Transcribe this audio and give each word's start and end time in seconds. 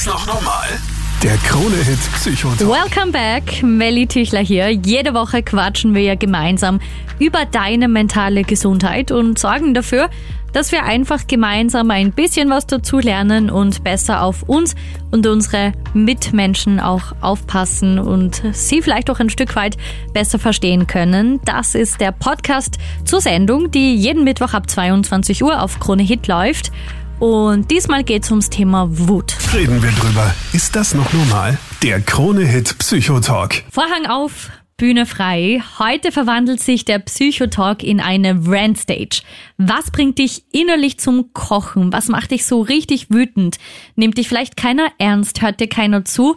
das 0.00 0.06
noch 0.06 0.26
normal? 0.26 0.66
Der 1.22 1.36
Krone-Hit 1.38 1.98
Psychotalk. 2.14 2.70
Welcome 2.70 3.12
back, 3.12 3.62
Melly 3.62 4.06
Tüchler 4.06 4.40
hier. 4.40 4.70
Jede 4.70 5.12
Woche 5.12 5.42
quatschen 5.42 5.94
wir 5.94 6.02
ja 6.02 6.14
gemeinsam 6.14 6.80
über 7.18 7.44
deine 7.44 7.86
mentale 7.86 8.42
Gesundheit 8.44 9.10
und 9.10 9.38
sorgen 9.38 9.74
dafür, 9.74 10.08
dass 10.54 10.72
wir 10.72 10.84
einfach 10.84 11.26
gemeinsam 11.26 11.90
ein 11.90 12.12
bisschen 12.12 12.48
was 12.48 12.66
dazu 12.66 12.98
lernen 12.98 13.50
und 13.50 13.84
besser 13.84 14.22
auf 14.22 14.42
uns 14.44 14.74
und 15.10 15.26
unsere 15.26 15.72
Mitmenschen 15.92 16.80
auch 16.80 17.12
aufpassen 17.20 17.98
und 17.98 18.42
sie 18.52 18.80
vielleicht 18.80 19.10
auch 19.10 19.20
ein 19.20 19.28
Stück 19.28 19.54
weit 19.54 19.76
besser 20.14 20.38
verstehen 20.38 20.86
können. 20.86 21.40
Das 21.44 21.74
ist 21.74 22.00
der 22.00 22.12
Podcast 22.12 22.78
zur 23.04 23.20
Sendung, 23.20 23.70
die 23.70 23.94
jeden 23.96 24.24
Mittwoch 24.24 24.54
ab 24.54 24.70
22 24.70 25.44
Uhr 25.44 25.62
auf 25.62 25.78
Krone 25.78 26.02
Hit 26.02 26.26
läuft. 26.26 26.72
Und 27.20 27.70
diesmal 27.70 28.02
geht 28.02 28.24
es 28.24 28.30
ums 28.30 28.48
Thema 28.48 28.88
Wut. 28.90 29.36
Reden 29.52 29.82
wir 29.82 29.90
drüber. 29.90 30.34
Ist 30.54 30.74
das 30.74 30.94
noch 30.94 31.12
normal? 31.12 31.58
Der 31.82 32.00
Krone-Hit 32.00 32.78
Psychotalk. 32.78 33.62
Vorhang 33.70 34.06
auf, 34.06 34.48
Bühne 34.78 35.04
frei. 35.04 35.62
Heute 35.78 36.12
verwandelt 36.12 36.60
sich 36.60 36.86
der 36.86 36.98
Psychotalk 36.98 37.82
in 37.82 38.00
eine 38.00 38.40
Randstage. 38.46 39.20
Was 39.58 39.90
bringt 39.90 40.18
dich 40.18 40.44
innerlich 40.52 40.98
zum 40.98 41.34
Kochen? 41.34 41.92
Was 41.92 42.08
macht 42.08 42.30
dich 42.30 42.46
so 42.46 42.62
richtig 42.62 43.10
wütend? 43.10 43.58
Nimmt 43.96 44.16
dich 44.16 44.26
vielleicht 44.26 44.56
keiner 44.56 44.88
ernst? 44.96 45.42
Hört 45.42 45.60
dir 45.60 45.68
keiner 45.68 46.06
zu? 46.06 46.36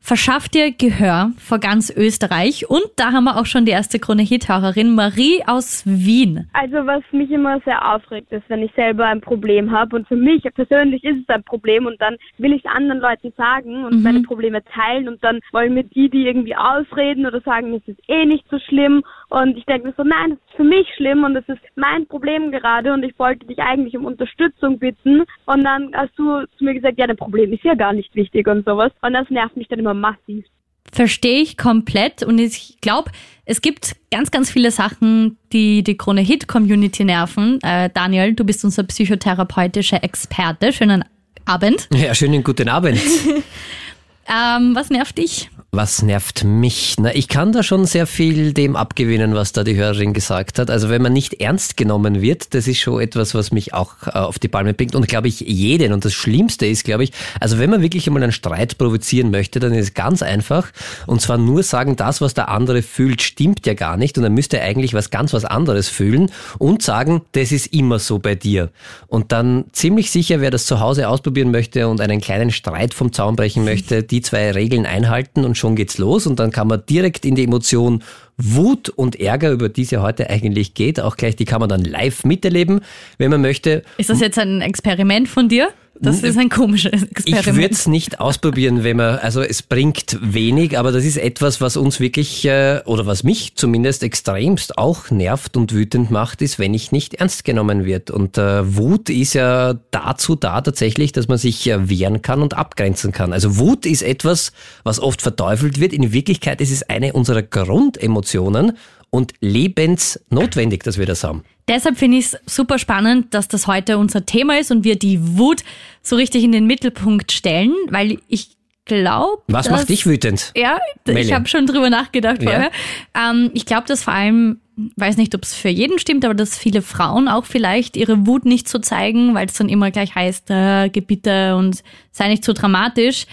Verschafft 0.00 0.54
dir 0.54 0.72
Gehör 0.72 1.30
vor 1.38 1.58
ganz 1.58 1.94
Österreich. 1.94 2.68
Und 2.68 2.86
da 2.96 3.12
haben 3.12 3.24
wir 3.24 3.36
auch 3.38 3.46
schon 3.46 3.66
die 3.66 3.72
erste 3.72 3.98
Krone-Hit-Hörerin, 3.98 4.94
Marie 4.94 5.42
aus 5.46 5.84
Wien. 5.86 6.48
Also 6.52 6.86
was 6.86 7.02
mich 7.12 7.30
immer 7.30 7.60
sehr 7.64 7.94
aufregt, 7.94 8.32
ist, 8.32 8.44
wenn 8.48 8.62
ich 8.62 8.72
selber 8.74 9.06
ein 9.06 9.20
Problem 9.20 9.70
habe. 9.70 9.96
Und 9.96 10.08
für 10.08 10.16
mich 10.16 10.42
persönlich 10.54 11.04
ist 11.04 11.20
es 11.22 11.28
ein 11.28 11.44
Problem 11.44 11.86
und 11.86 12.00
dann 12.00 12.16
will 12.38 12.52
ich 12.52 12.64
es 12.64 12.70
anderen 12.70 13.00
Leuten 13.00 13.32
sagen 13.36 13.84
und 13.84 13.98
mhm. 13.98 14.02
meine 14.02 14.22
Probleme 14.22 14.62
teilen 14.64 15.08
und 15.08 15.22
dann 15.22 15.40
wollen 15.52 15.74
mir 15.74 15.84
die, 15.84 16.08
die 16.08 16.26
irgendwie 16.26 16.56
ausreden 16.56 17.26
oder 17.26 17.40
sagen, 17.42 17.74
es 17.74 17.86
ist 17.86 18.00
eh 18.08 18.24
nicht 18.24 18.44
so 18.50 18.58
schlimm. 18.58 19.04
Und 19.30 19.56
ich 19.56 19.64
denke 19.64 19.86
mir 19.86 19.94
so, 19.96 20.02
nein, 20.02 20.32
es 20.32 20.38
ist 20.38 20.56
für 20.56 20.64
mich 20.64 20.86
schlimm 20.96 21.22
und 21.22 21.36
es 21.36 21.48
ist 21.48 21.60
mein 21.76 22.04
Problem 22.06 22.50
gerade 22.50 22.92
und 22.92 23.04
ich 23.04 23.16
wollte 23.16 23.46
dich 23.46 23.58
eigentlich 23.60 23.96
um 23.96 24.04
Unterstützung 24.04 24.78
bitten. 24.78 25.24
Und 25.46 25.64
dann 25.64 25.92
hast 25.94 26.12
du 26.16 26.44
zu 26.58 26.64
mir 26.64 26.74
gesagt, 26.74 26.98
ja, 26.98 27.06
dein 27.06 27.16
Problem 27.16 27.52
ist 27.52 27.62
ja 27.62 27.74
gar 27.74 27.92
nicht 27.92 28.12
wichtig 28.16 28.48
und 28.48 28.66
sowas. 28.66 28.90
Und 29.02 29.12
das 29.12 29.30
nervt 29.30 29.56
mich 29.56 29.68
dann 29.68 29.78
immer 29.78 29.94
massiv. 29.94 30.44
Verstehe 30.92 31.40
ich 31.40 31.56
komplett 31.56 32.24
und 32.24 32.40
ich 32.40 32.78
glaube, 32.80 33.12
es 33.44 33.62
gibt 33.62 33.94
ganz, 34.10 34.32
ganz 34.32 34.50
viele 34.50 34.72
Sachen, 34.72 35.38
die 35.52 35.84
die 35.84 35.96
Krone 35.96 36.22
Hit 36.22 36.48
Community 36.48 37.04
nerven. 37.04 37.60
Äh, 37.62 37.90
Daniel, 37.94 38.34
du 38.34 38.44
bist 38.44 38.64
unser 38.64 38.82
psychotherapeutischer 38.82 40.02
Experte. 40.02 40.72
Schönen 40.72 41.04
Abend. 41.44 41.88
Ja, 41.92 42.12
schönen 42.14 42.42
guten 42.42 42.68
Abend. 42.68 42.98
ähm, 44.26 44.74
was 44.74 44.90
nervt 44.90 45.18
dich? 45.18 45.48
Was 45.72 46.02
nervt 46.02 46.42
mich? 46.42 46.96
Na, 46.98 47.14
ich 47.14 47.28
kann 47.28 47.52
da 47.52 47.62
schon 47.62 47.86
sehr 47.86 48.08
viel 48.08 48.52
dem 48.52 48.74
abgewinnen, 48.74 49.36
was 49.36 49.52
da 49.52 49.62
die 49.62 49.76
Hörerin 49.76 50.12
gesagt 50.12 50.58
hat. 50.58 50.68
Also 50.68 50.88
wenn 50.88 51.00
man 51.00 51.12
nicht 51.12 51.34
ernst 51.34 51.76
genommen 51.76 52.20
wird, 52.20 52.54
das 52.54 52.66
ist 52.66 52.80
schon 52.80 53.00
etwas, 53.00 53.36
was 53.36 53.52
mich 53.52 53.72
auch 53.72 53.94
äh, 54.08 54.10
auf 54.10 54.40
die 54.40 54.48
Palme 54.48 54.74
bringt 54.74 54.96
und 54.96 55.06
glaube 55.06 55.28
ich 55.28 55.38
jeden. 55.38 55.92
Und 55.92 56.04
das 56.04 56.12
Schlimmste 56.12 56.66
ist, 56.66 56.82
glaube 56.82 57.04
ich, 57.04 57.12
also 57.38 57.60
wenn 57.60 57.70
man 57.70 57.82
wirklich 57.82 58.08
einmal 58.08 58.24
einen 58.24 58.32
Streit 58.32 58.78
provozieren 58.78 59.30
möchte, 59.30 59.60
dann 59.60 59.72
ist 59.72 59.84
es 59.84 59.94
ganz 59.94 60.22
einfach. 60.22 60.72
Und 61.06 61.20
zwar 61.20 61.38
nur 61.38 61.62
sagen, 61.62 61.94
das, 61.94 62.20
was 62.20 62.34
der 62.34 62.48
andere 62.48 62.82
fühlt, 62.82 63.22
stimmt 63.22 63.64
ja 63.64 63.74
gar 63.74 63.96
nicht. 63.96 64.18
Und 64.18 64.24
dann 64.24 64.34
müsste 64.34 64.58
er 64.58 64.66
eigentlich 64.66 64.92
was 64.92 65.10
ganz 65.10 65.32
was 65.32 65.44
anderes 65.44 65.88
fühlen 65.88 66.32
und 66.58 66.82
sagen, 66.82 67.22
das 67.30 67.52
ist 67.52 67.68
immer 67.68 68.00
so 68.00 68.18
bei 68.18 68.34
dir. 68.34 68.70
Und 69.06 69.30
dann 69.30 69.66
ziemlich 69.70 70.10
sicher, 70.10 70.40
wer 70.40 70.50
das 70.50 70.66
zu 70.66 70.80
Hause 70.80 71.08
ausprobieren 71.08 71.52
möchte 71.52 71.86
und 71.86 72.00
einen 72.00 72.20
kleinen 72.20 72.50
Streit 72.50 72.92
vom 72.92 73.12
Zaun 73.12 73.36
brechen 73.36 73.62
möchte, 73.64 74.02
die 74.02 74.20
zwei 74.20 74.50
Regeln 74.50 74.84
einhalten 74.84 75.44
und 75.44 75.59
schon 75.60 75.76
geht's 75.76 75.98
los 75.98 76.26
und 76.26 76.40
dann 76.40 76.50
kann 76.50 76.66
man 76.66 76.82
direkt 76.88 77.24
in 77.24 77.36
die 77.36 77.44
Emotion 77.44 78.02
Wut 78.42 78.88
und 78.88 79.18
Ärger, 79.20 79.50
über 79.50 79.68
die 79.68 79.82
es 79.82 79.90
ja 79.90 80.02
heute 80.02 80.30
eigentlich 80.30 80.74
geht, 80.74 81.00
auch 81.00 81.16
gleich, 81.16 81.36
die 81.36 81.44
kann 81.44 81.60
man 81.60 81.68
dann 81.68 81.82
live 81.82 82.24
miterleben, 82.24 82.80
wenn 83.18 83.30
man 83.30 83.40
möchte. 83.40 83.82
Ist 83.98 84.10
das 84.10 84.20
jetzt 84.20 84.38
ein 84.38 84.60
Experiment 84.60 85.28
von 85.28 85.48
dir? 85.48 85.68
Das 86.02 86.22
ist 86.22 86.38
ein 86.38 86.48
komisches 86.48 87.02
Experiment. 87.02 87.46
Ich 87.46 87.54
würde 87.54 87.74
es 87.74 87.86
nicht 87.86 88.20
ausprobieren, 88.20 88.84
wenn 88.84 88.96
man, 88.96 89.18
also 89.18 89.42
es 89.42 89.60
bringt 89.60 90.16
wenig, 90.22 90.78
aber 90.78 90.92
das 90.92 91.04
ist 91.04 91.18
etwas, 91.18 91.60
was 91.60 91.76
uns 91.76 92.00
wirklich, 92.00 92.44
äh, 92.46 92.80
oder 92.86 93.04
was 93.04 93.22
mich 93.22 93.54
zumindest 93.56 94.02
extremst 94.02 94.78
auch 94.78 95.10
nervt 95.10 95.58
und 95.58 95.74
wütend 95.74 96.10
macht, 96.10 96.40
ist, 96.40 96.58
wenn 96.58 96.72
ich 96.72 96.90
nicht 96.90 97.14
ernst 97.14 97.44
genommen 97.44 97.84
wird. 97.84 98.10
Und 98.10 98.38
äh, 98.38 98.76
Wut 98.76 99.10
ist 99.10 99.34
ja 99.34 99.74
dazu 99.90 100.36
da 100.36 100.62
tatsächlich, 100.62 101.12
dass 101.12 101.28
man 101.28 101.36
sich 101.36 101.68
äh, 101.68 101.90
wehren 101.90 102.22
kann 102.22 102.40
und 102.40 102.54
abgrenzen 102.54 103.12
kann. 103.12 103.34
Also 103.34 103.58
Wut 103.58 103.84
ist 103.84 104.02
etwas, 104.02 104.52
was 104.84 105.00
oft 105.00 105.20
verteufelt 105.20 105.80
wird. 105.80 105.92
In 105.92 106.12
Wirklichkeit 106.14 106.62
ist 106.62 106.72
es 106.72 106.88
eine 106.88 107.12
unserer 107.12 107.42
Grundemotionen 107.42 108.29
und 108.38 109.32
lebensnotwendig, 109.40 110.82
dass 110.82 110.98
wir 110.98 111.06
das 111.06 111.24
haben. 111.24 111.42
Deshalb 111.68 111.98
finde 111.98 112.18
ich 112.18 112.26
es 112.26 112.38
super 112.46 112.78
spannend, 112.78 113.34
dass 113.34 113.48
das 113.48 113.66
heute 113.66 113.98
unser 113.98 114.26
Thema 114.26 114.58
ist 114.58 114.70
und 114.70 114.84
wir 114.84 114.96
die 114.96 115.36
Wut 115.38 115.62
so 116.02 116.16
richtig 116.16 116.44
in 116.44 116.52
den 116.52 116.66
Mittelpunkt 116.66 117.32
stellen, 117.32 117.74
weil 117.88 118.18
ich 118.28 118.56
glaube. 118.86 119.42
Was 119.46 119.66
dass, 119.66 119.80
macht 119.80 119.88
dich 119.88 120.06
wütend? 120.06 120.52
Ja, 120.56 120.78
Melli. 121.06 121.20
ich 121.20 121.32
habe 121.32 121.48
schon 121.48 121.66
drüber 121.66 121.90
nachgedacht 121.90 122.42
vorher. 122.42 122.70
Ja. 123.14 123.30
Ähm, 123.30 123.50
ich 123.54 123.66
glaube, 123.66 123.86
dass 123.86 124.04
vor 124.04 124.14
allem, 124.14 124.60
weiß 124.96 125.16
nicht, 125.16 125.34
ob 125.34 125.44
es 125.44 125.54
für 125.54 125.68
jeden 125.68 125.98
stimmt, 125.98 126.24
aber 126.24 126.34
dass 126.34 126.58
viele 126.58 126.82
Frauen 126.82 127.28
auch 127.28 127.44
vielleicht 127.44 127.96
ihre 127.96 128.26
Wut 128.26 128.44
nicht 128.44 128.68
so 128.68 128.78
zeigen, 128.78 129.34
weil 129.34 129.46
es 129.46 129.54
dann 129.54 129.68
immer 129.68 129.90
gleich 129.90 130.14
heißt, 130.14 130.50
äh, 130.50 130.88
Gebitte 130.88 131.56
und 131.56 131.82
sei 132.10 132.28
nicht 132.28 132.44
so 132.44 132.52
dramatisch. 132.52 133.26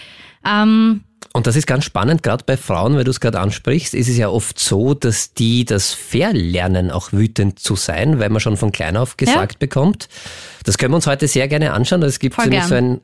Ähm, 0.46 1.02
und 1.32 1.46
das 1.46 1.56
ist 1.56 1.66
ganz 1.66 1.84
spannend, 1.84 2.22
gerade 2.22 2.44
bei 2.44 2.56
Frauen, 2.56 2.96
weil 2.96 3.04
du 3.04 3.10
es 3.10 3.20
gerade 3.20 3.40
ansprichst, 3.40 3.94
ist 3.94 4.08
es 4.08 4.16
ja 4.16 4.28
oft 4.28 4.58
so, 4.58 4.94
dass 4.94 5.34
die 5.34 5.64
das 5.64 5.92
verlernen, 5.92 6.90
auch 6.90 7.12
wütend 7.12 7.58
zu 7.58 7.76
sein, 7.76 8.18
weil 8.18 8.30
man 8.30 8.40
schon 8.40 8.56
von 8.56 8.72
klein 8.72 8.96
auf 8.96 9.16
gesagt 9.16 9.54
ja. 9.54 9.58
bekommt. 9.58 10.08
Das 10.64 10.78
können 10.78 10.92
wir 10.92 10.96
uns 10.96 11.06
heute 11.06 11.28
sehr 11.28 11.48
gerne 11.48 11.72
anschauen. 11.72 12.02
Es 12.02 12.18
gibt 12.18 12.38
nämlich 12.38 12.64
so 12.64 12.74
ein, 12.74 13.00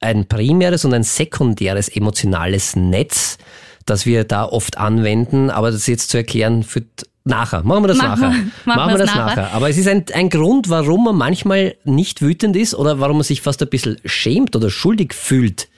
ein 0.00 0.26
primäres 0.26 0.84
und 0.84 0.94
ein 0.94 1.02
sekundäres 1.02 1.88
emotionales 1.88 2.76
Netz, 2.76 3.38
das 3.86 4.06
wir 4.06 4.24
da 4.24 4.44
oft 4.44 4.78
anwenden. 4.78 5.50
Aber 5.50 5.70
das 5.70 5.86
jetzt 5.86 6.10
zu 6.10 6.16
erklären, 6.16 6.62
führt 6.62 7.06
Nachher, 7.26 7.62
machen 7.62 7.84
wir 7.84 7.88
das 7.88 7.96
Mach 7.96 8.18
nachher. 8.18 8.28
machen 8.28 8.52
machen 8.66 8.92
wir 8.92 8.98
das 8.98 9.14
nachher. 9.14 9.24
nachher. 9.44 9.52
Aber 9.54 9.70
es 9.70 9.78
ist 9.78 9.88
ein, 9.88 10.04
ein 10.12 10.28
Grund, 10.28 10.68
warum 10.68 11.04
man 11.04 11.16
manchmal 11.16 11.74
nicht 11.84 12.20
wütend 12.20 12.54
ist 12.54 12.74
oder 12.74 13.00
warum 13.00 13.16
man 13.16 13.24
sich 13.24 13.40
fast 13.40 13.62
ein 13.62 13.70
bisschen 13.70 13.96
schämt 14.04 14.54
oder 14.54 14.68
schuldig 14.68 15.14
fühlt, 15.14 15.68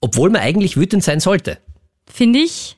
obwohl 0.00 0.30
man 0.30 0.40
eigentlich 0.40 0.76
wütend 0.76 1.02
sein 1.04 1.20
sollte. 1.20 1.58
Finde 2.06 2.40
ich 2.40 2.76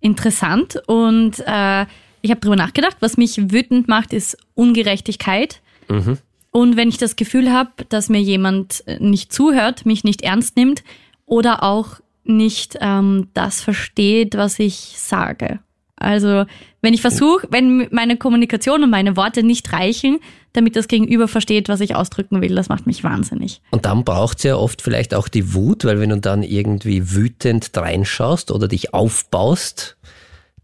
interessant 0.00 0.80
und 0.86 1.40
äh, 1.40 1.86
ich 2.20 2.30
habe 2.30 2.40
darüber 2.40 2.56
nachgedacht. 2.56 2.96
Was 3.00 3.16
mich 3.16 3.50
wütend 3.52 3.88
macht, 3.88 4.12
ist 4.12 4.36
Ungerechtigkeit. 4.54 5.60
Mhm. 5.88 6.18
Und 6.50 6.76
wenn 6.76 6.88
ich 6.88 6.98
das 6.98 7.16
Gefühl 7.16 7.52
habe, 7.52 7.70
dass 7.88 8.08
mir 8.08 8.20
jemand 8.20 8.82
nicht 8.98 9.32
zuhört, 9.32 9.86
mich 9.86 10.04
nicht 10.04 10.22
ernst 10.22 10.56
nimmt 10.56 10.82
oder 11.26 11.62
auch 11.62 12.00
nicht 12.24 12.78
ähm, 12.80 13.28
das 13.34 13.60
versteht, 13.60 14.36
was 14.36 14.58
ich 14.58 14.94
sage. 14.96 15.60
Also 15.96 16.46
wenn 16.80 16.94
ich 16.94 17.00
versuche, 17.00 17.46
wenn 17.50 17.88
meine 17.90 18.16
Kommunikation 18.16 18.84
und 18.84 18.90
meine 18.90 19.16
Worte 19.16 19.42
nicht 19.42 19.72
reichen, 19.72 20.20
damit 20.52 20.76
das 20.76 20.88
Gegenüber 20.88 21.26
versteht, 21.26 21.68
was 21.68 21.80
ich 21.80 21.96
ausdrücken 21.96 22.40
will, 22.40 22.54
das 22.54 22.68
macht 22.68 22.86
mich 22.86 23.02
wahnsinnig. 23.02 23.60
Und 23.70 23.84
dann 23.84 24.04
braucht 24.04 24.38
es 24.38 24.44
ja 24.44 24.56
oft 24.56 24.80
vielleicht 24.80 25.14
auch 25.14 25.28
die 25.28 25.54
Wut, 25.54 25.84
weil 25.84 26.00
wenn 26.00 26.10
du 26.10 26.18
dann 26.18 26.42
irgendwie 26.42 27.14
wütend 27.14 27.70
reinschaust 27.76 28.50
oder 28.50 28.68
dich 28.68 28.94
aufbaust, 28.94 29.96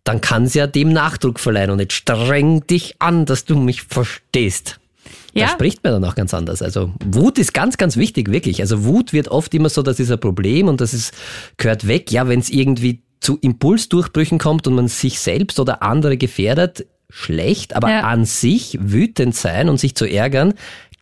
dann 0.04 0.20
kann 0.20 0.44
es 0.44 0.54
ja 0.54 0.66
dem 0.66 0.92
Nachdruck 0.92 1.40
verleihen 1.40 1.70
und 1.70 1.80
jetzt 1.80 1.94
streng 1.94 2.66
dich 2.66 2.96
an, 3.00 3.26
dass 3.26 3.44
du 3.44 3.56
mich 3.56 3.82
verstehst. 3.82 4.78
Ja. 5.32 5.46
Da 5.46 5.52
spricht 5.52 5.82
man 5.82 5.94
dann 5.94 6.04
auch 6.04 6.14
ganz 6.14 6.32
anders. 6.32 6.62
Also 6.62 6.92
Wut 7.04 7.38
ist 7.38 7.54
ganz, 7.54 7.76
ganz 7.76 7.96
wichtig, 7.96 8.30
wirklich. 8.30 8.60
Also 8.60 8.84
Wut 8.84 9.12
wird 9.12 9.28
oft 9.28 9.52
immer 9.54 9.68
so, 9.68 9.82
das 9.82 9.98
ist 9.98 10.12
ein 10.12 10.20
Problem 10.20 10.68
und 10.68 10.80
das 10.80 10.94
ist, 10.94 11.12
gehört 11.56 11.88
weg. 11.88 12.12
Ja, 12.12 12.28
wenn 12.28 12.38
es 12.38 12.50
irgendwie 12.50 13.02
zu 13.24 13.38
Impulsdurchbrüchen 13.40 14.38
kommt 14.38 14.66
und 14.66 14.74
man 14.74 14.88
sich 14.88 15.18
selbst 15.18 15.58
oder 15.58 15.82
andere 15.82 16.16
gefährdet, 16.16 16.86
schlecht, 17.08 17.74
aber 17.74 17.90
ja. 17.90 18.00
an 18.02 18.24
sich 18.24 18.78
wütend 18.80 19.34
sein 19.34 19.68
und 19.68 19.80
sich 19.80 19.94
zu 19.94 20.04
ärgern, 20.04 20.54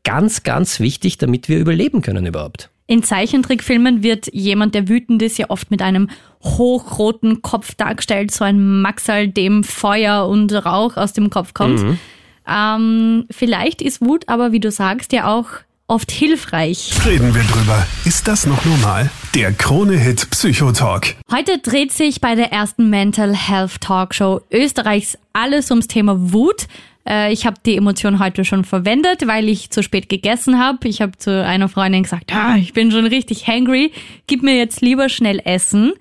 ganz, 0.05 0.43
ganz 0.43 0.79
wichtig, 0.79 1.19
damit 1.19 1.49
wir 1.49 1.59
überleben 1.59 2.01
können 2.01 2.25
überhaupt. 2.25 2.71
In 2.87 3.03
Zeichentrickfilmen 3.03 4.03
wird 4.03 4.33
jemand, 4.33 4.75
der 4.75 4.89
wütend 4.89 5.23
ist, 5.23 5.39
ja 5.39 5.47
oft 5.49 5.71
mit 5.71 5.83
einem 5.83 6.11
hochroten 6.43 7.43
Kopf 7.43 7.75
dargestellt, 7.75 8.31
so 8.31 8.45
ein 8.45 8.83
Maxal, 8.83 9.29
dem 9.29 9.65
Feuer 9.65 10.29
und 10.29 10.53
Rauch 10.53 10.97
aus 10.97 11.13
dem 11.13 11.31
Kopf 11.31 11.55
kommt. 11.55 11.83
Mhm. 11.83 11.99
Ähm, 12.49 13.27
vielleicht 13.31 13.83
ist 13.83 14.01
Wut 14.01 14.29
aber, 14.29 14.53
wie 14.53 14.61
du 14.61 14.71
sagst, 14.71 15.13
ja 15.13 15.33
auch 15.33 15.47
oft 15.93 16.11
hilfreich. 16.11 16.91
Reden 17.05 17.35
wir 17.35 17.43
drüber. 17.43 17.87
Ist 18.07 18.27
das 18.27 18.47
noch 18.47 18.65
normal? 18.65 19.11
Der 19.35 19.53
Krone-Hit 19.53 20.31
Psychotalk. 20.31 21.17
Heute 21.31 21.59
dreht 21.59 21.93
sich 21.93 22.23
bei 22.23 22.35
der 22.35 22.51
ersten 22.51 22.89
Mental 22.89 23.37
Health 23.37 23.83
Talkshow 23.83 24.41
Österreichs 24.51 25.19
alles 25.35 25.71
ums 25.71 25.89
Thema 25.89 26.33
Wut. 26.33 26.67
Äh, 27.07 27.31
ich 27.31 27.45
habe 27.45 27.57
die 27.67 27.77
Emotion 27.77 28.21
heute 28.21 28.47
schon 28.47 28.65
verwendet, 28.65 29.27
weil 29.27 29.51
ich 29.51 29.69
zu 29.69 29.83
spät 29.83 30.09
gegessen 30.09 30.59
habe. 30.59 30.89
Ich 30.89 31.03
habe 31.03 31.19
zu 31.19 31.45
einer 31.45 31.69
Freundin 31.69 32.05
gesagt, 32.05 32.35
ah, 32.35 32.57
ich 32.57 32.73
bin 32.73 32.91
schon 32.91 33.07
richtig 33.07 33.47
hangry, 33.47 33.93
gib 34.27 34.43
mir 34.43 34.57
jetzt 34.57 34.81
lieber 34.81 35.11
schnell 35.11 35.43
Essen. 35.45 35.93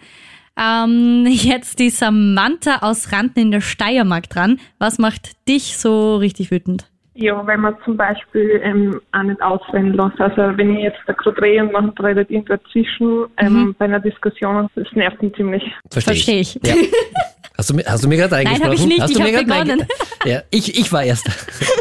Ähm, 0.57 1.27
jetzt 1.29 1.79
die 1.79 1.89
Samantha 1.89 2.77
aus 2.77 3.11
Randen 3.11 3.39
in 3.41 3.51
der 3.51 3.61
Steiermark 3.61 4.29
dran. 4.29 4.61
Was 4.79 4.99
macht 4.99 5.31
dich 5.49 5.77
so 5.77 6.15
richtig 6.15 6.49
wütend? 6.49 6.90
Ja, 7.13 7.45
weil 7.45 7.57
man 7.57 7.75
zum 7.83 7.97
Beispiel 7.97 8.61
ähm, 8.63 9.01
auch 9.11 9.23
nicht 9.23 9.41
ausrennen 9.41 9.93
lässt. 9.93 10.19
Also 10.19 10.57
wenn 10.57 10.77
ich 10.77 10.83
jetzt 10.83 10.99
da 11.07 11.13
gerade 11.13 11.41
rede 11.41 11.63
und 11.63 11.73
man 11.73 11.89
redet 11.89 12.29
irgendwo 12.29 12.53
dazwischen 12.55 13.25
ähm, 13.37 13.53
mhm. 13.53 13.75
bei 13.77 13.85
einer 13.85 13.99
Diskussion, 13.99 14.69
das 14.75 14.87
nervt 14.93 15.21
mich 15.21 15.33
ziemlich. 15.35 15.63
Verstehe 15.89 16.13
ich. 16.13 16.23
Versteh 16.23 16.39
ich. 16.39 16.67
Ja. 16.67 16.75
Hast 17.57 17.69
du, 17.69 17.77
hast 17.85 18.03
du 18.03 18.07
mir 18.07 18.17
gerade 18.17 18.37
eingesprochen? 18.37 18.59
Nein, 18.59 18.71
habe 18.71 18.75
ich 18.75 18.85
nicht. 18.87 19.01
Hast 19.01 19.11
ich 19.11 19.21
habe 19.21 19.45
begonnen. 19.45 19.85
Ja, 20.25 20.41
ich, 20.49 20.79
ich 20.79 20.91
war 20.91 21.03
erst. 21.03 21.29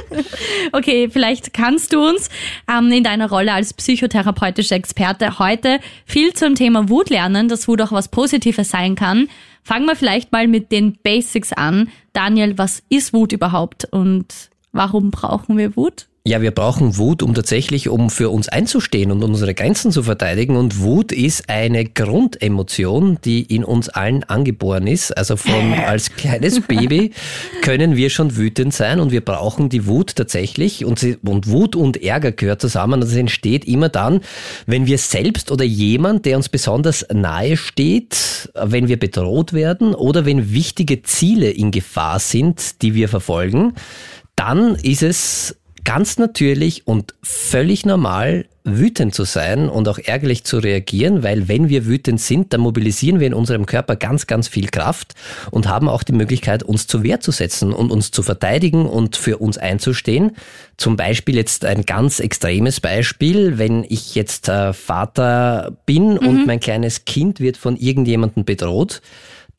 okay, 0.73 1.09
vielleicht 1.11 1.55
kannst 1.55 1.93
du 1.95 2.07
uns 2.07 2.29
ähm, 2.71 2.91
in 2.91 3.03
deiner 3.03 3.31
Rolle 3.31 3.53
als 3.53 3.73
psychotherapeutischer 3.73 4.77
Experte 4.77 5.39
heute 5.39 5.79
viel 6.05 6.35
zum 6.35 6.55
Thema 6.55 6.91
Wut 6.91 7.09
lernen, 7.09 7.49
dass 7.49 7.67
Wut 7.67 7.81
auch 7.81 7.93
was 7.93 8.09
Positives 8.09 8.71
sein 8.71 8.95
kann. 8.95 9.29
Fangen 9.63 9.87
wir 9.87 9.97
vielleicht 9.97 10.33
mal 10.33 10.49
mit 10.49 10.71
den 10.71 10.99
Basics 11.03 11.53
an. 11.53 11.89
Daniel, 12.13 12.59
was 12.59 12.83
ist 12.91 13.15
Wut 13.15 13.33
überhaupt 13.33 13.87
und 13.91 14.50
Warum 14.73 15.11
brauchen 15.11 15.57
wir 15.59 15.77
Wut? 15.77 16.07
Ja, 16.23 16.43
wir 16.43 16.51
brauchen 16.51 16.99
Wut, 16.99 17.23
um 17.23 17.33
tatsächlich, 17.33 17.89
um 17.89 18.11
für 18.11 18.29
uns 18.29 18.51
einzustehen 18.51 19.11
und 19.11 19.25
unsere 19.25 19.55
Grenzen 19.55 19.91
zu 19.91 20.03
verteidigen. 20.03 20.55
Und 20.57 20.81
Wut 20.81 21.13
ist 21.13 21.49
eine 21.49 21.87
Grundemotion, 21.87 23.17
die 23.25 23.41
in 23.41 23.65
uns 23.65 23.89
allen 23.89 24.23
angeboren 24.25 24.87
ist. 24.87 25.17
Also 25.17 25.39
von 25.39 25.73
als 25.73 26.15
kleines 26.15 26.61
Baby 26.61 27.13
können 27.63 27.97
wir 27.97 28.11
schon 28.11 28.37
wütend 28.37 28.75
sein 28.75 29.01
und 29.01 29.13
wir 29.13 29.23
brauchen 29.23 29.71
die 29.71 29.87
Wut 29.87 30.15
tatsächlich. 30.15 30.85
Und, 30.85 30.99
sie, 30.99 31.17
und 31.25 31.49
Wut 31.49 31.75
und 31.75 32.03
Ärger 32.03 32.33
gehört 32.33 32.61
zusammen. 32.61 33.01
Das 33.01 33.15
entsteht 33.15 33.65
immer 33.65 33.89
dann, 33.89 34.21
wenn 34.67 34.85
wir 34.85 34.99
selbst 34.99 35.51
oder 35.51 35.65
jemand, 35.65 36.27
der 36.27 36.37
uns 36.37 36.51
besonders 36.51 37.07
nahe 37.11 37.57
steht, 37.57 38.53
wenn 38.55 38.89
wir 38.89 38.99
bedroht 38.99 39.55
werden 39.55 39.95
oder 39.95 40.27
wenn 40.27 40.53
wichtige 40.53 41.03
Ziele 41.03 41.51
in 41.51 41.71
Gefahr 41.71 42.19
sind, 42.19 42.83
die 42.83 42.95
wir 42.95 43.09
verfolgen 43.09 43.73
dann 44.41 44.75
ist 44.77 45.03
es 45.03 45.55
ganz 45.85 46.17
natürlich 46.17 46.87
und 46.87 47.15
völlig 47.23 47.85
normal, 47.85 48.47
wütend 48.65 49.15
zu 49.15 49.25
sein 49.25 49.69
und 49.69 49.87
auch 49.87 49.99
ärgerlich 49.99 50.45
zu 50.45 50.59
reagieren, 50.59 51.23
weil 51.23 51.47
wenn 51.49 51.69
wir 51.69 51.85
wütend 51.85 52.23
sind, 52.23 52.55
dann 52.55 52.63
mobilisieren 52.63 53.21
wir 53.21 53.27
in 53.27 53.35
unserem 53.35 53.67
Körper 53.67 53.97
ganz, 53.97 54.27
ganz 54.27 54.49
viel 54.49 54.69
Kraft 54.69 55.15
und 55.51 55.69
haben 55.69 55.91
auch 55.91 56.03
die 56.03 56.13
Möglichkeit, 56.13 56.63
uns 56.63 56.87
zur 56.87 57.03
Wehr 57.03 57.21
zu 57.21 57.33
setzen 57.33 57.75
und 57.75 57.91
uns 57.91 58.13
zu 58.13 58.23
verteidigen 58.23 58.87
und 58.87 59.17
für 59.17 59.37
uns 59.37 59.59
einzustehen. 59.59 60.33
Zum 60.79 60.97
Beispiel 60.97 61.37
jetzt 61.37 61.67
ein 61.67 61.83
ganz 61.83 62.19
extremes 62.19 62.81
Beispiel, 62.81 63.59
wenn 63.59 63.85
ich 63.87 64.15
jetzt 64.15 64.49
äh, 64.49 64.73
Vater 64.73 65.77
bin 65.85 66.13
mhm. 66.13 66.19
und 66.19 66.47
mein 66.47 66.61
kleines 66.61 67.05
Kind 67.05 67.41
wird 67.41 67.59
von 67.59 67.77
irgendjemandem 67.77 68.47
bedroht, 68.47 69.03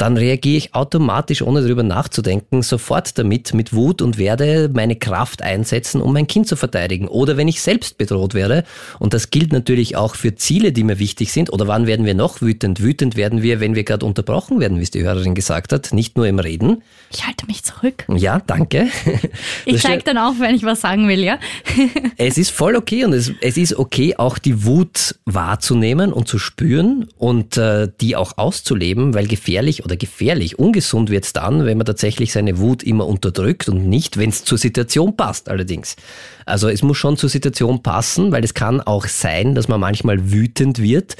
dann 0.01 0.17
reagiere 0.17 0.57
ich 0.57 0.73
automatisch, 0.73 1.43
ohne 1.43 1.61
darüber 1.61 1.83
nachzudenken, 1.83 2.63
sofort 2.63 3.19
damit, 3.19 3.53
mit 3.53 3.71
Wut 3.71 4.01
und 4.01 4.17
werde 4.17 4.67
meine 4.73 4.95
Kraft 4.95 5.43
einsetzen, 5.43 6.01
um 6.01 6.11
mein 6.11 6.25
Kind 6.25 6.47
zu 6.47 6.55
verteidigen. 6.55 7.07
Oder 7.07 7.37
wenn 7.37 7.47
ich 7.47 7.61
selbst 7.61 7.99
bedroht 7.99 8.33
werde, 8.33 8.63
und 8.97 9.13
das 9.13 9.29
gilt 9.29 9.53
natürlich 9.53 9.95
auch 9.95 10.15
für 10.15 10.33
Ziele, 10.33 10.71
die 10.71 10.83
mir 10.83 10.97
wichtig 10.97 11.31
sind, 11.31 11.53
oder 11.53 11.67
wann 11.67 11.85
werden 11.85 12.03
wir 12.03 12.15
noch 12.15 12.41
wütend? 12.41 12.81
Wütend 12.81 13.15
werden 13.15 13.43
wir, 13.43 13.59
wenn 13.59 13.75
wir 13.75 13.83
gerade 13.83 14.03
unterbrochen 14.03 14.59
werden, 14.59 14.79
wie 14.79 14.83
es 14.83 14.89
die 14.89 15.03
Hörerin 15.03 15.35
gesagt 15.35 15.71
hat, 15.71 15.93
nicht 15.93 16.17
nur 16.17 16.25
im 16.25 16.39
Reden. 16.39 16.81
Ich 17.11 17.27
halte 17.27 17.45
mich 17.45 17.63
zurück. 17.63 18.05
Ja, 18.09 18.41
danke. 18.45 18.87
Ich 19.65 19.81
zeige 19.81 20.03
dann 20.03 20.17
auch, 20.17 20.33
wenn 20.39 20.55
ich 20.55 20.63
was 20.63 20.81
sagen 20.81 21.07
will, 21.07 21.19
ja. 21.19 21.37
es 22.17 22.37
ist 22.37 22.51
voll 22.51 22.75
okay 22.75 23.05
und 23.05 23.13
es, 23.13 23.31
es 23.41 23.57
ist 23.57 23.77
okay, 23.77 24.15
auch 24.15 24.37
die 24.37 24.65
Wut 24.65 25.15
wahrzunehmen 25.25 26.11
und 26.11 26.27
zu 26.27 26.39
spüren 26.39 27.07
und 27.17 27.57
äh, 27.57 27.87
die 28.01 28.15
auch 28.15 28.37
auszuleben, 28.37 29.13
weil 29.13 29.27
gefährlich 29.27 29.85
oder 29.85 29.90
gefährlich, 29.95 30.59
ungesund 30.59 31.09
wird 31.09 31.25
es 31.25 31.33
dann, 31.33 31.65
wenn 31.65 31.77
man 31.77 31.85
tatsächlich 31.85 32.31
seine 32.31 32.59
Wut 32.59 32.83
immer 32.83 33.07
unterdrückt 33.07 33.69
und 33.69 33.87
nicht, 33.87 34.17
wenn 34.17 34.29
es 34.29 34.43
zur 34.43 34.57
Situation 34.57 35.15
passt 35.15 35.49
allerdings. 35.49 35.95
Also 36.45 36.69
es 36.69 36.81
muss 36.83 36.97
schon 36.97 37.17
zur 37.17 37.29
Situation 37.29 37.83
passen, 37.83 38.31
weil 38.31 38.43
es 38.43 38.53
kann 38.53 38.81
auch 38.81 39.05
sein, 39.07 39.55
dass 39.55 39.67
man 39.67 39.79
manchmal 39.79 40.31
wütend 40.31 40.81
wird 40.81 41.17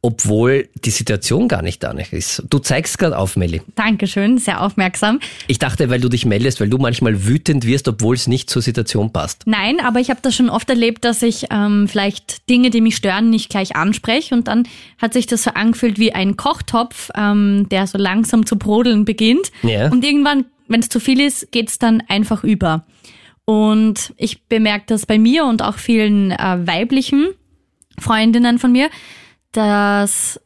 obwohl 0.00 0.68
die 0.84 0.90
Situation 0.90 1.48
gar 1.48 1.62
nicht 1.62 1.82
danach 1.82 2.12
ist. 2.12 2.44
Du 2.50 2.60
zeigst 2.60 2.98
gerade 2.98 3.18
auf, 3.18 3.36
Melli. 3.36 3.62
Dankeschön, 3.74 4.38
sehr 4.38 4.62
aufmerksam. 4.62 5.18
Ich 5.48 5.58
dachte, 5.58 5.90
weil 5.90 6.00
du 6.00 6.08
dich 6.08 6.24
meldest, 6.24 6.60
weil 6.60 6.68
du 6.68 6.78
manchmal 6.78 7.26
wütend 7.26 7.66
wirst, 7.66 7.88
obwohl 7.88 8.14
es 8.14 8.28
nicht 8.28 8.48
zur 8.48 8.62
Situation 8.62 9.12
passt. 9.12 9.42
Nein, 9.46 9.80
aber 9.80 9.98
ich 9.98 10.10
habe 10.10 10.20
das 10.22 10.36
schon 10.36 10.50
oft 10.50 10.70
erlebt, 10.70 11.04
dass 11.04 11.22
ich 11.22 11.46
ähm, 11.50 11.88
vielleicht 11.88 12.48
Dinge, 12.48 12.70
die 12.70 12.80
mich 12.80 12.94
stören, 12.94 13.28
nicht 13.28 13.50
gleich 13.50 13.74
anspreche 13.74 14.36
und 14.36 14.46
dann 14.46 14.68
hat 14.98 15.14
sich 15.14 15.26
das 15.26 15.42
so 15.42 15.50
angefühlt 15.50 15.98
wie 15.98 16.12
ein 16.12 16.36
Kochtopf, 16.36 17.10
ähm, 17.16 17.68
der 17.68 17.88
so 17.88 17.98
langsam 17.98 18.46
zu 18.46 18.56
brodeln 18.56 19.04
beginnt. 19.04 19.50
Ja. 19.62 19.90
Und 19.90 20.04
irgendwann, 20.04 20.44
wenn 20.68 20.78
es 20.78 20.88
zu 20.88 21.00
viel 21.00 21.20
ist, 21.20 21.50
geht 21.50 21.70
es 21.70 21.80
dann 21.80 22.04
einfach 22.06 22.44
über. 22.44 22.84
Und 23.44 24.12
ich 24.16 24.42
bemerke 24.42 24.84
das 24.88 25.06
bei 25.06 25.18
mir 25.18 25.44
und 25.44 25.62
auch 25.62 25.78
vielen 25.78 26.30
äh, 26.30 26.66
weiblichen 26.66 27.28
Freundinnen 27.98 28.58
von 28.58 28.70
mir, 28.70 28.90
dass, 29.52 30.40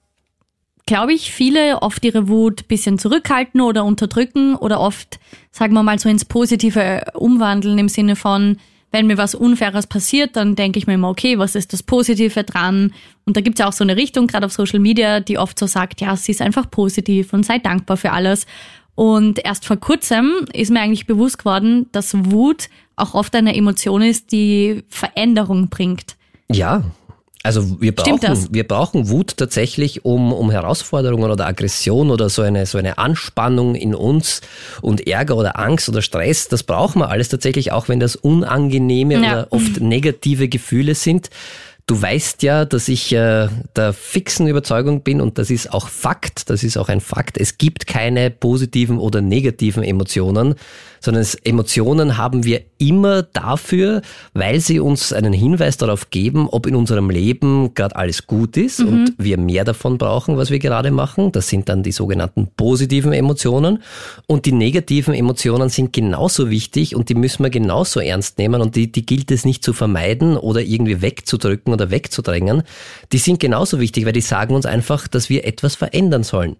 glaube 0.87 1.13
ich, 1.13 1.33
viele 1.33 1.83
oft 1.83 2.05
ihre 2.05 2.29
Wut 2.29 2.69
bisschen 2.69 2.99
zurückhalten 2.99 3.61
oder 3.61 3.85
unterdrücken 3.85 4.55
oder 4.57 4.81
oft, 4.81 5.19
sagen 5.51 5.75
wir 5.75 5.83
mal, 5.83 5.99
so 5.99 6.09
ins 6.09 6.25
Positive 6.25 7.05
umwandeln 7.15 7.79
im 7.79 7.89
Sinne 7.89 8.17
von, 8.17 8.59
wenn 8.93 9.07
mir 9.07 9.17
was 9.17 9.35
Unfaires 9.35 9.87
passiert, 9.87 10.37
dann 10.37 10.55
denke 10.55 10.79
ich 10.79 10.87
mir 10.87 10.95
immer, 10.95 11.09
okay, 11.09 11.39
was 11.39 11.55
ist 11.55 11.73
das 11.73 11.83
Positive 11.83 12.45
dran? 12.45 12.93
Und 13.25 13.37
da 13.37 13.41
gibt 13.41 13.59
es 13.59 13.61
ja 13.61 13.69
auch 13.69 13.73
so 13.73 13.85
eine 13.85 13.97
Richtung, 13.97 14.27
gerade 14.27 14.47
auf 14.47 14.53
Social 14.53 14.81
Media, 14.81 15.21
die 15.21 15.39
oft 15.39 15.59
so 15.59 15.67
sagt, 15.67 16.01
ja, 16.01 16.15
sie 16.15 16.33
ist 16.33 16.43
einfach 16.43 16.71
positiv 16.71 17.33
und 17.33 17.45
sei 17.45 17.59
dankbar 17.59 17.97
für 17.97 18.13
alles. 18.13 18.47
Und 18.95 19.43
erst 19.45 19.65
vor 19.65 19.79
kurzem 19.79 20.47
ist 20.53 20.71
mir 20.71 20.81
eigentlich 20.81 21.07
bewusst 21.07 21.39
geworden, 21.39 21.87
dass 21.93 22.15
Wut 22.31 22.69
auch 22.97 23.15
oft 23.15 23.35
eine 23.35 23.57
Emotion 23.57 24.03
ist, 24.03 24.31
die 24.33 24.85
Veränderung 24.89 25.69
bringt. 25.69 26.17
Ja, 26.51 26.85
also 27.43 27.81
wir 27.81 27.95
brauchen, 27.95 28.49
wir 28.51 28.67
brauchen 28.67 29.09
Wut 29.09 29.37
tatsächlich, 29.37 30.05
um, 30.05 30.33
um 30.33 30.51
Herausforderungen 30.51 31.31
oder 31.31 31.47
Aggression 31.47 32.11
oder 32.11 32.29
so 32.29 32.43
eine, 32.43 32.67
so 32.67 32.79
eine 32.79 32.99
Anspannung 32.99 33.75
in 33.75 33.95
uns 33.95 34.43
und 34.81 35.07
Ärger 35.07 35.37
oder 35.37 35.59
Angst 35.59 35.89
oder 35.89 36.03
Stress, 36.03 36.49
das 36.49 36.63
brauchen 36.63 37.01
wir 37.01 37.09
alles 37.09 37.29
tatsächlich, 37.29 37.73
auch 37.73 37.89
wenn 37.89 38.01
das 38.01 38.17
unangenehme 38.17 39.15
ja. 39.15 39.21
oder 39.21 39.47
oft 39.51 39.81
negative 39.81 40.49
Gefühle 40.49 40.95
sind. 40.95 41.31
Du 41.87 42.01
weißt 42.01 42.45
ja, 42.45 42.65
dass 42.65 42.87
ich 42.87 43.13
äh, 43.13 43.49
der 43.75 43.93
fixen 43.93 44.47
Überzeugung 44.47 45.03
bin 45.03 45.21
und 45.21 45.37
das 45.39 45.51
ist 45.51 45.73
auch 45.73 45.89
Fakt, 45.89 46.49
das 46.49 46.63
ist 46.63 46.77
auch 46.77 46.89
ein 46.89 47.01
Fakt. 47.01 47.37
Es 47.37 47.59
gibt 47.59 47.89
keine 47.89 48.31
positiven 48.31 48.99
oder 48.99 49.21
negativen 49.21 49.83
Emotionen, 49.83 50.55
sondern 51.01 51.27
Emotionen 51.43 52.17
haben 52.17 52.45
wir 52.45 52.63
immer 52.89 53.23
dafür, 53.23 54.03
weil 54.35 54.61
sie 54.61 54.81
uns 54.81 55.13
einen 55.13 55.33
Hinweis 55.33 55.77
darauf 55.77 56.11
geben, 56.11 56.49
ob 56.49 56.67
in 56.67 56.75
unserem 56.75 57.11
Leben 57.11 57.75
gerade 57.75 57.95
alles 57.95 58.27
gut 58.27 58.57
ist 58.57 58.81
mhm. 58.81 58.89
und 58.89 59.15
wir 59.19 59.39
mehr 59.39 59.65
davon 59.65 59.99
brauchen, 59.99 60.37
was 60.37 60.51
wir 60.51 60.59
gerade 60.59 60.91
machen. 60.91 61.31
Das 61.33 61.49
sind 61.49 61.69
dann 61.69 61.83
die 61.83 61.93
sogenannten 61.93 62.49
positiven 62.57 63.13
Emotionen. 63.13 63.83
Und 64.27 64.47
die 64.47 64.53
negativen 64.53 65.15
Emotionen 65.15 65.69
sind 65.69 65.93
genauso 65.93 66.51
wichtig 66.51 66.97
und 66.97 67.09
die 67.09 67.15
müssen 67.15 67.45
wir 67.45 67.51
genauso 67.51 68.01
ernst 68.01 68.39
nehmen 68.39 68.61
und 68.61 68.75
die, 68.75 68.91
die 68.91 69.07
gilt 69.07 69.31
es 69.31 69.45
nicht 69.45 69.63
zu 69.63 69.73
vermeiden 69.73 70.37
oder 70.37 70.61
irgendwie 70.61 71.03
wegzudrücken 71.03 71.73
oder 71.73 71.91
wegzudrängen. 71.91 72.63
Die 73.13 73.19
sind 73.19 73.39
genauso 73.39 73.79
wichtig, 73.79 74.07
weil 74.07 74.13
die 74.13 74.21
sagen 74.21 74.55
uns 74.55 74.67
einfach, 74.67 75.07
dass 75.07 75.29
wir 75.29 75.45
etwas 75.45 75.77
verändern 75.77 76.25
sollen. 76.25 76.57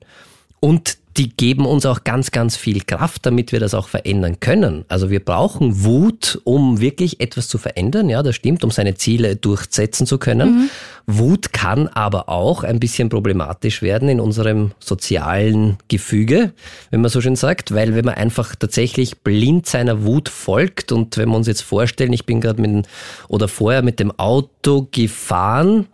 Und 0.65 0.99
die 1.17 1.29
geben 1.29 1.67
uns 1.67 1.85
auch 1.87 2.05
ganz, 2.05 2.31
ganz 2.31 2.57
viel 2.57 2.83
Kraft, 2.85 3.27
damit 3.27 3.51
wir 3.51 3.59
das 3.59 3.75
auch 3.75 3.89
verändern 3.89 4.39
können. 4.39 4.85
Also 4.87 5.11
wir 5.11 5.21
brauchen 5.21 5.83
Wut, 5.83 6.41
um 6.45 6.81
wirklich 6.81 7.21
etwas 7.21 7.49
zu 7.49 7.59
verändern. 7.59 8.09
Ja, 8.09 8.23
das 8.23 8.37
stimmt, 8.37 8.63
um 8.63 8.71
seine 8.71 8.95
Ziele 8.95 9.35
durchsetzen 9.35 10.07
zu 10.07 10.19
können. 10.19 10.55
Mhm. 10.55 10.71
Wut 11.09 11.53
kann 11.53 11.89
aber 11.89 12.29
auch 12.29 12.63
ein 12.63 12.79
bisschen 12.79 13.09
problematisch 13.09 13.83
werden 13.83 14.09
in 14.09 14.21
unserem 14.21 14.71
sozialen 14.79 15.79
Gefüge, 15.89 16.53
wenn 16.91 17.01
man 17.01 17.11
so 17.11 17.21
schön 17.21 17.37
sagt, 17.37 17.75
weil 17.75 17.97
wenn 17.97 18.05
man 18.05 18.15
einfach 18.15 18.55
tatsächlich 18.55 19.19
blind 19.19 19.67
seiner 19.67 20.05
Wut 20.05 20.29
folgt 20.29 20.93
und 20.93 21.17
wenn 21.17 21.29
wir 21.29 21.37
uns 21.37 21.49
jetzt 21.49 21.63
vorstellen, 21.63 22.13
ich 22.13 22.25
bin 22.25 22.41
gerade 22.41 22.63
mit 22.63 22.87
oder 23.27 23.49
vorher 23.49 23.83
mit 23.83 23.99
dem 23.99 24.17
Auto 24.17 24.87
gefahren 24.93 25.89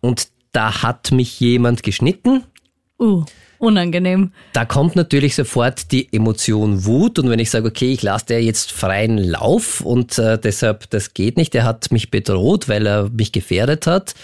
und 0.00 0.28
da 0.52 0.84
hat 0.84 1.10
mich 1.10 1.40
jemand 1.40 1.82
geschnitten. 1.82 2.44
Uh 3.00 3.24
unangenehm. 3.62 4.32
Da 4.52 4.64
kommt 4.64 4.96
natürlich 4.96 5.34
sofort 5.34 5.92
die 5.92 6.12
Emotion 6.12 6.84
Wut 6.84 7.18
und 7.18 7.30
wenn 7.30 7.38
ich 7.38 7.50
sage, 7.50 7.68
okay, 7.68 7.92
ich 7.92 8.02
lasse 8.02 8.26
der 8.26 8.42
jetzt 8.42 8.72
freien 8.72 9.18
Lauf 9.18 9.80
und 9.80 10.18
äh, 10.18 10.38
deshalb, 10.38 10.90
das 10.90 11.14
geht 11.14 11.36
nicht, 11.36 11.54
der 11.54 11.64
hat 11.64 11.92
mich 11.92 12.10
bedroht, 12.10 12.68
weil 12.68 12.86
er 12.86 13.08
mich 13.10 13.32
gefährdet 13.32 13.86
hat, 13.86 14.14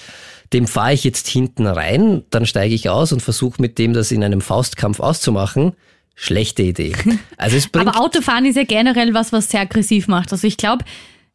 dem 0.52 0.66
fahre 0.66 0.92
ich 0.92 1.04
jetzt 1.04 1.28
hinten 1.28 1.66
rein, 1.66 2.24
dann 2.30 2.46
steige 2.46 2.74
ich 2.74 2.88
aus 2.88 3.12
und 3.12 3.22
versuche 3.22 3.62
mit 3.62 3.78
dem 3.78 3.92
das 3.92 4.10
in 4.10 4.24
einem 4.24 4.40
Faustkampf 4.40 5.00
auszumachen, 5.00 5.72
Schlechte 6.20 6.64
Idee. 6.64 6.94
Also 7.36 7.56
es 7.56 7.68
bringt, 7.68 7.86
Aber 7.86 8.00
Autofahren 8.00 8.44
ist 8.44 8.56
ja 8.56 8.64
generell 8.64 9.14
was, 9.14 9.32
was 9.32 9.48
sehr 9.50 9.60
aggressiv 9.60 10.08
macht. 10.08 10.32
Also 10.32 10.48
ich 10.48 10.56
glaube, 10.56 10.84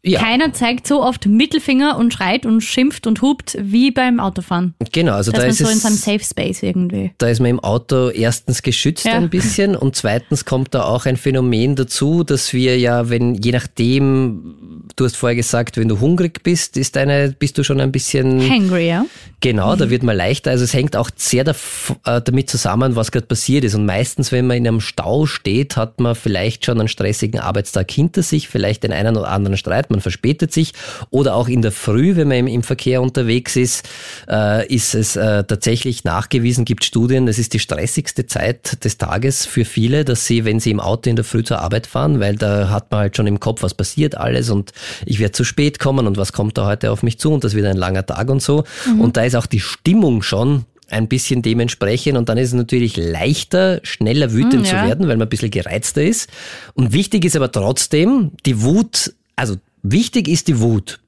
Ja. 0.06 0.20
keiner 0.20 0.52
zeigt 0.52 0.86
so 0.86 1.02
oft 1.02 1.28
Mittelfinger 1.28 1.98
und 1.98 2.14
schreit 2.14 2.46
und 2.46 2.60
schimpft 2.60 3.08
und 3.08 3.22
hupt 3.22 3.58
wie 3.62 3.90
beim 3.90 4.20
Autofahren. 4.20 4.74
genau, 4.92 5.14
also 5.14 5.32
Da 5.32 5.40
da 5.40 5.46
ist 5.46 5.62
man 5.62 5.68
so 5.68 5.74
in 5.74 5.80
seinem 5.80 5.96
Safe 5.96 6.24
Space 6.24 6.62
irgendwie. 6.62 7.12
da 7.20 7.30
ist 7.30 7.40
man 7.40 7.50
im 7.52 7.60
Auto 7.62 8.10
erstens 8.10 8.62
geschützt 8.64 9.06
Ja. 9.06 9.14
ein 9.14 9.30
bisschen 9.30 9.78
und 9.78 9.96
zweitens 9.96 10.44
kommt 10.44 10.74
da 10.74 10.84
auch 10.84 11.06
ein 11.06 11.16
Phänomen 11.16 11.78
dazu, 11.78 12.24
dass 12.26 12.52
wir 12.52 12.78
ja, 12.78 13.10
wenn, 13.10 13.36
je 13.36 13.54
nachdem, 13.54 14.84
du 14.98 15.06
hast 15.06 15.16
vorher 15.16 15.36
gesagt, 15.38 15.78
wenn 15.78 15.88
du 15.88 16.00
hungrig 16.02 16.44
bist, 16.44 16.76
ist 16.76 16.96
deine, 16.98 17.34
bist 17.40 17.58
du 17.58 17.64
schon 17.64 17.80
ein 17.80 17.92
bisschen 17.94 18.42
Hangry, 18.50 18.88
ja? 18.90 19.06
Genau, 19.44 19.76
da 19.76 19.90
wird 19.90 20.04
man 20.04 20.16
leichter. 20.16 20.52
Also 20.52 20.64
es 20.64 20.74
hängt 20.74 20.96
auch 20.96 21.10
sehr 21.18 21.46
äh, 21.46 22.22
damit 22.22 22.50
zusammen, 22.50 22.96
was 22.96 23.12
gerade 23.12 23.26
passiert 23.26 23.66
ist. 23.66 23.76
Und 23.76 23.86
meistens, 23.86 24.32
wenn 24.32 24.48
man 24.48 24.56
in 24.56 24.66
einem 24.66 24.80
Stau 24.80 25.26
steht, 25.26 25.76
hat 25.76 26.00
man 26.00 26.16
vielleicht 26.16 26.66
schon 26.66 26.80
einen 26.80 26.88
stressigen 26.88 27.42
Arbeitstag 27.42 27.92
hinter 27.92 28.24
sich, 28.24 28.48
vielleicht 28.48 28.84
den 28.84 28.94
einen 28.94 29.18
oder 29.18 29.28
anderen 29.28 29.58
Streit, 29.58 29.92
man 29.92 30.00
verspätet 30.00 30.54
sich. 30.54 30.72
Oder 31.10 31.36
auch 31.36 31.50
in 31.50 31.62
der 31.62 31.74
Früh, 31.74 32.16
wenn 32.16 32.30
man 32.30 32.38
im, 32.38 32.48
im 32.48 32.64
Verkehr 32.64 33.02
unterwegs 33.02 33.58
ist, 33.58 33.86
äh, 34.30 34.66
ist 34.74 34.96
es 34.96 35.18
äh, 35.18 35.44
tatsächlich 35.44 36.06
nachgewiesen, 36.06 36.64
gibt 36.64 36.86
Studien, 36.86 37.28
es 37.28 37.38
ist 37.38 37.52
die 37.52 37.60
stressigste 37.60 38.26
Zeit 38.26 38.86
des 38.86 38.98
Tages 38.98 39.46
für 39.46 39.66
viele, 39.66 40.06
dass 40.06 40.26
sie, 40.26 40.46
wenn 40.46 40.62
sie 40.62 40.72
im 40.72 40.80
Auto 40.80 41.10
in 41.10 41.18
der 41.18 41.26
Früh 41.26 41.44
zur 41.44 41.60
Arbeit 41.60 41.86
fahren, 41.86 42.22
weil 42.22 42.38
da 42.38 42.70
hat 42.70 42.92
man 42.92 43.02
halt 43.02 43.18
schon 43.18 43.28
im 43.28 43.42
Kopf, 43.42 43.62
was 43.62 43.74
passiert 43.74 44.16
alles 44.16 44.50
und 44.50 44.72
ich 45.06 45.20
werde 45.20 45.34
zu 45.34 45.44
spät 45.44 45.80
kommen 45.80 46.08
und 46.08 46.16
was 46.16 46.32
kommt 46.32 46.58
da 46.58 46.66
heute 46.66 46.92
auf 46.92 47.04
mich 47.04 47.20
zu 47.20 47.34
und 47.34 47.44
das 47.44 47.56
wird 47.56 47.66
ein 47.66 47.76
langer 47.76 48.06
Tag 48.06 48.30
und 48.30 48.42
so. 48.42 48.64
Und 48.98 49.18
da 49.18 49.24
ist 49.24 49.33
auch 49.36 49.46
die 49.46 49.60
Stimmung 49.60 50.22
schon 50.22 50.66
ein 50.90 51.08
bisschen 51.08 51.42
dementsprechend 51.42 52.18
und 52.18 52.30
dann 52.30 52.38
ist 52.38 52.50
es 52.50 52.54
natürlich 52.54 52.98
leichter, 52.98 53.80
schneller 53.84 54.32
wütend 54.32 54.64
Mm, 54.64 54.66
zu 54.66 54.76
ja. 54.76 54.88
werden, 54.88 55.08
weil 55.08 55.18
man 55.18 55.28
ein 55.28 55.30
bisschen 55.30 55.52
gereizter 55.52 56.04
ist. 56.04 56.30
Und 56.74 56.94
wichtig 56.94 57.26
ist 57.26 57.36
aber 57.36 57.52
trotzdem, 57.52 58.32
die 58.46 58.62
Wut, 58.62 59.14
also 59.36 59.56
wichtig 59.82 60.28
ist 60.28 60.48
die 60.48 60.60
Wut. 60.60 61.00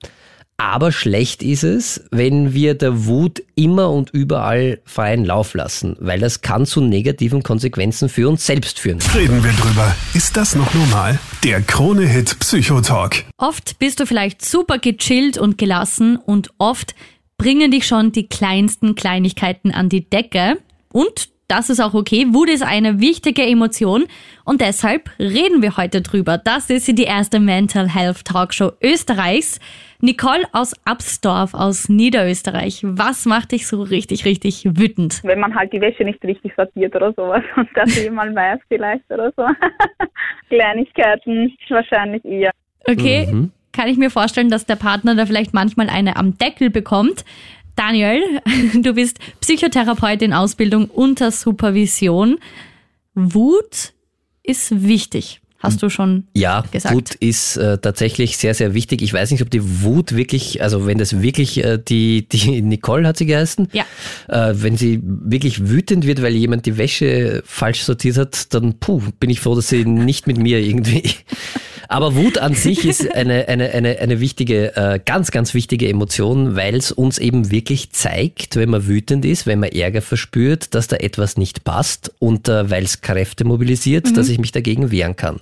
Aber 0.58 0.94
schlecht 0.94 1.44
ist 1.44 1.64
es, 1.64 2.06
wenn 2.12 2.54
wir 2.54 2.76
der 2.76 3.06
Wut 3.06 3.44
immer 3.56 3.92
und 3.92 4.12
überall 4.12 4.80
freien 4.86 5.26
Lauf 5.26 5.54
lassen, 5.54 5.98
weil 6.00 6.22
das 6.22 6.42
kann 6.42 6.66
zu 6.66 6.80
negativen 6.80 7.44
Konsequenzen 7.44 8.08
für 8.08 8.30
uns 8.30 8.46
selbst 8.46 8.80
führen. 8.80 9.00
Reden 9.14 9.44
wir 9.44 9.52
drüber. 9.52 9.94
Ist 10.14 10.38
das 10.38 10.56
noch 10.56 10.74
normal? 10.74 11.20
Der 11.44 11.62
Krone-Hit 11.62 12.40
Psychotalk. 12.40 13.26
Oft 13.38 13.80
bist 13.80 14.00
du 14.00 14.06
vielleicht 14.06 14.46
super 14.46 14.80
gechillt 14.80 15.38
und 15.38 15.58
gelassen 15.58 16.16
und 16.16 16.52
oft 16.58 16.96
bringen 17.38 17.72
dich 17.72 17.86
schon 17.86 18.12
die 18.12 18.28
kleinsten 18.28 18.96
Kleinigkeiten 18.96 19.72
an 19.72 19.90
die 19.90 20.10
Decke. 20.10 20.58
Und 20.92 21.30
das 21.48 21.70
ist 21.70 21.80
auch 21.80 21.94
okay. 21.94 22.26
Wut 22.30 22.50
ist 22.50 22.64
eine 22.64 23.00
wichtige 23.00 23.44
Emotion 23.44 24.06
und 24.46 24.62
deshalb 24.62 25.12
reden 25.20 25.62
wir 25.62 25.78
heute 25.78 26.02
drüber. 26.02 26.40
Das 26.40 26.70
ist 26.72 26.88
die 26.98 27.04
erste 27.04 27.40
Mental 27.40 27.88
Health 27.88 28.26
Talkshow 28.26 28.72
Österreichs. 28.82 29.60
Nicole 30.02 30.44
aus 30.54 30.74
Absdorf 30.86 31.54
aus 31.54 31.88
Niederösterreich. 31.88 32.82
Was 32.84 33.26
macht 33.26 33.52
dich 33.52 33.68
so 33.68 33.82
richtig, 33.82 34.26
richtig 34.26 34.66
wütend? 34.66 35.22
wenn 35.24 35.40
man 35.40 35.56
halt 35.56 35.72
die 35.72 35.82
Wäsche 35.82 36.04
nicht 36.04 36.24
richtig 36.24 36.54
sortiert 36.56 36.96
oder 36.96 37.14
sowas 37.14 37.44
und 37.56 37.70
das 37.76 37.96
jemand 38.04 38.36
weiß 38.36 38.60
vielleicht 38.68 39.10
oder 39.10 39.32
so. 39.38 39.46
Kleinigkeiten 40.50 41.56
wahrscheinlich 41.70 42.26
eher. 42.26 42.52
Okay, 42.88 43.50
kann 43.76 43.88
ich 43.90 43.98
mir 43.98 44.10
vorstellen, 44.10 44.50
dass 44.50 44.66
der 44.66 44.76
Partner 44.78 45.16
da 45.16 45.26
vielleicht 45.26 45.54
manchmal 45.54 45.90
eine 45.90 46.16
am 46.16 46.38
Deckel 46.38 46.70
bekommt. 46.70 47.26
Daniel, 47.76 48.22
du 48.82 48.94
bist 48.94 49.20
Psychotherapeut 49.42 50.22
in 50.22 50.34
Ausbildung 50.34 50.86
unter 50.90 51.30
Supervision. 51.32 52.38
Wut 53.14 53.94
ist 54.44 54.84
wichtig, 54.84 55.42
hast 55.60 55.82
du 55.82 55.90
schon 55.90 56.28
Ja, 56.34 56.64
gesagt. 56.72 56.94
Wut 56.96 57.16
ist 57.16 57.58
äh, 57.58 57.78
tatsächlich 57.78 58.38
sehr, 58.38 58.54
sehr 58.54 58.74
wichtig. 58.74 59.02
Ich 59.02 59.12
weiß 59.14 59.32
nicht, 59.32 59.42
ob 59.42 59.50
die 59.50 59.82
Wut 59.84 60.16
wirklich, 60.16 60.62
also 60.62 60.86
wenn 60.86 60.98
das 60.98 61.22
wirklich 61.22 61.64
äh, 61.64 61.78
die, 61.78 62.28
die 62.30 62.62
Nicole 62.62 63.08
hat 63.08 63.18
sie 63.18 63.26
geheißen, 63.26 63.70
Ja. 63.74 63.84
äh, 64.28 64.54
wenn 64.56 64.78
sie 64.78 65.00
wirklich 65.04 65.68
wütend 65.68 66.06
wird, 66.06 66.22
weil 66.22 66.34
jemand 66.36 66.66
die 66.66 66.78
Wäsche 66.78 67.42
falsch 67.46 67.82
sortiert 67.82 68.18
hat, 68.18 68.54
dann 68.54 68.76
puh, 68.80 69.02
bin 69.20 69.30
ich 69.30 69.40
froh, 69.40 69.56
dass 69.56 69.70
sie 69.70 69.84
nicht 69.86 70.28
mit 70.28 70.38
mir 70.38 70.60
irgendwie. 70.60 71.04
Aber 71.88 72.16
Wut 72.16 72.38
an 72.38 72.54
sich 72.54 72.86
ist 72.86 73.14
eine, 73.16 73.48
eine, 73.48 73.72
eine, 73.72 74.00
eine 74.00 74.20
wichtige, 74.20 74.76
äh, 74.76 75.00
ganz, 75.04 75.32
ganz 75.32 75.54
wichtige 75.54 75.88
Emotion, 75.90 76.56
weil 76.56 76.76
es 76.76 76.92
uns 76.92 77.18
eben 77.18 77.52
wirklich 77.52 77.92
zeigt, 77.92 78.56
wenn 78.56 78.70
man 78.70 78.88
wütend 78.88 79.26
ist, 79.26 79.46
wenn 79.46 79.60
man 79.60 79.70
Ärger 79.70 80.02
verspürt, 80.02 80.74
dass 80.76 80.88
da 80.88 80.96
etwas 80.98 81.38
nicht 81.38 81.64
passt 81.64 82.12
und 82.20 82.50
äh, 82.50 82.70
weil 82.70 82.84
es 82.84 83.02
Kräfte 83.02 83.46
mobilisiert, 83.46 84.16
dass 84.18 84.30
ich 84.30 84.40
mich 84.40 84.52
dagegen 84.52 84.92
wehren 84.92 85.16
kann. 85.16 85.40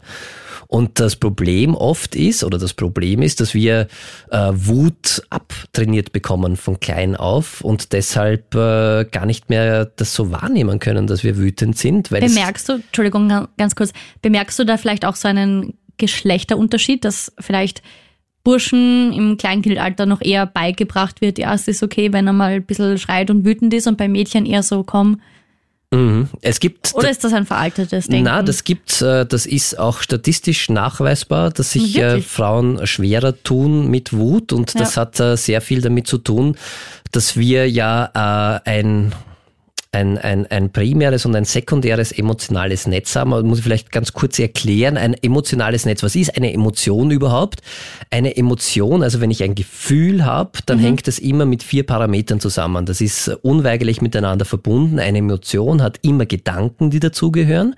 Und 0.67 0.99
das 0.99 1.15
Problem 1.17 1.75
oft 1.75 2.15
ist, 2.15 2.43
oder 2.43 2.57
das 2.57 2.73
Problem 2.73 3.21
ist, 3.21 3.41
dass 3.41 3.53
wir 3.53 3.87
äh, 4.31 4.49
Wut 4.53 5.21
abtrainiert 5.29 6.13
bekommen 6.13 6.57
von 6.57 6.79
klein 6.79 7.15
auf 7.15 7.61
und 7.61 7.93
deshalb 7.93 8.55
äh, 8.55 9.05
gar 9.05 9.27
nicht 9.27 9.51
mehr 9.51 9.85
das 9.85 10.15
so 10.15 10.31
wahrnehmen 10.31 10.79
können, 10.79 11.05
dass 11.05 11.23
wir 11.23 11.37
wütend 11.37 11.77
sind. 11.77 12.11
Weil 12.11 12.21
Bemerkst 12.21 12.69
du, 12.69 12.73
Entschuldigung, 12.73 13.29
ga- 13.29 13.49
ganz 13.55 13.75
kurz, 13.75 13.91
bemerkst 14.23 14.57
du 14.57 14.63
da 14.65 14.77
vielleicht 14.77 15.05
auch 15.05 15.15
so 15.15 15.27
einen 15.27 15.75
Geschlechterunterschied, 15.97 17.05
dass 17.05 17.31
vielleicht 17.39 17.81
Burschen 18.43 19.13
im 19.13 19.37
Kleinkindalter 19.37 20.05
noch 20.05 20.21
eher 20.21 20.45
beigebracht 20.45 21.21
wird, 21.21 21.37
ja, 21.39 21.53
es 21.53 21.67
ist 21.67 21.81
okay, 21.81 22.11
wenn 22.11 22.27
er 22.27 22.33
mal 22.33 22.53
ein 22.53 22.63
bisschen 22.65 22.97
schreit 22.97 23.29
und 23.29 23.45
wütend 23.45 23.73
ist 23.73 23.87
und 23.87 23.97
bei 23.97 24.07
Mädchen 24.09 24.45
eher 24.45 24.63
so, 24.63 24.83
komm. 24.83 25.21
Mhm. 25.91 26.27
Es 26.41 26.59
gibt 26.59 26.91
Oder 26.95 27.09
ist 27.11 27.23
das 27.23 27.33
ein 27.33 27.45
veraltetes 27.45 28.07
Denken? 28.07 28.25
Na, 28.25 28.41
das 28.41 28.63
gibt's, 28.63 29.01
äh, 29.01 29.25
das 29.25 29.45
ist 29.45 29.77
auch 29.79 30.01
statistisch 30.01 30.69
nachweisbar, 30.69 31.51
dass 31.51 31.71
sich 31.73 31.95
äh, 31.97 32.01
Wirklich? 32.01 32.27
Frauen 32.27 32.85
schwerer 32.85 33.41
tun 33.43 33.89
mit 33.89 34.11
Wut 34.11 34.51
und 34.51 34.77
das 34.77 34.95
Ja. 34.95 35.01
hat 35.03 35.19
äh, 35.19 35.37
sehr 35.37 35.61
viel 35.61 35.81
damit 35.81 36.07
zu 36.07 36.17
tun, 36.17 36.57
dass 37.11 37.37
wir 37.37 37.69
ja 37.69 38.09
ein 38.65 39.13
ein, 39.93 40.17
ein, 40.17 40.47
ein 40.47 40.71
primäres 40.71 41.25
und 41.25 41.35
ein 41.35 41.45
sekundäres 41.45 42.11
emotionales 42.11 42.87
Netz 42.87 43.15
haben. 43.15 43.29
Man 43.29 43.45
muss 43.45 43.59
ich 43.59 43.63
vielleicht 43.63 43.91
ganz 43.91 44.13
kurz 44.13 44.39
erklären, 44.39 44.97
ein 44.97 45.13
emotionales 45.13 45.85
Netz. 45.85 46.03
Was 46.03 46.15
ist 46.15 46.35
eine 46.35 46.51
Emotion 46.51 47.11
überhaupt? 47.11 47.61
Eine 48.09 48.35
Emotion, 48.35 49.03
also 49.03 49.21
wenn 49.21 49.31
ich 49.31 49.43
ein 49.43 49.55
Gefühl 49.55 50.25
habe, 50.25 50.59
dann 50.65 50.79
hängt 50.79 51.07
das 51.07 51.19
immer 51.19 51.45
mit 51.45 51.63
vier 51.63 51.85
Parametern 51.85 52.39
zusammen. 52.39 52.85
Das 52.85 53.01
ist 53.01 53.27
unweigerlich 53.43 54.01
miteinander 54.01 54.45
verbunden. 54.45 54.99
Eine 54.99 55.19
Emotion 55.19 55.81
hat 55.81 55.99
immer 56.01 56.25
Gedanken, 56.25 56.89
die 56.89 56.99
dazugehören. 56.99 57.75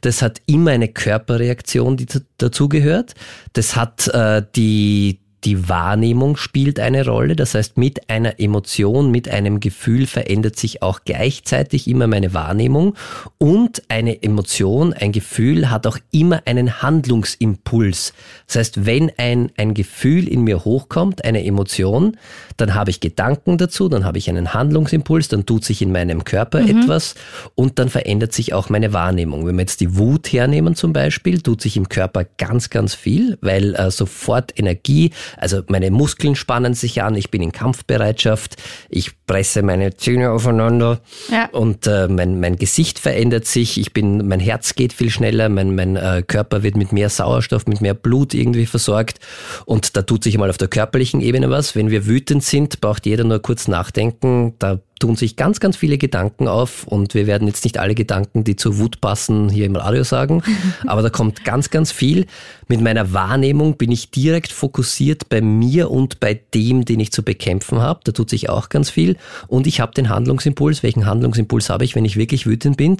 Das 0.00 0.22
hat 0.22 0.40
immer 0.46 0.70
eine 0.70 0.88
Körperreaktion, 0.88 1.96
die 1.96 2.06
zu- 2.06 2.24
dazugehört. 2.38 3.14
Das 3.52 3.76
hat 3.76 4.08
äh, 4.08 4.42
die 4.56 5.20
die 5.44 5.68
Wahrnehmung 5.68 6.36
spielt 6.36 6.80
eine 6.80 7.06
Rolle. 7.06 7.36
Das 7.36 7.54
heißt, 7.54 7.76
mit 7.76 8.10
einer 8.10 8.40
Emotion, 8.40 9.10
mit 9.10 9.28
einem 9.28 9.60
Gefühl 9.60 10.06
verändert 10.06 10.56
sich 10.56 10.82
auch 10.82 11.00
gleichzeitig 11.04 11.86
immer 11.86 12.06
meine 12.06 12.34
Wahrnehmung. 12.34 12.94
Und 13.38 13.82
eine 13.88 14.22
Emotion, 14.22 14.92
ein 14.92 15.12
Gefühl 15.12 15.70
hat 15.70 15.86
auch 15.86 15.98
immer 16.10 16.42
einen 16.44 16.82
Handlungsimpuls. 16.82 18.12
Das 18.46 18.56
heißt, 18.56 18.86
wenn 18.86 19.12
ein, 19.16 19.52
ein 19.56 19.74
Gefühl 19.74 20.26
in 20.26 20.42
mir 20.42 20.64
hochkommt, 20.64 21.24
eine 21.24 21.44
Emotion, 21.44 22.16
dann 22.56 22.74
habe 22.74 22.90
ich 22.90 23.00
Gedanken 23.00 23.58
dazu, 23.58 23.88
dann 23.88 24.04
habe 24.04 24.18
ich 24.18 24.28
einen 24.28 24.52
Handlungsimpuls, 24.52 25.28
dann 25.28 25.46
tut 25.46 25.64
sich 25.64 25.80
in 25.80 25.92
meinem 25.92 26.24
Körper 26.24 26.60
etwas 26.60 27.14
und 27.54 27.78
dann 27.78 27.88
verändert 27.88 28.32
sich 28.32 28.52
auch 28.52 28.68
meine 28.68 28.92
Wahrnehmung. 28.92 29.46
Wenn 29.46 29.56
wir 29.56 29.62
jetzt 29.62 29.80
die 29.80 29.96
Wut 29.96 30.32
hernehmen 30.32 30.74
zum 30.74 30.92
Beispiel, 30.92 31.40
tut 31.40 31.60
sich 31.60 31.76
im 31.76 31.88
Körper 31.88 32.24
ganz, 32.24 32.70
ganz 32.70 32.94
viel, 32.94 33.38
weil 33.40 33.76
äh, 33.76 33.90
sofort 33.92 34.58
Energie, 34.58 35.12
also 35.36 35.62
meine 35.68 35.90
Muskeln 35.90 36.34
spannen 36.34 36.74
sich 36.74 37.02
an, 37.02 37.14
ich 37.14 37.30
bin 37.30 37.42
in 37.42 37.52
Kampfbereitschaft, 37.52 38.56
ich 38.88 39.12
presse 39.26 39.62
meine 39.62 39.96
Zähne 39.96 40.30
aufeinander 40.30 41.00
Ja. 41.30 41.48
und 41.52 41.86
äh, 41.86 42.08
mein, 42.08 42.40
mein 42.40 42.56
Gesicht 42.56 42.98
verändert 42.98 43.46
sich, 43.46 43.78
ich 43.78 43.92
bin, 43.92 44.26
mein 44.26 44.40
Herz 44.40 44.74
geht 44.74 44.92
viel 44.92 45.10
schneller, 45.10 45.48
mein, 45.48 45.74
mein 45.74 45.96
äh, 45.96 46.22
Körper 46.26 46.62
wird 46.62 46.76
mit 46.76 46.92
mehr 46.92 47.08
Sauerstoff, 47.10 47.66
mit 47.66 47.80
mehr 47.80 47.94
Blut 47.94 48.34
irgendwie 48.34 48.66
versorgt 48.66 49.18
und 49.66 49.96
da 49.96 50.02
tut 50.02 50.24
sich 50.24 50.38
mal 50.38 50.50
auf 50.50 50.58
der 50.58 50.68
körperlichen 50.68 51.20
Ebene 51.20 51.50
was. 51.50 51.74
Wenn 51.74 51.90
wir 51.90 52.06
wütend 52.06 52.42
sind, 52.42 52.80
braucht 52.80 53.06
jeder 53.06 53.24
nur 53.24 53.40
kurz 53.40 53.68
nachdenken, 53.68 54.54
da 54.58 54.80
tun 54.98 55.16
sich 55.16 55.36
ganz, 55.36 55.60
ganz 55.60 55.76
viele 55.76 55.98
Gedanken 55.98 56.48
auf 56.48 56.86
und 56.86 57.14
wir 57.14 57.26
werden 57.26 57.48
jetzt 57.48 57.64
nicht 57.64 57.78
alle 57.78 57.94
Gedanken, 57.94 58.44
die 58.44 58.56
zur 58.56 58.78
Wut 58.78 59.00
passen, 59.00 59.48
hier 59.48 59.66
im 59.66 59.76
Radio 59.76 60.04
sagen, 60.04 60.42
aber 60.86 61.02
da 61.02 61.10
kommt 61.10 61.44
ganz, 61.44 61.70
ganz 61.70 61.92
viel. 61.92 62.26
Mit 62.68 62.80
meiner 62.80 63.12
Wahrnehmung 63.12 63.76
bin 63.76 63.90
ich 63.90 64.10
direkt 64.10 64.52
fokussiert 64.52 65.28
bei 65.28 65.40
mir 65.40 65.90
und 65.90 66.20
bei 66.20 66.34
dem, 66.34 66.84
den 66.84 67.00
ich 67.00 67.12
zu 67.12 67.22
bekämpfen 67.22 67.80
habe. 67.80 68.00
Da 68.04 68.12
tut 68.12 68.30
sich 68.30 68.48
auch 68.48 68.68
ganz 68.68 68.90
viel 68.90 69.16
und 69.46 69.66
ich 69.66 69.80
habe 69.80 69.92
den 69.92 70.08
Handlungsimpuls. 70.08 70.82
Welchen 70.82 71.06
Handlungsimpuls 71.06 71.70
habe 71.70 71.84
ich, 71.84 71.94
wenn 71.94 72.04
ich 72.04 72.16
wirklich 72.16 72.46
wütend 72.46 72.76
bin? 72.76 72.98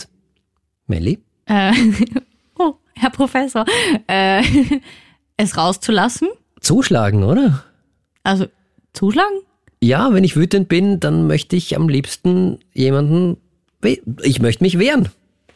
Melli? 0.86 1.18
Äh, 1.46 1.72
oh, 2.58 2.74
Herr 2.94 3.10
Professor, 3.10 3.64
äh, 4.06 4.42
es 5.36 5.56
rauszulassen, 5.56 6.28
Zuschlagen, 6.60 7.22
oder? 7.22 7.64
also 8.28 8.46
zuschlagen? 8.92 9.38
Ja, 9.80 10.12
wenn 10.12 10.24
ich 10.24 10.36
wütend 10.36 10.68
bin, 10.68 11.00
dann 11.00 11.26
möchte 11.26 11.56
ich 11.56 11.76
am 11.76 11.88
liebsten 11.88 12.58
jemanden, 12.74 13.36
ich 14.22 14.40
möchte 14.40 14.64
mich 14.64 14.78
wehren. 14.78 15.08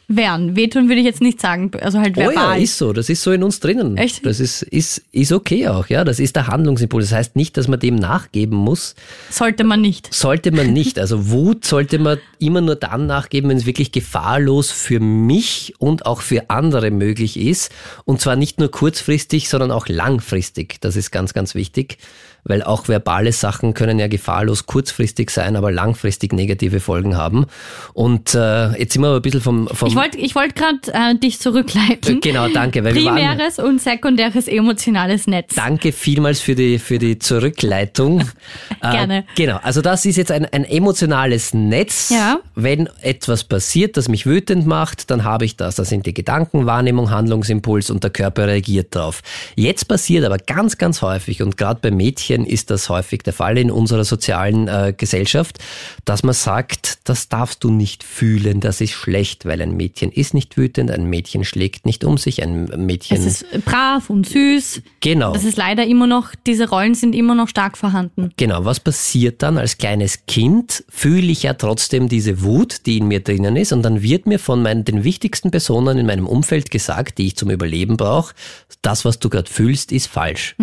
wehren. 0.07 0.55
Wehtun 0.55 0.87
würde 0.87 0.99
ich 0.99 1.05
jetzt 1.05 1.21
nicht 1.21 1.41
sagen, 1.41 1.71
also 1.81 1.99
halt 1.99 2.17
Oh 2.17 2.21
ja, 2.21 2.27
verbal. 2.29 2.61
ist 2.61 2.77
so. 2.77 2.93
Das 2.93 3.09
ist 3.09 3.21
so 3.21 3.31
in 3.31 3.43
uns 3.43 3.59
drinnen. 3.59 3.97
Echt? 3.97 4.25
Das 4.25 4.39
ist, 4.39 4.61
ist, 4.61 5.01
ist 5.11 5.31
okay 5.33 5.67
auch, 5.67 5.87
ja. 5.87 6.03
Das 6.05 6.19
ist 6.19 6.35
der 6.37 6.47
Handlungsimpuls. 6.47 7.09
Das 7.09 7.17
heißt 7.17 7.35
nicht, 7.35 7.57
dass 7.57 7.67
man 7.67 7.79
dem 7.81 7.95
nachgeben 7.95 8.57
muss. 8.57 8.95
Sollte 9.29 9.63
man 9.65 9.81
nicht. 9.81 10.13
Sollte 10.13 10.51
man 10.51 10.71
nicht. 10.71 10.99
Also 10.99 11.29
Wut 11.31 11.65
sollte 11.65 11.99
man 11.99 12.17
immer 12.39 12.61
nur 12.61 12.75
dann 12.75 13.07
nachgeben, 13.07 13.49
wenn 13.49 13.57
es 13.57 13.65
wirklich 13.65 13.91
gefahrlos 13.91 14.71
für 14.71 14.99
mich 15.01 15.73
und 15.79 16.05
auch 16.05 16.21
für 16.21 16.49
andere 16.49 16.91
möglich 16.91 17.37
ist. 17.37 17.71
Und 18.05 18.21
zwar 18.21 18.35
nicht 18.37 18.59
nur 18.59 18.71
kurzfristig, 18.71 19.49
sondern 19.49 19.71
auch 19.71 19.87
langfristig. 19.89 20.79
Das 20.79 20.95
ist 20.95 21.11
ganz, 21.11 21.33
ganz 21.33 21.55
wichtig. 21.55 21.97
Weil 22.45 22.61
auch 22.61 22.87
verbale 22.87 23.31
Sachen 23.31 23.73
können 23.73 23.99
ja 23.99 24.07
gefahrlos 24.07 24.65
kurzfristig 24.65 25.29
sein, 25.29 25.55
aber 25.55 25.71
langfristig 25.71 26.33
negative 26.33 26.79
Folgen 26.79 27.15
haben. 27.15 27.45
Und 27.93 28.35
äh, 28.35 28.77
jetzt 28.77 28.93
sind 28.93 29.01
wir 29.01 29.09
aber 29.09 29.17
ein 29.17 29.21
bisschen 29.21 29.41
vom... 29.41 29.67
vom 29.67 29.87
Ich 29.87 29.95
wollte 29.95 30.17
ich 30.17 30.35
wollt 30.35 30.55
gerade 30.55 30.79
äh, 30.91 31.15
dich 31.15 31.39
zurückleiten. 31.39 32.19
Genau, 32.21 32.47
danke. 32.49 32.83
Weil 32.83 32.95
wir 32.95 33.05
waren, 33.05 33.15
Primäres 33.15 33.59
und 33.59 33.81
sekundäres 33.81 34.47
emotionales 34.47 35.27
Netz. 35.27 35.55
Danke 35.55 35.91
vielmals 35.91 36.41
für 36.41 36.55
die, 36.55 36.79
für 36.79 36.99
die 36.99 37.17
Zurückleitung. 37.19 38.23
Gerne. 38.81 39.19
Äh, 39.19 39.23
genau, 39.35 39.59
also 39.63 39.81
das 39.81 40.05
ist 40.05 40.17
jetzt 40.17 40.31
ein, 40.31 40.45
ein 40.45 40.65
emotionales 40.65 41.53
Netz. 41.53 42.09
Ja. 42.09 42.39
Wenn 42.55 42.89
etwas 43.01 43.43
passiert, 43.43 43.95
das 43.95 44.09
mich 44.09 44.25
wütend 44.25 44.67
macht, 44.67 45.09
dann 45.11 45.23
habe 45.23 45.45
ich 45.45 45.55
das. 45.55 45.75
Das 45.75 45.89
sind 45.89 46.05
die 46.05 46.13
Gedanken, 46.13 46.65
Wahrnehmung, 46.65 47.09
Handlungsimpuls 47.09 47.89
und 47.89 48.03
der 48.03 48.11
Körper 48.11 48.47
reagiert 48.47 48.95
drauf. 48.95 49.21
Jetzt 49.55 49.87
passiert 49.87 50.25
aber 50.25 50.37
ganz, 50.37 50.77
ganz 50.77 51.01
häufig 51.01 51.41
und 51.41 51.57
gerade 51.57 51.79
bei 51.81 51.91
Mädchen 51.91 52.32
ist 52.41 52.69
das 52.69 52.89
häufig 52.89 53.23
der 53.23 53.33
Fall 53.33 53.57
in 53.57 53.71
unserer 53.71 54.03
sozialen 54.03 54.67
äh, 54.67 54.93
Gesellschaft, 54.95 55.59
dass 56.05 56.23
man 56.23 56.33
sagt, 56.33 56.99
das 57.03 57.29
darfst 57.29 57.63
du 57.63 57.71
nicht 57.71 58.03
fühlen, 58.03 58.59
das 58.59 58.81
ist 58.81 58.91
schlecht, 58.91 59.45
weil 59.45 59.61
ein 59.61 59.75
Mädchen 59.75 60.11
ist 60.11 60.33
nicht 60.33 60.57
wütend, 60.57 60.91
ein 60.91 61.09
Mädchen 61.09 61.45
schlägt 61.45 61.85
nicht 61.85 62.03
um 62.03 62.17
sich, 62.17 62.41
ein 62.41 62.65
Mädchen... 62.85 63.17
Es 63.17 63.25
ist 63.25 63.65
brav 63.65 64.09
und 64.09 64.27
süß. 64.27 64.81
genau. 65.01 65.33
Das 65.33 65.43
ist 65.43 65.57
leider 65.57 65.85
immer 65.85 66.07
noch, 66.07 66.33
diese 66.47 66.69
Rollen 66.69 66.95
sind 66.95 67.13
immer 67.13 67.35
noch 67.35 67.47
stark 67.47 67.77
vorhanden. 67.77 68.31
Genau, 68.37 68.65
was 68.65 68.79
passiert 68.79 69.43
dann 69.43 69.57
als 69.57 69.77
kleines 69.77 70.25
Kind? 70.25 70.83
Fühle 70.89 71.31
ich 71.31 71.43
ja 71.43 71.53
trotzdem 71.53 72.09
diese 72.09 72.41
Wut, 72.41 72.85
die 72.85 72.97
in 72.97 73.07
mir 73.07 73.19
drinnen 73.19 73.55
ist 73.55 73.71
und 73.71 73.83
dann 73.83 74.01
wird 74.01 74.25
mir 74.25 74.39
von 74.39 74.61
meinen, 74.61 74.85
den 74.85 75.03
wichtigsten 75.03 75.51
Personen 75.51 75.97
in 75.97 76.05
meinem 76.05 76.27
Umfeld 76.27 76.71
gesagt, 76.71 77.17
die 77.17 77.27
ich 77.27 77.35
zum 77.35 77.49
Überleben 77.49 77.97
brauche, 77.97 78.33
das, 78.81 79.05
was 79.05 79.19
du 79.19 79.29
gerade 79.29 79.49
fühlst, 79.49 79.91
ist 79.91 80.07
falsch. 80.07 80.55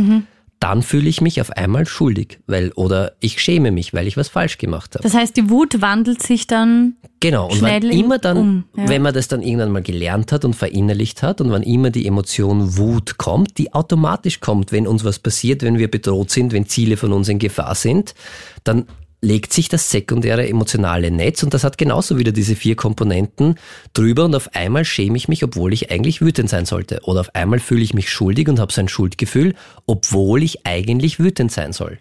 Dann 0.60 0.82
fühle 0.82 1.08
ich 1.08 1.20
mich 1.20 1.40
auf 1.40 1.50
einmal 1.50 1.86
schuldig, 1.86 2.38
weil 2.46 2.70
oder 2.72 3.12
ich 3.20 3.40
schäme 3.40 3.70
mich, 3.70 3.94
weil 3.94 4.06
ich 4.06 4.16
was 4.16 4.28
falsch 4.28 4.58
gemacht 4.58 4.94
habe. 4.94 5.02
Das 5.02 5.14
heißt, 5.14 5.36
die 5.36 5.50
Wut 5.50 5.80
wandelt 5.80 6.22
sich 6.22 6.46
dann 6.46 6.96
Genau, 7.20 7.48
und 7.48 7.60
wann 7.60 7.82
schnell 7.82 7.92
immer 7.92 8.18
dann, 8.18 8.36
um, 8.36 8.64
ja. 8.76 8.88
wenn 8.88 9.02
man 9.02 9.12
das 9.12 9.28
dann 9.28 9.42
irgendwann 9.42 9.70
mal 9.70 9.82
gelernt 9.82 10.32
hat 10.32 10.46
und 10.46 10.56
verinnerlicht 10.56 11.22
hat 11.22 11.42
und 11.42 11.50
wann 11.50 11.62
immer 11.62 11.90
die 11.90 12.06
Emotion 12.06 12.78
Wut 12.78 13.18
kommt, 13.18 13.58
die 13.58 13.74
automatisch 13.74 14.40
kommt, 14.40 14.72
wenn 14.72 14.86
uns 14.86 15.04
was 15.04 15.18
passiert, 15.18 15.62
wenn 15.62 15.78
wir 15.78 15.90
bedroht 15.90 16.30
sind, 16.30 16.52
wenn 16.52 16.66
Ziele 16.66 16.96
von 16.96 17.12
uns 17.12 17.28
in 17.28 17.38
Gefahr 17.38 17.74
sind, 17.74 18.14
dann 18.64 18.86
legt 19.20 19.52
sich 19.52 19.68
das 19.68 19.90
sekundäre 19.90 20.48
emotionale 20.48 21.10
Netz 21.10 21.42
und 21.42 21.52
das 21.52 21.64
hat 21.64 21.78
genauso 21.78 22.18
wieder 22.18 22.32
diese 22.32 22.56
vier 22.56 22.76
Komponenten 22.76 23.56
drüber 23.92 24.24
und 24.24 24.34
auf 24.34 24.54
einmal 24.54 24.84
schäme 24.84 25.16
ich 25.16 25.28
mich, 25.28 25.44
obwohl 25.44 25.72
ich 25.72 25.90
eigentlich 25.90 26.20
wütend 26.20 26.48
sein 26.48 26.64
sollte. 26.64 27.00
Oder 27.04 27.20
auf 27.20 27.34
einmal 27.34 27.58
fühle 27.58 27.82
ich 27.82 27.94
mich 27.94 28.10
schuldig 28.10 28.48
und 28.48 28.58
habe 28.58 28.72
so 28.72 28.80
ein 28.80 28.88
Schuldgefühl, 28.88 29.54
obwohl 29.86 30.42
ich 30.42 30.66
eigentlich 30.66 31.18
wütend 31.18 31.52
sein 31.52 31.72
soll. 31.72 31.98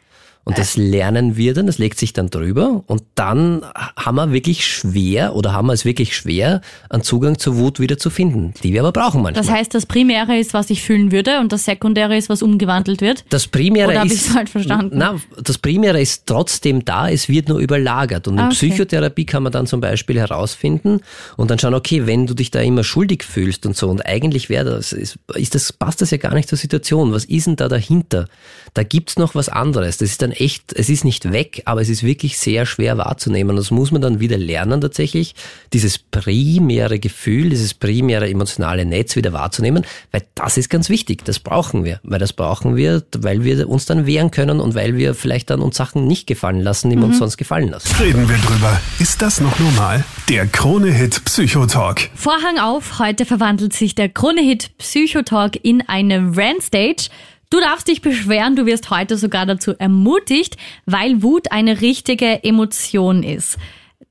Und 0.50 0.58
das 0.58 0.77
lernen 0.77 1.38
wir 1.38 1.53
dann, 1.53 1.68
das 1.68 1.77
legt 1.77 2.00
sich 2.00 2.12
dann 2.13 2.29
drüber 2.32 2.84
und 2.88 3.03
dann 3.15 3.63
haben 3.96 4.15
wir 4.15 4.32
wirklich 4.32 4.65
schwer 4.65 5.36
oder 5.36 5.53
haben 5.53 5.68
wir 5.68 5.74
es 5.74 5.86
wirklich 5.86 6.15
schwer, 6.15 6.62
einen 6.89 7.03
Zugang 7.03 7.38
zur 7.38 7.58
Wut 7.58 7.79
wieder 7.79 7.98
zu 8.00 8.10
finden, 8.10 8.53
die 8.63 8.74
wir 8.74 8.82
aber 8.82 8.91
brauchen 8.91 9.22
manchmal. 9.22 9.44
Das 9.44 9.51
heißt, 9.51 9.74
das 9.75 9.86
Primäre 9.86 10.38
ist, 10.39 10.53
was 10.56 10.70
ich 10.72 10.82
fühlen 10.82 11.12
würde 11.12 11.39
und 11.39 11.51
das 11.51 11.65
Sekundäre 11.65 12.18
ist, 12.18 12.29
was 12.29 12.41
umgewandelt 12.41 13.01
wird. 13.01 13.25
Das 13.29 13.48
Primäre 13.48 13.91
Oder 13.91 14.06
ist. 14.06 14.27
falsch 14.29 14.50
verstanden? 14.50 14.96
Na, 14.98 15.18
das 15.41 15.60
Primäre 15.60 16.01
ist 16.01 16.25
trotzdem 16.25 16.84
da, 16.84 17.10
es 17.10 17.29
wird 17.29 17.48
nur 17.48 17.60
überlagert. 17.60 18.27
Und 18.27 18.34
in 18.36 18.39
Ah, 18.39 18.46
okay. 18.48 18.56
Psychotherapie 18.56 19.25
kann 19.25 19.44
man 19.44 19.51
dann 19.51 19.68
zum 19.68 19.82
Beispiel 19.82 20.18
herausfinden 20.20 21.01
und 21.38 21.51
dann 21.51 21.60
schauen, 21.60 21.75
okay, 21.75 22.08
wenn 22.08 22.25
du 22.25 22.34
dich 22.34 22.50
da 22.50 22.60
immer 22.62 22.84
schuldig 22.84 23.24
fühlst 23.24 23.66
und 23.68 23.77
so, 23.77 23.88
und 23.90 24.05
eigentlich 24.05 24.50
wäre 24.50 24.66
das, 24.66 24.94
ist, 24.94 25.20
ist 25.35 25.53
das, 25.53 25.72
passt 25.74 26.01
das 26.01 26.09
ja 26.12 26.18
gar 26.18 26.33
nicht 26.33 26.50
zur 26.50 26.57
Situation. 26.57 27.12
Was 27.12 27.25
ist 27.25 27.46
denn 27.46 27.55
da 27.55 27.68
dahinter? 27.68 28.27
Da 28.74 28.83
gibt's 28.83 29.18
noch 29.18 29.35
was 29.35 29.50
anderes. 29.50 29.98
Das 29.98 30.09
ist 30.09 30.22
dann 30.22 30.31
echt, 30.39 30.73
es 30.73 30.89
ist 30.89 31.03
nicht 31.03 31.31
weg, 31.31 31.63
aber 31.65 31.81
es 31.81 31.89
ist 31.89 32.03
wirklich 32.03 32.37
sehr 32.37 32.65
schwer 32.65 32.97
wahrzunehmen. 32.97 33.55
Das 33.55 33.71
muss 33.71 33.91
man 33.91 34.01
dann 34.01 34.19
wieder 34.19 34.37
lernen 34.37 34.81
tatsächlich, 34.81 35.35
dieses 35.73 35.97
primäre 35.97 36.99
Gefühl, 36.99 37.49
dieses 37.49 37.73
primäre 37.73 38.29
emotionale 38.29 38.85
Netz 38.85 39.15
wieder 39.15 39.33
wahrzunehmen, 39.33 39.85
weil 40.11 40.23
das 40.35 40.57
ist 40.57 40.69
ganz 40.69 40.89
wichtig. 40.89 41.25
Das 41.25 41.39
brauchen 41.39 41.83
wir, 41.83 41.99
weil 42.03 42.19
das 42.19 42.33
brauchen 42.33 42.75
wir, 42.75 43.03
weil 43.17 43.43
wir 43.43 43.69
uns 43.69 43.85
dann 43.85 44.05
wehren 44.05 44.31
können 44.31 44.59
und 44.59 44.75
weil 44.75 44.95
wir 44.95 45.13
vielleicht 45.13 45.49
dann 45.49 45.61
uns 45.61 45.77
Sachen 45.77 46.07
nicht 46.07 46.27
gefallen 46.27 46.61
lassen, 46.61 46.89
die 46.89 46.95
wir 46.95 47.05
uns 47.05 47.19
sonst 47.19 47.37
gefallen 47.37 47.69
lassen. 47.69 47.93
Reden 48.01 48.27
wir 48.27 48.37
drüber. 48.37 48.79
Ist 48.99 49.21
das 49.21 49.41
noch 49.41 49.57
normal? 49.59 50.03
Der 50.27 50.47
Krone-Hit 50.47 51.25
Psychotalk. 51.25 52.09
Vorhang 52.15 52.59
auf, 52.59 52.99
heute 52.99 53.25
verwandelt 53.25 53.73
sich 53.73 53.95
der 53.95 54.09
Krone-Hit 54.09 54.77
Psychotalk 54.77 55.59
in 55.63 55.81
eine 55.87 56.35
Randstage. 56.35 57.09
Du 57.50 57.59
darfst 57.59 57.88
dich 57.88 58.01
beschweren, 58.01 58.55
du 58.55 58.68
wirst 58.68 58.92
heute 58.92 59.18
sogar 59.18 59.48
dazu 59.48 59.74
ermutigt, 59.77 60.57
weil 60.85 61.24
Wut 61.24 61.51
eine 61.51 61.81
richtige 61.81 62.44
Emotion 62.44 63.24
ist. 63.24 63.57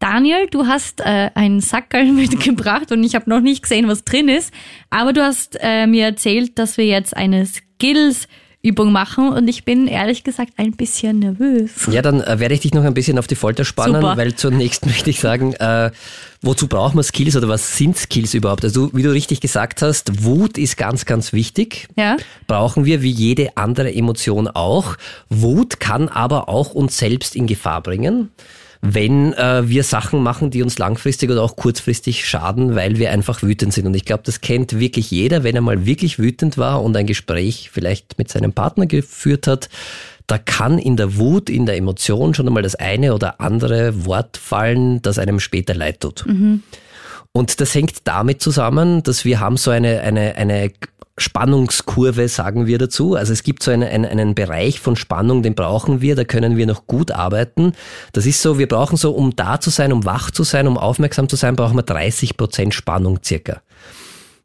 Daniel, 0.01 0.46
du 0.51 0.66
hast 0.66 1.01
äh, 1.01 1.31
einen 1.35 1.61
Sackerl 1.61 2.07
mitgebracht 2.12 2.90
und 2.90 3.05
ich 3.05 3.14
habe 3.14 3.31
noch 3.31 3.40
nicht 3.40 3.62
gesehen, 3.62 3.88
was 3.88 4.05
drin 4.05 4.29
ist, 4.29 4.53
aber 4.90 5.12
du 5.12 5.22
hast 5.22 5.57
äh, 5.61 5.87
mir 5.87 6.05
erzählt, 6.05 6.59
dass 6.59 6.77
wir 6.77 6.87
jetzt 6.87 7.16
eine 7.16 7.46
Skills-Übung 8.59 8.92
machen 8.92 9.33
und 9.33 9.49
ich 9.49 9.64
bin 9.64 9.87
ehrlich 9.87 10.25
gesagt 10.25 10.55
ein 10.57 10.73
bisschen 10.73 11.21
nervös. 11.21 11.88
Ja, 11.90 12.03
dann 12.03 12.21
äh, 12.21 12.38
werde 12.38 12.55
ich 12.55 12.61
dich 12.61 12.75
noch 12.75 12.85
ein 12.85 12.94
bisschen 12.94 13.18
auf 13.18 13.27
die 13.27 13.35
Folter 13.35 13.64
spannen, 13.64 14.03
Super. 14.03 14.16
weil 14.16 14.35
zunächst 14.35 14.87
möchte 14.87 15.11
ich 15.11 15.21
sagen, 15.21 15.55
äh, 15.55 15.90
wozu 16.42 16.68
braucht 16.68 16.94
man 16.94 17.05
Skills 17.05 17.37
oder 17.37 17.49
was 17.49 17.77
sind 17.77 17.97
Skills 17.97 18.35
überhaupt? 18.35 18.64
Also 18.64 18.90
wie 18.94 19.03
du 19.03 19.12
richtig 19.12 19.40
gesagt 19.40 19.83
hast, 19.83 20.25
Wut 20.25 20.59
ist 20.59 20.77
ganz, 20.77 21.05
ganz 21.05 21.33
wichtig. 21.33 21.88
Ja. 21.97 22.16
Brauchen 22.47 22.85
wir 22.85 23.03
wie 23.03 23.11
jede 23.11 23.57
andere 23.57 23.94
Emotion 23.94 24.49
auch. 24.49 24.97
Wut 25.29 25.81
kann 25.81 26.09
aber 26.09 26.49
auch 26.49 26.75
uns 26.75 26.99
selbst 26.99 27.37
in 27.37 27.47
Gefahr 27.47 27.83
bringen. 27.83 28.31
Wenn 28.80 29.32
äh, 29.34 29.68
wir 29.68 29.82
Sachen 29.82 30.22
machen, 30.22 30.50
die 30.50 30.62
uns 30.62 30.78
langfristig 30.78 31.30
oder 31.30 31.42
auch 31.42 31.56
kurzfristig 31.56 32.28
schaden, 32.28 32.76
weil 32.76 32.98
wir 32.98 33.10
einfach 33.10 33.42
wütend 33.42 33.72
sind. 33.72 33.86
Und 33.86 33.94
ich 33.94 34.04
glaube, 34.04 34.22
das 34.24 34.40
kennt 34.40 34.78
wirklich 34.78 35.10
jeder, 35.10 35.42
wenn 35.42 35.56
er 35.56 35.62
mal 35.62 35.84
wirklich 35.84 36.18
wütend 36.18 36.58
war 36.58 36.82
und 36.82 36.96
ein 36.96 37.06
Gespräch 37.06 37.70
vielleicht 37.72 38.18
mit 38.18 38.30
seinem 38.30 38.52
Partner 38.52 38.86
geführt 38.86 39.46
hat, 39.46 39.68
da 40.28 40.38
kann 40.38 40.78
in 40.78 40.96
der 40.96 41.16
Wut, 41.16 41.48
in 41.50 41.66
der 41.66 41.76
Emotion 41.76 42.34
schon 42.34 42.46
einmal 42.46 42.62
das 42.62 42.74
eine 42.74 43.14
oder 43.14 43.40
andere 43.40 44.04
Wort 44.04 44.36
fallen, 44.36 45.00
das 45.02 45.18
einem 45.18 45.40
später 45.40 45.74
leid 45.74 46.00
tut. 46.00 46.24
Und 47.32 47.60
das 47.60 47.74
hängt 47.74 47.94
damit 48.04 48.42
zusammen, 48.42 49.02
dass 49.02 49.24
wir 49.24 49.40
haben 49.40 49.56
so 49.56 49.70
eine, 49.70 50.00
eine, 50.00 50.36
eine 50.36 50.70
Spannungskurve, 51.18 52.28
sagen 52.28 52.66
wir 52.66 52.78
dazu. 52.78 53.14
Also 53.14 53.33
es 53.33 53.42
gibt 53.42 53.62
so 53.62 53.70
eine, 53.70 53.88
einen, 53.88 54.04
einen 54.07 54.35
Bereich 54.35 54.81
von 54.81 54.96
Spannung, 54.96 55.42
den 55.42 55.54
brauchen 55.54 56.00
wir, 56.00 56.16
da 56.16 56.24
können 56.24 56.57
wir 56.57 56.66
noch 56.66 56.87
gut 56.87 57.11
arbeiten. 57.11 57.72
Das 58.12 58.26
ist 58.26 58.40
so, 58.42 58.59
wir 58.59 58.68
brauchen 58.68 58.96
so, 58.96 59.12
um 59.12 59.35
da 59.37 59.61
zu 59.61 59.70
sein, 59.70 59.92
um 59.92 60.04
wach 60.04 60.31
zu 60.31 60.44
sein, 60.44 60.66
um 60.66 60.76
aufmerksam 60.78 61.28
zu 61.28 61.37
sein, 61.37 61.57
brauchen 61.57 61.76
wir 61.76 61.83
30 61.83 62.37
Prozent 62.37 62.74
Spannung 62.74 63.20
circa. 63.24 63.61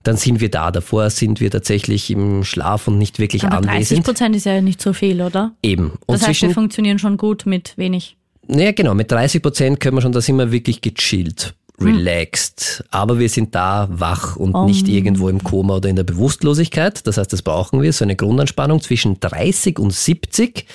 Dann 0.04 0.18
sind 0.18 0.42
wir 0.42 0.52
da. 0.52 0.70
Davor 0.72 1.10
sind 1.10 1.40
wir 1.40 1.50
tatsächlich 1.50 2.12
im 2.12 2.44
Schlaf 2.44 2.88
und 2.90 2.98
nicht 2.98 3.20
wirklich 3.20 3.46
Aber 3.46 3.58
30 3.62 3.70
anwesend. 3.72 4.06
Prozent 4.06 4.36
ist 4.36 4.46
ja 4.46 4.60
nicht 4.62 4.82
so 4.82 4.92
viel, 4.92 5.22
oder? 5.22 5.54
Eben. 5.64 5.94
Und 6.06 6.20
Das 6.20 6.28
heißt, 6.28 6.42
wir 6.42 6.50
funktionieren 6.52 7.00
schon 7.00 7.16
gut 7.16 7.46
mit 7.46 7.78
wenig. 7.78 8.18
naja, 8.48 8.74
genau, 8.74 8.94
mit 8.96 9.10
30 9.12 9.42
Prozent 9.42 9.80
können 9.80 9.96
wir 9.96 10.02
schon, 10.02 10.12
da 10.12 10.20
sind 10.20 10.36
wir 10.36 10.52
wirklich 10.52 10.82
gechillt, 10.82 11.56
relaxed. 11.80 12.84
Aber 12.92 13.20
wir 13.20 13.30
sind 13.30 13.56
da 13.56 13.88
wach 13.92 14.36
und 14.36 14.66
nicht 14.66 14.88
irgendwo 14.88 15.30
im 15.30 15.44
Koma 15.44 15.78
oder 15.78 15.90
in 15.90 15.96
der 15.96 16.04
Bewusstlosigkeit. 16.04 17.06
Das 17.08 17.18
heißt, 17.18 17.32
das 17.34 17.42
brauchen 17.42 17.82
wir, 17.82 17.94
so 17.94 18.06
eine 18.06 18.16
Grundanspannung. 18.16 18.82
Zwischen 18.82 19.20
30 19.20 19.80
und 19.80 19.94
70 19.94 20.66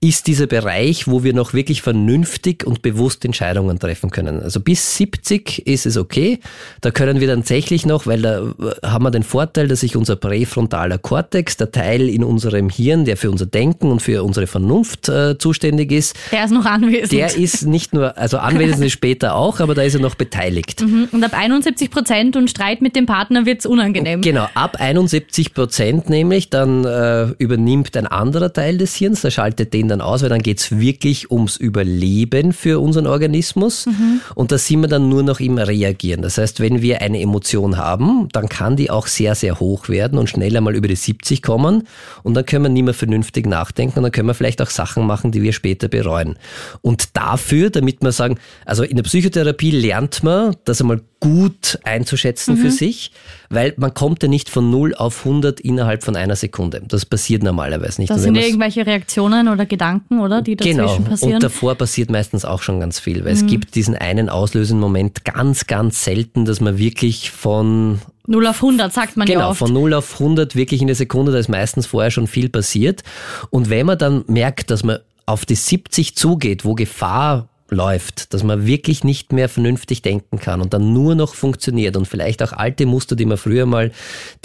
ist 0.00 0.28
dieser 0.28 0.46
Bereich, 0.46 1.08
wo 1.08 1.24
wir 1.24 1.34
noch 1.34 1.54
wirklich 1.54 1.82
vernünftig 1.82 2.64
und 2.64 2.82
bewusst 2.82 3.24
Entscheidungen 3.24 3.80
treffen 3.80 4.10
können. 4.10 4.40
Also 4.40 4.60
bis 4.60 4.96
70 4.96 5.66
ist 5.66 5.86
es 5.86 5.96
okay. 5.96 6.38
Da 6.80 6.92
können 6.92 7.18
wir 7.18 7.26
dann 7.26 7.40
tatsächlich 7.40 7.84
noch, 7.84 8.06
weil 8.06 8.22
da 8.22 8.40
äh, 8.42 8.86
haben 8.86 9.02
wir 9.04 9.10
den 9.10 9.24
Vorteil, 9.24 9.66
dass 9.66 9.80
sich 9.80 9.96
unser 9.96 10.14
präfrontaler 10.14 10.98
Kortex, 10.98 11.56
der 11.56 11.72
Teil 11.72 12.08
in 12.08 12.22
unserem 12.22 12.68
Hirn, 12.68 13.06
der 13.06 13.16
für 13.16 13.30
unser 13.30 13.46
Denken 13.46 13.90
und 13.90 14.00
für 14.00 14.22
unsere 14.22 14.46
Vernunft 14.46 15.08
äh, 15.08 15.36
zuständig 15.36 15.90
ist, 15.90 16.14
Der 16.30 16.44
ist 16.44 16.52
noch 16.52 16.64
anwesend. 16.64 17.10
der 17.10 17.34
ist 17.36 17.66
nicht 17.66 17.92
nur, 17.92 18.16
also 18.18 18.38
anwesend 18.38 18.84
ist 18.84 18.92
später 18.92 19.34
auch, 19.34 19.58
aber 19.58 19.74
da 19.74 19.82
ist 19.82 19.94
er 19.94 20.00
noch 20.00 20.14
beteiligt. 20.14 20.82
Mhm. 20.82 21.08
und 21.10 21.24
ab 21.24 21.32
71 21.34 21.90
Prozent 21.90 22.36
und 22.36 22.48
Streit 22.50 22.82
mit 22.82 22.94
dem 22.94 23.06
Partner 23.06 23.46
wird's 23.46 23.66
unangenehm. 23.66 24.20
Genau, 24.20 24.46
ab 24.54 24.76
71 24.78 25.54
Prozent 25.54 26.08
nämlich, 26.08 26.50
dann 26.50 26.84
äh, 26.84 27.28
übernimmt 27.38 27.96
ein 27.96 28.06
anderer 28.06 28.52
Teil 28.52 28.78
des 28.78 28.94
Hirns, 28.94 29.22
der 29.22 29.30
schaltet 29.30 29.72
den 29.72 29.87
dann 29.88 30.00
aus, 30.00 30.22
weil 30.22 30.28
dann 30.28 30.42
geht's 30.42 30.78
wirklich 30.78 31.30
ums 31.30 31.56
Überleben 31.56 32.52
für 32.52 32.80
unseren 32.80 33.06
Organismus 33.06 33.86
und 34.34 34.52
da 34.52 34.58
sind 34.58 34.80
wir 34.80 34.88
dann 34.88 35.08
nur 35.08 35.22
noch 35.22 35.40
im 35.40 35.58
Reagieren. 35.58 36.22
Das 36.22 36.38
heißt, 36.38 36.60
wenn 36.60 36.82
wir 36.82 37.00
eine 37.02 37.20
Emotion 37.20 37.76
haben, 37.76 38.28
dann 38.32 38.48
kann 38.48 38.76
die 38.76 38.90
auch 38.90 39.06
sehr, 39.06 39.34
sehr 39.34 39.60
hoch 39.60 39.88
werden 39.88 40.18
und 40.18 40.28
schneller 40.28 40.60
mal 40.60 40.74
über 40.74 40.88
die 40.88 40.96
70 40.96 41.42
kommen 41.42 41.86
und 42.22 42.34
dann 42.34 42.46
können 42.46 42.64
wir 42.64 42.68
nicht 42.68 42.84
mehr 42.84 42.94
vernünftig 42.94 43.46
nachdenken 43.46 43.98
und 43.98 44.02
dann 44.02 44.12
können 44.12 44.28
wir 44.28 44.34
vielleicht 44.34 44.62
auch 44.62 44.70
Sachen 44.70 45.06
machen, 45.06 45.32
die 45.32 45.42
wir 45.42 45.52
später 45.52 45.88
bereuen. 45.88 46.36
Und 46.82 47.16
dafür, 47.16 47.70
damit 47.70 48.02
wir 48.02 48.12
sagen, 48.12 48.38
also 48.64 48.82
in 48.82 48.96
der 48.96 49.02
Psychotherapie 49.02 49.70
lernt 49.70 50.22
man, 50.22 50.56
das 50.64 50.80
einmal 50.80 51.00
gut 51.20 51.78
einzuschätzen 51.82 52.56
für 52.56 52.70
sich, 52.70 53.10
weil 53.50 53.74
man 53.76 53.92
kommt 53.92 54.22
ja 54.22 54.28
nicht 54.28 54.48
von 54.48 54.70
0 54.70 54.94
auf 54.94 55.24
100 55.26 55.58
innerhalb 55.60 56.04
von 56.04 56.14
einer 56.14 56.36
Sekunde. 56.36 56.80
Das 56.86 57.04
passiert 57.04 57.42
normalerweise 57.42 58.00
nicht. 58.00 58.10
Das 58.10 58.22
sind 58.22 58.36
ja 58.36 58.42
irgendwelche 58.42 58.86
Reaktionen 58.86 59.48
oder 59.48 59.66
Gedanken, 59.66 60.20
oder? 60.20 60.42
Die 60.42 60.54
dazwischen 60.54 60.76
Genau, 60.78 60.98
passieren. 60.98 61.30
Mhm. 61.30 61.34
und 61.36 61.42
davor 61.42 61.74
passiert 61.74 62.10
meistens 62.10 62.44
auch 62.44 62.62
schon 62.62 62.78
ganz 62.78 63.00
viel, 63.00 63.24
weil 63.24 63.32
es 63.32 63.46
gibt 63.46 63.74
diesen 63.74 63.96
einen 63.96 64.28
auslösenden 64.28 64.80
Moment 64.80 65.24
ganz, 65.24 65.66
ganz 65.66 66.04
selten, 66.04 66.44
dass 66.44 66.60
man 66.60 66.78
wirklich 66.78 67.30
von 67.32 67.98
0 68.28 68.46
auf 68.46 68.56
100, 68.62 68.92
sagt 68.92 69.16
man 69.16 69.26
ja 69.26 69.34
Genau, 69.34 69.50
oft. 69.50 69.58
von 69.58 69.72
0 69.72 69.94
auf 69.94 70.20
100 70.20 70.54
wirklich 70.54 70.80
in 70.82 70.86
der 70.86 70.96
Sekunde, 70.96 71.32
da 71.32 71.38
ist 71.38 71.48
meistens 71.48 71.86
vorher 71.86 72.10
schon 72.10 72.26
viel 72.28 72.48
passiert. 72.48 73.02
Und 73.50 73.70
wenn 73.70 73.86
man 73.86 73.98
dann 73.98 74.24
merkt, 74.28 74.70
dass 74.70 74.84
man 74.84 74.98
auf 75.26 75.44
die 75.46 75.56
70 75.56 76.14
zugeht, 76.14 76.64
wo 76.64 76.74
Gefahr 76.74 77.48
läuft, 77.70 78.32
dass 78.32 78.42
man 78.42 78.66
wirklich 78.66 79.04
nicht 79.04 79.32
mehr 79.32 79.48
vernünftig 79.48 80.00
denken 80.00 80.38
kann 80.38 80.60
und 80.60 80.72
dann 80.72 80.92
nur 80.92 81.14
noch 81.14 81.34
funktioniert 81.34 81.96
und 81.96 82.08
vielleicht 82.08 82.42
auch 82.42 82.52
alte 82.52 82.86
Muster, 82.86 83.14
die 83.14 83.26
man 83.26 83.36
früher 83.36 83.66
mal, 83.66 83.92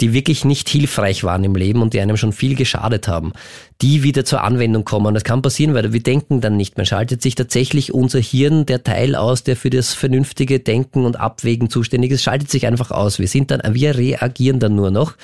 die 0.00 0.12
wirklich 0.12 0.44
nicht 0.44 0.68
hilfreich 0.68 1.24
waren 1.24 1.42
im 1.42 1.54
Leben 1.54 1.80
und 1.80 1.94
die 1.94 2.00
einem 2.00 2.16
schon 2.18 2.32
viel 2.32 2.54
geschadet 2.54 3.08
haben, 3.08 3.32
die 3.80 4.02
wieder 4.02 4.24
zur 4.24 4.42
Anwendung 4.42 4.84
kommen. 4.84 5.14
Das 5.14 5.24
kann 5.24 5.40
passieren, 5.40 5.74
weil 5.74 5.92
wir 5.92 6.02
denken 6.02 6.40
dann 6.40 6.56
nicht. 6.56 6.76
Man 6.76 6.86
schaltet 6.86 7.22
sich 7.22 7.34
tatsächlich 7.34 7.94
unser 7.94 8.20
Hirn, 8.20 8.66
der 8.66 8.84
Teil 8.84 9.14
aus, 9.14 9.42
der 9.42 9.56
für 9.56 9.70
das 9.70 9.94
vernünftige 9.94 10.60
Denken 10.60 11.06
und 11.06 11.18
Abwägen 11.18 11.70
zuständig 11.70 12.10
ist, 12.10 12.22
schaltet 12.22 12.50
sich 12.50 12.66
einfach 12.66 12.90
aus. 12.90 13.18
Wir 13.18 13.28
sind 13.28 13.50
dann, 13.50 13.62
wir 13.74 13.96
reagieren 13.96 14.60
dann 14.60 14.74
nur 14.74 14.90
noch. 14.90 15.14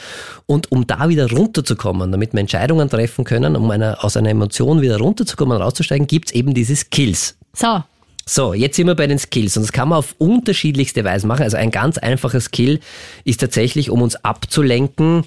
Und 0.47 0.73
um 0.73 0.87
da 0.87 1.09
wieder 1.11 1.31
runterzukommen, 1.31 2.11
damit 2.11 2.33
wir 2.33 2.41
Entscheidungen 2.41 2.89
treffen 2.89 3.25
können, 3.25 3.57
um 3.57 3.71
einer, 3.71 4.03
aus 4.03 4.17
einer 4.17 4.31
Emotion 4.31 4.81
wieder 4.81 4.99
runterzukommen, 4.99 5.61
rauszusteigen, 5.61 6.07
gibt's 6.07 6.33
eben 6.33 6.55
diese 6.55 6.77
Skills. 6.77 7.37
So, 7.53 7.83
So, 8.33 8.55
jetzt 8.55 8.77
sind 8.77 8.87
wir 8.87 8.95
bei 8.95 9.09
den 9.09 9.19
Skills 9.19 9.57
und 9.57 9.65
das 9.65 9.73
kann 9.73 9.89
man 9.89 9.99
auf 9.99 10.15
unterschiedlichste 10.19 11.03
Weise 11.03 11.27
machen. 11.27 11.43
Also 11.43 11.57
ein 11.57 11.73
ganz 11.73 11.99
einfacher 11.99 12.41
Skill 12.41 12.79
ist 13.25 13.41
tatsächlich, 13.41 13.91
um 13.91 14.03
uns 14.03 14.15
abzulenken, 14.25 15.25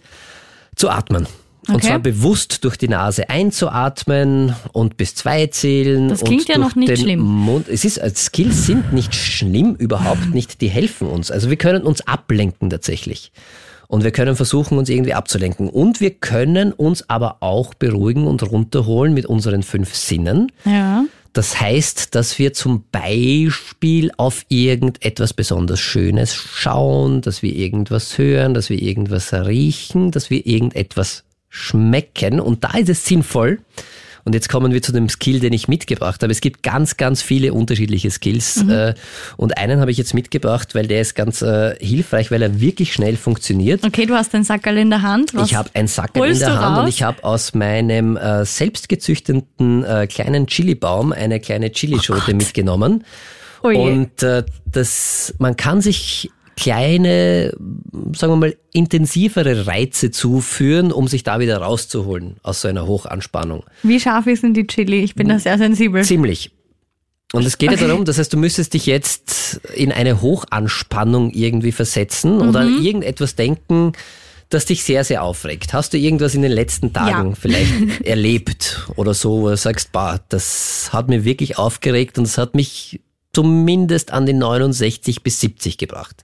zu 0.77 0.89
atmen. 0.89 1.27
Und 1.67 1.75
Okay. 1.75 1.87
zwar 1.87 1.99
bewusst 1.99 2.63
durch 2.63 2.77
die 2.77 2.87
Nase 2.87 3.29
einzuatmen 3.29 4.55
und 4.71 4.95
bis 4.95 5.15
zwei 5.15 5.47
zählen. 5.47 6.07
Das 6.07 6.23
klingt 6.23 6.43
und 6.43 6.47
ja 6.49 6.57
noch 6.57 6.75
nicht 6.77 6.97
schlimm. 6.97 7.19
Mund. 7.19 7.67
Es 7.67 7.83
ist, 7.83 7.99
also 7.99 8.15
Skills 8.15 8.67
sind 8.67 8.93
nicht 8.93 9.13
schlimm, 9.13 9.75
überhaupt 9.75 10.33
nicht. 10.33 10.61
Die 10.61 10.69
helfen 10.69 11.09
uns. 11.09 11.29
Also 11.29 11.49
wir 11.49 11.57
können 11.57 11.83
uns 11.83 12.07
ablenken 12.07 12.69
tatsächlich. 12.69 13.33
Und 13.89 14.05
wir 14.05 14.11
können 14.11 14.37
versuchen, 14.37 14.77
uns 14.77 14.87
irgendwie 14.87 15.13
abzulenken. 15.13 15.67
Und 15.67 15.99
wir 15.99 16.11
können 16.11 16.71
uns 16.71 17.09
aber 17.09 17.37
auch 17.41 17.73
beruhigen 17.73 18.27
und 18.27 18.43
runterholen 18.49 19.13
mit 19.13 19.25
unseren 19.25 19.61
fünf 19.61 19.93
Sinnen. 19.93 20.53
ja. 20.63 21.03
Das 21.33 21.59
heißt, 21.59 22.13
dass 22.13 22.37
wir 22.37 22.53
zum 22.53 22.85
Beispiel 22.91 24.11
auf 24.17 24.45
irgendetwas 24.49 25.33
besonders 25.33 25.79
Schönes 25.79 26.33
schauen, 26.33 27.21
dass 27.21 27.41
wir 27.41 27.55
irgendwas 27.55 28.19
hören, 28.19 28.53
dass 28.53 28.69
wir 28.69 28.79
irgendwas 28.79 29.33
riechen, 29.33 30.11
dass 30.11 30.29
wir 30.29 30.45
irgendetwas 30.45 31.23
schmecken. 31.49 32.39
Und 32.39 32.63
da 32.63 32.77
ist 32.77 32.89
es 32.89 33.05
sinnvoll. 33.05 33.59
Und 34.25 34.33
jetzt 34.33 34.47
kommen 34.47 34.71
wir 34.71 34.81
zu 34.81 34.93
dem 34.93 35.09
Skill, 35.09 35.39
den 35.41 35.51
ich 35.51 35.67
mitgebracht 35.67 36.23
habe. 36.23 36.31
Es 36.31 36.39
gibt 36.39 36.63
ganz, 36.63 36.95
ganz 36.95 37.21
viele 37.21 37.53
unterschiedliche 37.53 38.09
Skills. 38.09 38.63
Äh, 38.73 38.93
Und 39.37 39.57
einen 39.57 39.81
habe 39.81 39.91
ich 39.91 39.97
jetzt 39.97 40.13
mitgebracht, 40.13 40.73
weil 40.75 40.87
der 40.87 41.01
ist 41.01 41.15
ganz 41.15 41.41
äh, 41.41 41.75
hilfreich, 41.79 42.31
weil 42.31 42.41
er 42.41 42.61
wirklich 42.61 42.93
schnell 42.93 43.17
funktioniert. 43.17 43.83
Okay, 43.83 44.05
du 44.05 44.15
hast 44.15 44.33
den 44.33 44.43
Sackerl 44.43 44.77
in 44.77 44.89
der 44.89 45.01
Hand. 45.01 45.33
Was 45.33 45.51
Ich 45.51 45.55
habe 45.55 45.69
ein 45.73 45.87
Sackerl 45.87 46.29
in 46.29 46.39
der 46.39 46.59
Hand 46.59 46.77
und 46.77 46.83
raus? 46.85 46.89
ich 46.89 47.03
habe 47.03 47.23
aus 47.23 47.53
meinem 47.53 48.15
äh, 48.15 48.45
selbstgezüchteten 48.45 49.83
äh, 49.83 50.07
kleinen 50.07 50.47
Chilibaum 50.47 51.11
eine 51.11 51.39
kleine 51.39 51.71
Chilischote 51.71 52.33
mitgenommen. 52.33 53.03
Oh. 53.61 53.67
Und 53.69 54.23
äh, 54.23 54.43
das, 54.65 55.35
man 55.39 55.55
kann 55.57 55.81
sich 55.81 56.31
kleine, 56.57 57.53
sagen 58.15 58.33
wir 58.33 58.37
mal, 58.37 58.55
intensivere 58.71 59.67
Reize 59.67 60.11
zuführen, 60.11 60.91
um 60.91 61.07
sich 61.07 61.23
da 61.23 61.39
wieder 61.39 61.57
rauszuholen 61.57 62.37
aus 62.43 62.61
so 62.61 62.67
einer 62.67 62.85
Hochanspannung. 62.87 63.63
Wie 63.83 63.99
scharf 63.99 64.27
ist 64.27 64.43
denn 64.43 64.53
die 64.53 64.67
Chili? 64.67 65.03
Ich 65.03 65.15
bin 65.15 65.27
da 65.29 65.39
sehr 65.39 65.57
sensibel. 65.57 66.03
Ziemlich. 66.03 66.51
Und 67.33 67.45
es 67.45 67.57
geht 67.57 67.71
ja 67.71 67.77
darum, 67.87 68.05
das 68.05 68.19
heißt, 68.19 68.31
du 68.31 68.37
müsstest 68.37 68.75
dich 68.75 68.85
jetzt 68.85 69.59
in 69.75 69.91
eine 69.91 70.21
Hochanspannung 70.21 71.31
irgendwie 71.31 71.71
versetzen 71.71 72.39
oder 72.41 72.63
Mhm. 72.65 72.83
irgendetwas 72.85 73.35
denken, 73.35 73.93
das 74.49 74.65
dich 74.65 74.83
sehr, 74.83 75.03
sehr 75.03 75.23
aufregt. 75.23 75.73
Hast 75.73 75.93
du 75.93 75.97
irgendwas 75.97 76.35
in 76.35 76.43
den 76.43 76.51
letzten 76.51 76.93
Tagen 76.93 77.29
Ja. 77.29 77.35
vielleicht 77.39 78.01
erlebt 78.05 78.87
oder 78.97 79.15
so, 79.15 79.41
wo 79.41 79.49
du 79.49 79.57
sagst, 79.57 79.91
bah, 79.91 80.19
das 80.29 80.89
hat 80.93 81.09
mir 81.09 81.25
wirklich 81.25 81.57
aufgeregt 81.57 82.19
und 82.19 82.25
es 82.25 82.37
hat 82.37 82.53
mich 82.53 83.01
zumindest 83.33 84.11
an 84.11 84.25
die 84.25 84.33
69 84.33 85.23
bis 85.23 85.39
70 85.41 85.77
gebracht. 85.77 86.23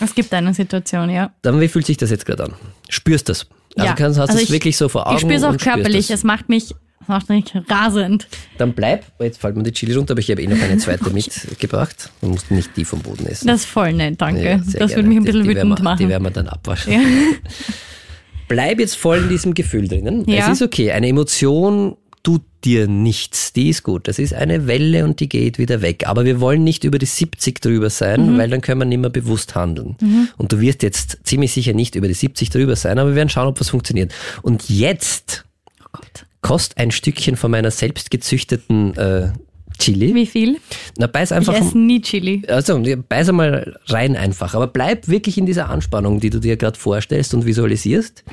Es 0.00 0.14
gibt 0.14 0.32
eine 0.32 0.54
Situation, 0.54 1.10
ja. 1.10 1.32
Dann, 1.42 1.60
wie 1.60 1.68
fühlt 1.68 1.86
sich 1.86 1.96
das 1.98 2.10
jetzt 2.10 2.26
gerade 2.26 2.44
an? 2.44 2.54
Spürst 2.88 3.28
das? 3.28 3.46
Also 3.76 3.86
ja. 3.88 3.94
kannst, 3.94 4.18
hast 4.18 4.30
Also 4.30 4.38
du 4.38 4.42
es 4.42 4.48
ich- 4.48 4.52
wirklich 4.54 4.76
so 4.76 4.88
vor 4.88 5.06
Augen? 5.06 5.16
Ich 5.16 5.20
spüre 5.22 5.34
es 5.34 5.44
auch 5.44 5.56
körperlich. 5.56 6.08
das? 6.08 6.18
Es 6.20 6.24
macht 6.24 6.48
mich, 6.48 6.74
es 7.02 7.08
macht 7.08 7.28
mich 7.28 7.44
rasend. 7.68 8.26
Dann 8.58 8.72
bleib, 8.72 9.04
oh, 9.18 9.22
jetzt 9.24 9.38
fällt 9.40 9.56
mir 9.56 9.62
die 9.62 9.72
Chili 9.72 9.94
runter, 9.94 10.12
aber 10.12 10.20
ich 10.20 10.30
habe 10.30 10.42
eh 10.42 10.46
noch 10.46 10.60
eine 10.60 10.78
zweite 10.78 11.08
mitgebracht. 11.10 12.10
Du 12.20 12.28
musst 12.28 12.50
nicht 12.50 12.76
die 12.76 12.84
vom 12.84 13.00
Boden 13.00 13.26
essen. 13.26 13.46
Das 13.46 13.60
ist 13.60 13.66
voll 13.66 13.92
nett, 13.92 14.20
danke. 14.20 14.42
Ja, 14.42 14.56
das 14.56 14.66
sehr 14.68 14.80
würde 14.80 14.94
gerne. 14.94 15.08
mich 15.08 15.16
ein 15.18 15.24
Die- 15.24 15.26
bisschen 15.32 15.42
die 15.44 15.54
werden 15.54 15.68
wütend 15.70 15.78
wir, 15.80 15.84
machen. 15.84 15.98
Die 15.98 16.08
werden 16.08 16.22
wir 16.24 16.30
dann 16.30 16.48
abwaschen. 16.48 16.92
Ja. 16.92 17.00
Bleib 18.48 18.80
jetzt 18.80 18.96
voll 18.96 19.18
in 19.18 19.28
diesem 19.28 19.54
Gefühl 19.54 19.86
drinnen. 19.86 20.24
Ja. 20.28 20.46
Es 20.46 20.48
ist 20.54 20.62
okay. 20.62 20.90
Eine 20.90 21.06
Emotion 21.06 21.96
tut 22.22 22.42
dir 22.64 22.86
nichts. 22.86 23.52
Die 23.54 23.70
ist 23.70 23.82
gut. 23.82 24.06
Das 24.08 24.18
ist 24.18 24.34
eine 24.34 24.66
Welle 24.66 25.04
und 25.04 25.20
die 25.20 25.28
geht 25.28 25.58
wieder 25.58 25.80
weg. 25.80 26.06
Aber 26.06 26.24
wir 26.24 26.40
wollen 26.40 26.62
nicht 26.64 26.84
über 26.84 26.98
die 26.98 27.06
70 27.06 27.60
drüber 27.60 27.86
Mhm. 27.86 27.90
sein, 27.90 28.38
weil 28.38 28.50
dann 28.50 28.60
können 28.60 28.80
wir 28.80 28.84
nicht 28.84 28.98
mehr 29.00 29.10
bewusst 29.10 29.54
handeln. 29.54 29.96
Und 30.36 30.52
du 30.52 30.60
wirst 30.60 30.82
jetzt 30.82 31.18
ziemlich 31.24 31.52
sicher 31.52 31.72
nicht 31.72 31.94
über 31.94 32.08
die 32.08 32.14
70 32.14 32.50
drüber 32.50 32.76
sein, 32.76 32.98
aber 32.98 33.10
wir 33.10 33.16
werden 33.16 33.28
schauen, 33.30 33.48
ob 33.48 33.60
was 33.60 33.70
funktioniert. 33.70 34.12
Und 34.42 34.68
jetzt 34.68 35.44
Oh 35.92 35.98
kost 36.42 36.78
ein 36.78 36.90
Stückchen 36.90 37.36
von 37.36 37.50
meiner 37.50 37.70
selbst 37.70 38.10
gezüchteten 38.10 38.96
äh, 38.96 39.32
Chili. 39.78 40.14
Wie 40.14 40.26
viel? 40.26 40.58
Na, 40.98 41.06
beiß 41.06 41.30
Ich 41.30 41.36
einfach 41.36 41.54
esse 41.54 41.76
nie 41.78 42.00
Chili. 42.00 42.42
also, 42.48 42.80
beiß 43.08 43.30
einmal 43.30 43.76
rein 43.86 44.14
einfach. 44.16 44.54
Aber 44.54 44.66
bleib 44.66 45.08
wirklich 45.08 45.36
in 45.38 45.46
dieser 45.46 45.68
Anspannung, 45.70 46.20
die 46.20 46.30
du 46.30 46.38
dir 46.38 46.56
gerade 46.56 46.78
vorstellst 46.78 47.34
und 47.34 47.44
visualisierst. 47.46 48.24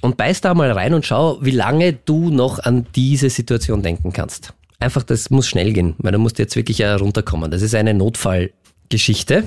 Und 0.00 0.16
beiß 0.16 0.40
da 0.40 0.54
mal 0.54 0.70
rein 0.72 0.94
und 0.94 1.04
schau, 1.04 1.38
wie 1.42 1.50
lange 1.50 1.92
du 1.92 2.30
noch 2.30 2.58
an 2.58 2.86
diese 2.94 3.28
Situation 3.28 3.82
denken 3.82 4.12
kannst. 4.12 4.54
Einfach, 4.78 5.02
das 5.02 5.28
muss 5.28 5.46
schnell 5.46 5.72
gehen, 5.74 5.94
weil 5.98 6.12
du 6.12 6.18
musst 6.18 6.38
jetzt 6.38 6.56
wirklich 6.56 6.78
ja 6.78 6.96
runterkommen. 6.96 7.50
Das 7.50 7.60
ist 7.60 7.74
eine 7.74 7.92
Notfallgeschichte. 7.92 9.44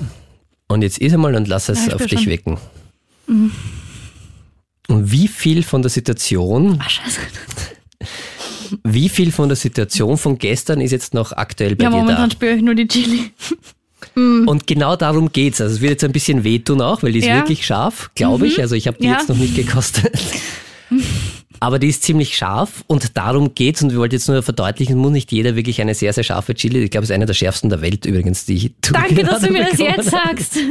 Und 0.68 0.82
jetzt 0.82 0.98
ist 0.98 1.12
einmal 1.12 1.34
und 1.34 1.48
lass 1.48 1.68
es 1.68 1.86
Ja, 1.86 1.94
auf 1.94 2.06
dich 2.06 2.20
schon. 2.20 2.26
wirken. 2.26 2.58
Und 3.26 5.10
wie 5.10 5.28
viel 5.28 5.62
von 5.62 5.82
der 5.82 5.90
Situation, 5.90 6.80
scheiße. 6.88 7.20
wie 8.84 9.08
viel 9.08 9.32
von 9.32 9.48
der 9.48 9.56
Situation 9.56 10.16
von 10.18 10.38
gestern 10.38 10.80
ist 10.80 10.90
jetzt 10.92 11.14
noch 11.14 11.32
aktuell 11.32 11.74
bei 11.74 11.84
Ja, 11.84 11.90
dir 11.90 11.96
da? 11.96 12.02
momentan 12.02 12.30
spüre 12.30 12.54
ich 12.54 12.62
nur 12.62 12.74
die 12.74 12.86
Chili. 12.86 13.30
Und 14.16 14.66
genau 14.66 14.96
darum 14.96 15.32
geht's. 15.32 15.60
Also 15.60 15.74
es 15.76 15.80
wird 15.80 15.90
jetzt 15.92 16.04
ein 16.04 16.12
bisschen 16.12 16.44
wehtun 16.44 16.80
auch, 16.80 17.02
weil 17.02 17.12
die 17.12 17.18
ist 17.18 17.26
Ja. 17.26 17.36
wirklich 17.36 17.66
scharf, 17.66 18.10
glaube 18.14 18.46
ich. 18.46 18.60
Also 18.60 18.74
ich 18.74 18.86
habe 18.86 18.98
die 19.00 19.06
Ja. 19.06 19.14
jetzt 19.14 19.28
noch 19.28 19.36
nicht 19.36 19.56
gekostet. 19.56 20.12
Aber 21.60 21.78
die 21.78 21.88
ist 21.88 22.02
ziemlich 22.02 22.36
scharf 22.36 22.84
und 22.86 23.16
darum 23.16 23.54
geht's. 23.54 23.82
Und 23.82 23.90
wir 23.90 23.98
wollten 23.98 24.14
jetzt 24.14 24.28
nur 24.28 24.42
verdeutlichen, 24.42 24.98
muss 24.98 25.12
nicht 25.12 25.32
jeder 25.32 25.56
wirklich 25.56 25.80
eine 25.80 25.94
sehr, 25.94 26.12
sehr 26.12 26.24
scharfe 26.24 26.54
Chili. 26.54 26.80
Ich 26.84 26.90
glaube, 26.90 27.04
es 27.04 27.10
ist 27.10 27.14
eine 27.14 27.26
der 27.26 27.34
schärfsten 27.34 27.70
der 27.70 27.80
Welt 27.80 28.04
übrigens, 28.06 28.44
die 28.44 28.74
du 28.82 28.92
Danke, 28.92 29.24
dass 29.24 29.40
du 29.40 29.50
mir 29.50 29.66
das 29.70 29.78
jetzt 29.78 30.10
sagst. 30.10 30.58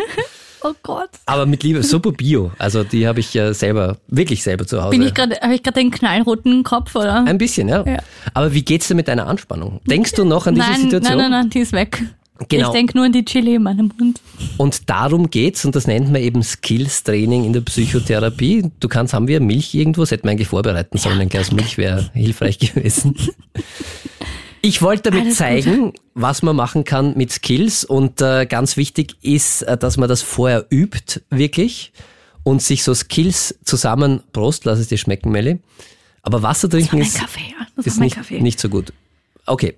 Oh 0.66 0.72
Gott. 0.82 1.10
Aber 1.26 1.46
mit 1.46 1.62
Liebe, 1.64 1.84
super 1.84 2.14
Bio. 2.14 2.54
Also 2.58 2.86
die 2.86 3.06
habe 3.06 3.20
ich 3.20 3.34
ja 3.34 3.54
selber, 3.54 3.98
wirklich 4.08 4.44
selber 4.44 4.66
zu 4.66 4.82
Hause. 4.82 4.92
Bin 4.92 5.02
ich 5.02 5.14
gerade, 5.14 5.36
habe 5.42 5.54
ich 5.56 5.62
gerade 5.62 5.78
den 5.82 5.92
knallroten 5.92 6.64
Kopf, 6.64 6.96
oder? 6.96 7.26
ein 7.26 7.38
bisschen, 7.38 7.68
ja. 7.68 7.84
Ja. 7.86 7.98
Aber 8.34 8.54
wie 8.54 8.62
geht's 8.64 8.88
dir 8.88 8.96
mit 8.96 9.10
deiner 9.10 9.28
Anspannung? 9.28 9.82
Denkst 9.90 10.14
du 10.14 10.24
noch 10.24 10.48
an 10.48 10.56
diese 10.56 10.66
nein, 10.70 10.80
Situation? 10.84 11.18
nein, 11.18 11.32
nein, 11.32 11.42
nein, 11.42 11.50
die 11.50 11.60
ist 11.60 11.74
weg. 11.74 12.02
Genau. 12.50 12.68
Ich 12.68 12.74
denke 12.74 12.98
nur 12.98 13.06
an 13.06 13.12
die 13.12 13.24
Chili 13.24 13.56
in 13.56 13.64
meinem 13.64 13.92
Mund. 13.98 14.20
Und 14.58 14.90
darum 14.90 15.30
geht's 15.30 15.64
und 15.66 15.76
das 15.76 15.86
nennt 15.88 16.12
man 16.12 16.22
eben 16.22 16.42
Skills-Training 16.44 17.46
in 17.46 17.54
der 17.54 17.62
Psychotherapie. 17.62 18.72
Du 18.80 18.88
kannst, 18.88 19.14
haben 19.14 19.28
wir 19.28 19.40
Milch 19.40 19.74
irgendwo? 19.76 20.02
Das 20.02 20.12
hätten 20.12 20.24
wir 20.26 20.32
eigentlich 20.32 20.48
vorbereiten 20.48 20.98
sollen. 20.98 21.20
Ein 21.22 21.30
Glas 21.30 21.52
Milch 21.52 21.78
wäre 21.78 22.10
hilfreich 22.14 22.58
gewesen. 22.60 23.16
Ich 24.66 24.82
wollte 24.82 25.12
damit 25.12 25.24
Alles 25.26 25.34
gut. 25.34 25.38
zeigen, 25.38 25.94
was 26.14 26.42
man 26.42 26.56
machen 26.56 26.86
kann 26.86 27.18
mit 27.18 27.34
Skills 27.34 27.84
und 27.84 28.22
äh, 28.22 28.46
ganz 28.46 28.78
wichtig 28.78 29.18
ist, 29.22 29.64
äh, 29.64 29.78
dass 29.78 29.98
man 29.98 30.08
das 30.08 30.22
vorher 30.22 30.66
übt, 30.72 31.20
wirklich 31.30 31.92
und 32.44 32.62
sich 32.62 32.84
so 32.84 32.94
Skills 32.94 33.60
zusammen, 33.66 34.22
Prost, 34.32 34.64
lass 34.64 34.80
es 34.80 34.88
dir 34.88 34.98
schmecken, 34.98 35.32
Melli, 35.34 35.60
Aber 36.22 36.44
Wasser 36.44 36.70
trinken 36.70 37.00
ist, 37.02 37.18
Kaffee. 37.20 37.42
ja. 37.60 37.68
Das 37.76 37.88
ist 37.88 38.00
nicht, 38.00 38.16
Kaffee. 38.16 38.40
nicht 38.40 38.58
so 38.58 38.70
gut. 38.70 38.94
Okay. 39.46 39.76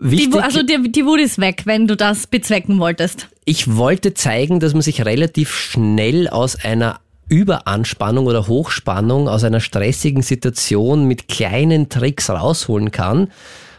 Die, 0.00 0.10
Wichtig, 0.10 0.32
Wu- 0.34 0.38
also 0.38 0.62
die, 0.62 0.90
die 0.90 1.06
Wut 1.06 1.20
ist 1.20 1.38
weg, 1.38 1.62
wenn 1.66 1.86
du 1.86 1.96
das 1.96 2.26
bezwecken 2.26 2.78
wolltest. 2.78 3.28
ich 3.44 3.76
wollte 3.76 4.12
zeigen, 4.14 4.60
dass 4.60 4.72
man 4.72 4.82
sich 4.82 5.04
relativ 5.04 5.54
schnell 5.54 6.28
aus 6.28 6.56
einer 6.56 7.00
Überanspannung 7.28 8.26
oder 8.26 8.48
Hochspannung, 8.48 9.28
aus 9.28 9.44
einer 9.44 9.60
stressigen 9.60 10.22
Situation 10.22 11.06
mit 11.06 11.28
kleinen 11.28 11.88
Tricks 11.88 12.28
rausholen 12.28 12.90
kann. 12.90 13.30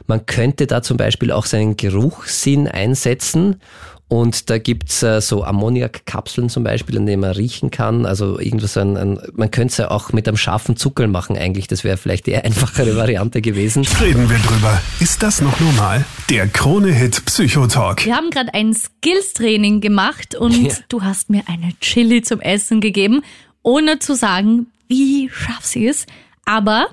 Man 0.08 0.26
könnte 0.26 0.67
da 0.67 0.82
zum 0.82 0.98
Beispiel 0.98 1.32
auch 1.32 1.45
seinen 1.45 1.78
Geruchssinn 1.78 2.67
einsetzen. 2.67 3.62
Und 4.08 4.52
da 4.52 4.60
gibt's 4.60 5.02
äh, 5.02 5.20
so 5.20 5.44
Ammoniakkapseln 5.44 6.48
zum 6.50 6.63
Beispiel, 6.63 6.96
an 6.98 7.08
denen 7.08 7.22
man 7.22 7.32
riechen 7.32 7.72
kann. 7.72 8.06
Also 8.06 8.39
irgendwas, 8.39 8.74
so 8.74 8.80
ein, 8.82 8.98
ein, 8.98 9.20
man 9.34 9.50
könnte 9.50 9.72
es 9.72 9.78
ja 9.78 9.89
auch 9.89 10.13
mit 10.13 10.28
einem 10.28 10.38
scharfen 10.38 10.78
Zuckerl 10.78 11.08
machen 11.08 11.36
eigentlich. 11.36 11.68
Das 11.68 11.84
wäre 11.84 11.98
vielleicht 11.98 12.28
die 12.28 12.36
einfachere 12.36 12.96
Variante 12.98 13.41
gewesen. 13.41 13.84
Reden 14.00 14.30
wir 14.30 14.38
drüber. 14.38 14.80
Ist 15.00 15.24
das 15.24 15.41
noch 15.41 15.60
normal? 15.60 16.06
Der 16.30 16.48
Krone-Hit 16.48 17.26
Psychotalk. 17.26 18.06
Wir 18.06 18.15
haben 18.15 18.30
gerade 18.30 18.54
ein 18.54 18.74
Skills-Training 18.76 19.82
gemacht 19.82 20.36
und 20.36 20.68
Ja. 20.68 20.74
du 20.88 21.02
hast 21.02 21.32
mir 21.32 21.41
eine 21.48 21.74
Chili 21.82 22.22
zum 22.22 22.41
Essen 22.41 22.82
gegeben, 22.82 23.24
ohne 23.63 23.98
zu 23.98 24.13
sagen, 24.15 24.68
wie 24.88 25.30
scharf 25.34 25.65
sie 25.65 25.86
ist. 25.88 26.08
Aber 26.46 26.89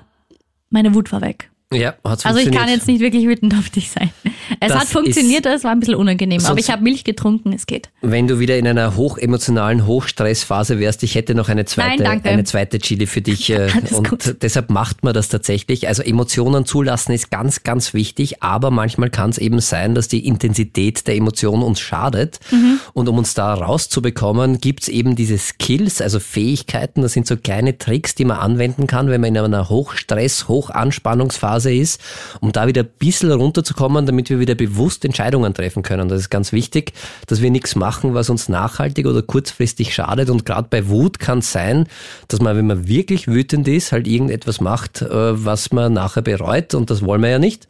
meine 0.71 0.95
Wut 0.95 1.11
war 1.11 1.21
weg. 1.21 1.51
Ja, 1.73 1.95
hat's 2.03 2.25
Also 2.25 2.39
ich 2.39 2.51
kann 2.51 2.69
jetzt 2.69 2.87
nicht 2.87 2.99
wirklich 2.99 3.25
wütend 3.27 3.53
auf 3.55 3.69
dich 3.69 3.91
sein. 3.91 4.11
Es 4.59 4.69
Das 4.69 4.81
hat 4.81 4.87
funktioniert, 4.87 5.45
es 5.45 5.63
war 5.63 5.71
ein 5.71 5.79
bisschen 5.79 5.95
unangenehm, 5.95 6.43
aber 6.45 6.59
ich 6.59 6.69
habe 6.69 6.83
Milch 6.83 7.03
getrunken, 7.03 7.53
es 7.53 7.65
geht. 7.65 7.89
Wenn 8.01 8.27
du 8.27 8.39
wieder 8.39 8.57
in 8.57 8.67
einer 8.67 8.95
hochemotionalen 8.95 9.85
Hochstressphase 9.85 10.79
wärst, 10.79 11.03
ich 11.03 11.15
hätte 11.15 11.35
noch 11.35 11.49
eine 11.49 11.65
zweite, 11.65 12.03
Nein, 12.03 12.21
eine 12.23 12.43
zweite 12.43 12.79
Chili 12.79 13.07
für 13.07 13.21
dich. 13.21 13.49
äh, 13.49 13.69
und 13.91 14.09
gut. 14.09 14.35
deshalb 14.41 14.69
macht 14.69 15.03
man 15.03 15.13
das 15.13 15.29
tatsächlich. 15.29 15.87
Also 15.87 16.03
Emotionen 16.03 16.65
zulassen 16.65 17.13
ist 17.13 17.31
ganz, 17.31 17.63
ganz 17.63 17.93
wichtig, 17.93 18.43
aber 18.43 18.71
manchmal 18.71 19.09
kann 19.09 19.29
es 19.29 19.37
eben 19.37 19.59
sein, 19.59 19.95
dass 19.95 20.07
die 20.07 20.25
Intensität 20.25 21.07
der 21.07 21.15
Emotion 21.15 21.61
uns 21.63 21.79
schadet. 21.79 22.39
Mhm. 22.51 22.79
Und 22.93 23.09
um 23.09 23.17
uns 23.17 23.33
da 23.33 23.53
rauszubekommen, 23.53 24.59
gibt's 24.59 24.87
eben 24.87 25.15
diese 25.15 25.37
Skills, 25.37 26.01
also 26.01 26.19
Fähigkeiten, 26.19 27.01
das 27.01 27.13
sind 27.13 27.27
so 27.27 27.37
kleine 27.37 27.77
Tricks, 27.77 28.15
die 28.15 28.25
man 28.25 28.37
anwenden 28.37 28.87
kann, 28.87 29.09
wenn 29.09 29.21
man 29.21 29.35
in 29.35 29.37
einer 29.37 29.69
Hochstress, 29.69 30.47
Hochanspannungsphase 30.47 31.62
ist, 31.71 32.01
um 32.41 32.51
da 32.51 32.67
wieder 32.67 32.83
ein 32.83 32.89
bisschen 32.99 33.31
runterzukommen, 33.31 34.05
damit 34.05 34.29
wir 34.29 34.39
wieder 34.39 34.55
bewusst 34.55 35.05
Entscheidungen 35.05 35.53
treffen 35.53 35.83
können. 35.83 36.09
Das 36.09 36.19
ist 36.19 36.29
ganz 36.29 36.51
wichtig, 36.51 36.93
dass 37.27 37.41
wir 37.41 37.51
nichts 37.51 37.75
machen, 37.75 38.13
was 38.13 38.29
uns 38.29 38.49
nachhaltig 38.49 39.05
oder 39.05 39.21
kurzfristig 39.21 39.93
schadet. 39.93 40.29
Und 40.29 40.45
gerade 40.45 40.67
bei 40.69 40.87
Wut 40.87 41.19
kann 41.19 41.39
es 41.39 41.51
sein, 41.51 41.87
dass 42.27 42.41
man, 42.41 42.57
wenn 42.57 42.67
man 42.67 42.87
wirklich 42.87 43.27
wütend 43.27 43.67
ist, 43.67 43.91
halt 43.91 44.07
irgendetwas 44.07 44.61
macht, 44.61 45.01
äh, 45.01 45.07
was 45.45 45.71
man 45.71 45.93
nachher 45.93 46.21
bereut. 46.21 46.73
Und 46.73 46.89
das 46.89 47.03
wollen 47.03 47.21
wir 47.21 47.29
ja 47.29 47.39
nicht. 47.39 47.67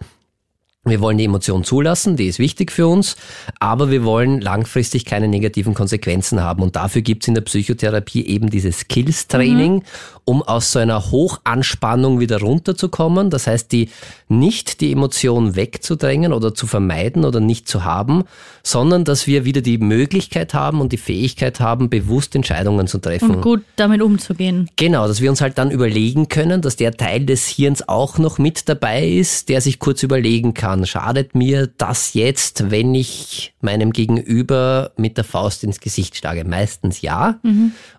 Wir 0.86 1.00
wollen 1.00 1.18
die 1.18 1.24
Emotion 1.24 1.64
zulassen, 1.64 2.18
die 2.18 2.28
ist 2.28 2.40
wichtig 2.40 2.70
für 2.70 2.88
uns, 2.88 3.16
aber 3.62 3.90
wir 3.90 4.04
wollen 4.04 4.42
langfristig 4.42 5.06
keine 5.06 5.30
negativen 5.30 5.74
Konsequenzen 5.74 6.42
haben. 6.42 6.62
Und 6.62 6.76
dafür 6.76 7.02
gibt's 7.02 7.30
in 7.30 7.36
der 7.36 7.42
Psychotherapie 7.42 8.26
eben 8.26 8.50
dieses 8.50 8.80
Skills-Training, 8.80 9.84
um 10.26 10.42
aus 10.42 10.72
so 10.72 10.80
einer 10.80 11.12
Hochanspannung 11.12 12.20
wieder 12.20 12.40
runterzukommen. 12.40 13.30
Das 13.30 13.48
heißt, 13.48 13.72
die 13.72 13.90
nicht 14.30 14.82
die 14.82 14.92
Emotion 14.92 15.56
wegzudrängen 15.56 16.34
oder 16.34 16.54
zu 16.54 16.68
vermeiden 16.68 17.26
oder 17.26 17.40
nicht 17.40 17.68
zu 17.68 17.84
haben, 17.84 18.24
sondern 18.64 19.04
dass 19.04 19.28
wir 19.28 19.46
wieder 19.46 19.62
die 19.62 19.78
Möglichkeit 19.78 20.54
haben 20.54 20.82
und 20.82 20.92
die 20.92 20.98
Fähigkeit 20.98 21.60
haben, 21.60 21.90
bewusst 21.90 22.36
Entscheidungen 22.36 22.88
zu 22.88 22.98
treffen. 22.98 23.36
Und 23.36 23.42
gut 23.42 23.64
damit 23.76 24.02
umzugehen. 24.02 24.70
Genau, 24.76 25.08
dass 25.08 25.22
wir 25.22 25.30
uns 25.30 25.42
halt 25.42 25.58
dann 25.58 25.72
überlegen 25.72 26.30
können, 26.30 26.62
dass 26.62 26.76
der 26.76 26.94
Teil 26.94 27.26
des 27.26 27.48
Hirns 27.48 27.88
auch 27.88 28.18
noch 28.18 28.38
mit 28.38 28.68
dabei 28.70 29.08
ist, 29.08 29.50
der 29.50 29.62
sich 29.62 29.80
kurz 29.80 30.04
überlegen 30.04 30.54
kann, 30.54 30.86
schadet 30.86 31.36
mir 31.36 31.68
das 31.68 32.14
jetzt, 32.14 32.72
wenn 32.72 32.96
ich 32.96 33.54
meinem 33.62 33.92
Gegenüber 33.92 34.92
mit 34.98 35.18
der 35.18 35.24
Faust 35.24 35.64
ins 35.64 35.80
Gesicht 35.80 36.18
schlage? 36.18 36.46
Meistens 36.46 37.02
ja. 37.02 37.40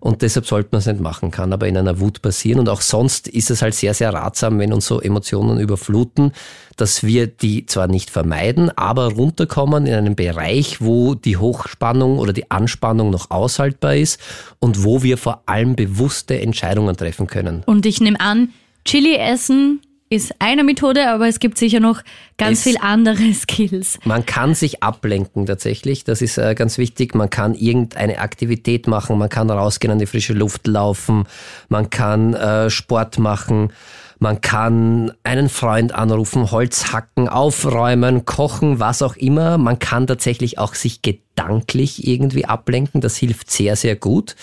Und 0.01 0.23
deshalb 0.23 0.47
sollte 0.47 0.71
man 0.73 0.81
es 0.81 0.87
nicht 0.87 1.01
machen, 1.01 1.31
kann 1.31 1.53
aber 1.53 1.69
in 1.69 1.77
einer 1.77 2.01
Wut 2.01 2.14
passieren. 2.23 2.61
Und 2.61 2.69
auch 2.69 2.81
sonst 2.81 3.29
ist 3.29 3.51
es 3.51 3.63
halt 3.63 3.75
sehr, 3.75 3.95
sehr 3.95 4.13
ratsam, 4.13 4.59
wenn 4.59 4.73
uns 4.73 4.87
so 4.87 5.01
Emotionen 5.01 5.59
überfluten, 5.61 6.33
dass 6.77 7.05
wir 7.05 7.27
die 7.27 7.67
zwar 7.67 7.87
nicht 7.87 8.11
vermeiden, 8.11 8.71
aber 8.77 9.13
runterkommen 9.13 9.87
in 9.87 9.95
einen 9.95 10.17
Bereich, 10.17 10.81
wo 10.81 11.15
die 11.15 11.37
Hochspannung 11.37 12.19
oder 12.19 12.33
die 12.33 12.51
Anspannung 12.51 13.11
noch 13.11 13.31
aushaltbar 13.31 13.97
ist 13.97 14.21
und 14.59 14.85
wo 14.85 15.03
wir 15.03 15.19
vor 15.19 15.43
allem 15.47 15.77
bewusste 15.77 16.41
Entscheidungen 16.41 16.97
treffen 16.97 17.27
können. 17.27 17.63
Und 17.67 17.87
ich 17.87 18.01
nehme 18.01 18.21
an, 18.21 18.51
Chili 18.85 19.17
essen 19.17 19.81
ist 20.15 20.35
eine 20.39 20.65
Methode, 20.65 21.09
aber 21.09 21.29
es 21.29 21.39
gibt 21.41 21.59
sicher 21.59 21.81
noch 21.81 22.03
ganz 22.39 22.59
Es- 22.59 22.63
viel 22.65 22.77
andere 22.81 23.33
Skills. 23.35 23.99
Man 24.05 24.25
kann 24.27 24.55
sich 24.55 24.83
ablenken 24.83 25.47
tatsächlich, 25.47 26.05
das 26.05 26.23
ist 26.23 26.39
äh, 26.39 26.55
ganz 26.55 26.79
wichtig. 26.79 27.15
Man 27.15 27.31
kann 27.31 27.55
irgendeine 27.55 28.19
Aktivität 28.19 28.87
machen, 28.87 29.19
man 29.19 29.29
kann 29.29 29.51
rausgehen 29.51 29.93
an 29.93 29.99
die 29.99 30.07
frische 30.07 30.33
Luft 30.35 30.67
laufen, 30.67 31.25
man 31.69 31.91
kann 31.91 32.35
äh, 32.35 32.71
Sport 32.71 33.19
machen, 33.19 33.73
man 34.19 34.41
kann 34.41 35.13
einen 35.23 35.49
Freund 35.49 35.93
anrufen, 35.95 36.51
Holz 36.51 36.93
hacken, 36.93 37.29
aufräumen, 37.29 38.25
kochen, 38.25 38.81
was 38.81 39.03
auch 39.03 39.17
immer. 39.17 39.59
Man 39.59 39.79
kann 39.79 40.07
tatsächlich 40.07 40.59
auch 40.59 40.75
sich 40.75 41.03
gedanklich 41.03 42.07
irgendwie 42.07 42.45
ablenken. 42.45 43.01
Das 43.01 43.17
hilft 43.17 43.51
sehr, 43.51 43.77
sehr 43.77 43.97
gut. 43.97 44.37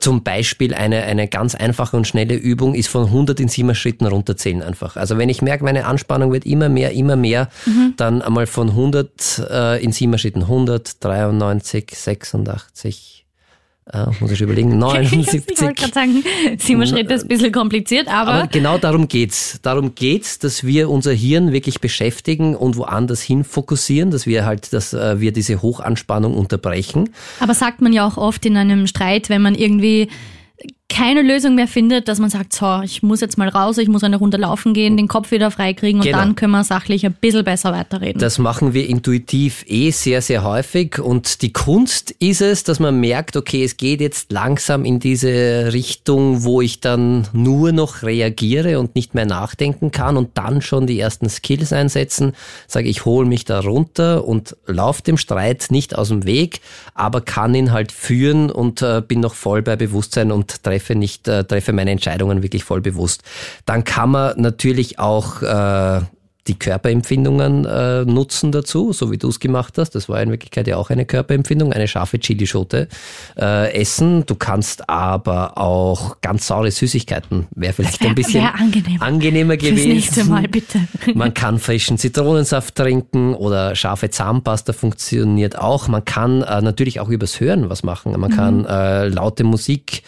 Zum 0.00 0.22
Beispiel 0.22 0.74
eine, 0.74 1.02
eine 1.04 1.28
ganz 1.28 1.54
einfache 1.54 1.96
und 1.96 2.06
schnelle 2.06 2.34
Übung 2.34 2.74
ist 2.74 2.88
von 2.88 3.06
100 3.06 3.38
in 3.40 3.48
7 3.48 3.74
Schritten 3.74 4.06
runterzählen 4.06 4.62
einfach. 4.62 4.96
Also 4.96 5.18
wenn 5.18 5.28
ich 5.28 5.42
merke, 5.42 5.64
meine 5.64 5.86
Anspannung 5.86 6.32
wird 6.32 6.44
immer 6.44 6.68
mehr, 6.68 6.92
immer 6.92 7.16
mehr, 7.16 7.48
dann 7.96 8.22
einmal 8.22 8.46
von 8.46 8.70
100 8.70 9.46
äh, 9.50 9.84
in 9.84 9.92
7 9.92 10.18
Schritten. 10.18 10.42
193, 10.42 11.90
86, 11.94 13.21
äh, 13.92 14.06
muss 14.20 14.30
ich 14.30 14.40
überlegen, 14.40 14.72
ich 14.72 14.76
79. 14.78 15.60
wollte 15.60 15.74
gerade 15.74 15.92
sagen, 15.92 16.24
sieben 16.58 16.86
Schritte 16.86 17.14
ist 17.14 17.22
ein 17.22 17.28
bisschen 17.28 17.52
kompliziert, 17.52 18.08
aber, 18.08 18.32
Aber 18.32 18.46
genau 18.48 18.78
darum 18.78 19.08
geht's. 19.08 19.58
Darum 19.62 19.94
geht's, 19.94 20.38
dass 20.38 20.64
wir 20.64 20.90
unser 20.90 21.12
Hirn 21.12 21.52
wirklich 21.52 21.80
beschäftigen 21.80 22.56
und 22.56 22.76
woanders 22.76 23.20
hin 23.20 23.44
fokussieren, 23.44 24.10
dass 24.10 24.26
wir 24.26 24.44
halt, 24.44 24.72
dass 24.72 24.92
äh, 24.94 25.20
wir 25.20 25.32
diese 25.32 25.62
Hochanspannung 25.62 26.34
unterbrechen. 26.34 27.10
aber 27.40 27.54
sagt 27.54 27.80
man 27.82 27.92
ja 27.92 28.06
auch 28.06 28.16
oft 28.16 28.44
in 28.46 28.56
einem 28.56 28.86
Streit, 28.86 29.28
wenn 29.28 29.42
man 29.42 29.54
irgendwie 29.54 30.08
keine 30.92 31.22
Lösung 31.22 31.54
mehr 31.54 31.66
findet, 31.66 32.06
dass 32.06 32.18
man 32.18 32.28
sagt, 32.28 32.52
so, 32.52 32.82
ich 32.84 33.02
muss 33.02 33.22
jetzt 33.22 33.38
mal 33.38 33.48
raus, 33.48 33.78
ich 33.78 33.88
muss 33.88 34.04
eine 34.04 34.16
Runde 34.16 34.36
laufen 34.36 34.74
gehen, 34.74 34.96
den 34.98 35.08
Kopf 35.08 35.30
wieder 35.30 35.50
freikriegen 35.50 36.00
und 36.00 36.06
Genau. 36.06 36.18
dann 36.18 36.34
können 36.36 36.52
wir 36.52 36.64
sachlich 36.64 37.06
ein 37.06 37.14
bisschen 37.14 37.44
besser 37.44 37.72
weiterreden. 37.72 38.20
Das 38.20 38.38
machen 38.38 38.74
wir 38.74 38.86
intuitiv 38.88 39.64
eh 39.66 39.90
sehr, 39.90 40.20
sehr 40.20 40.44
häufig. 40.44 40.98
Und 40.98 41.40
die 41.40 41.52
Kunst 41.52 42.10
ist 42.18 42.42
es, 42.42 42.62
dass 42.64 42.78
man 42.78 43.00
merkt, 43.00 43.36
okay, 43.36 43.64
es 43.64 43.78
geht 43.78 44.02
jetzt 44.02 44.32
langsam 44.32 44.84
in 44.84 45.00
diese 45.00 45.72
Richtung, 45.72 46.44
wo 46.44 46.60
ich 46.60 46.80
dann 46.80 47.26
nur 47.32 47.72
noch 47.72 48.02
reagiere 48.02 48.78
und 48.78 48.94
nicht 48.94 49.14
mehr 49.14 49.24
nachdenken 49.26 49.92
kann 49.92 50.18
und 50.18 50.36
dann 50.36 50.60
schon 50.60 50.86
die 50.86 51.00
ersten 51.00 51.30
Skills 51.30 51.72
einsetzen. 51.72 52.32
Sage, 52.66 52.88
ich 52.88 53.06
hole 53.06 53.26
mich 53.26 53.46
da 53.46 53.60
runter 53.60 54.26
und 54.26 54.56
laufe 54.66 55.02
dem 55.02 55.16
Streit 55.16 55.68
nicht 55.70 55.96
aus 55.96 56.08
dem 56.08 56.26
Weg, 56.26 56.60
aber 56.94 57.22
kann 57.22 57.54
ihn 57.54 57.72
halt 57.72 57.92
führen 57.92 58.50
und 58.50 58.82
äh, 58.82 59.00
bin 59.06 59.20
noch 59.20 59.34
voll 59.34 59.62
bei 59.62 59.76
Bewusstsein 59.76 60.30
und 60.30 60.62
treffe 60.62 60.81
nicht, 60.90 61.28
äh, 61.28 61.44
treffe 61.44 61.72
meine 61.72 61.90
Entscheidungen 61.90 62.42
wirklich 62.42 62.64
voll 62.64 62.80
bewusst. 62.80 63.22
Dann 63.66 63.84
kann 63.84 64.10
man 64.10 64.40
natürlich 64.40 64.98
auch 64.98 65.42
äh, 65.42 66.00
die 66.48 66.58
Körperempfindungen 66.58 67.64
äh, 67.66 68.04
nutzen 68.04 68.50
dazu, 68.50 68.92
so 68.92 69.12
wie 69.12 69.16
du 69.16 69.28
es 69.28 69.38
gemacht 69.38 69.78
hast. 69.78 69.90
Das 69.90 70.08
war 70.08 70.20
in 70.20 70.30
Wirklichkeit 70.32 70.66
ja 70.66 70.76
auch 70.76 70.90
eine 70.90 71.04
Körperempfindung, 71.06 71.72
eine 71.72 71.86
scharfe 71.86 72.18
Chilischote 72.18 72.88
äh, 73.38 73.72
essen. 73.80 74.26
Du 74.26 74.34
kannst 74.34 74.88
aber 74.90 75.56
auch 75.56 76.20
ganz 76.20 76.48
saure 76.48 76.72
Süßigkeiten, 76.72 77.46
wäre 77.54 77.72
vielleicht 77.74 78.00
wär- 78.02 78.08
ein 78.08 78.14
bisschen 78.16 78.44
angenehmer 78.98 79.52
Fürs 79.54 79.70
gewesen. 79.70 79.88
nächste 79.90 80.24
Mal 80.24 80.48
bitte. 80.48 80.80
Man 81.14 81.32
kann 81.32 81.60
frischen 81.60 81.96
Zitronensaft 81.96 82.74
trinken 82.74 83.34
oder 83.34 83.76
scharfe 83.76 84.10
Zahnpasta 84.10 84.72
funktioniert 84.72 85.56
auch. 85.56 85.86
Man 85.86 86.04
kann 86.04 86.42
äh, 86.42 86.60
natürlich 86.60 86.98
auch 86.98 87.08
übers 87.08 87.38
Hören 87.38 87.70
was 87.70 87.84
machen. 87.84 88.18
Man 88.18 88.32
kann 88.34 88.64
äh, 88.64 89.06
laute 89.06 89.44
Musik 89.44 90.02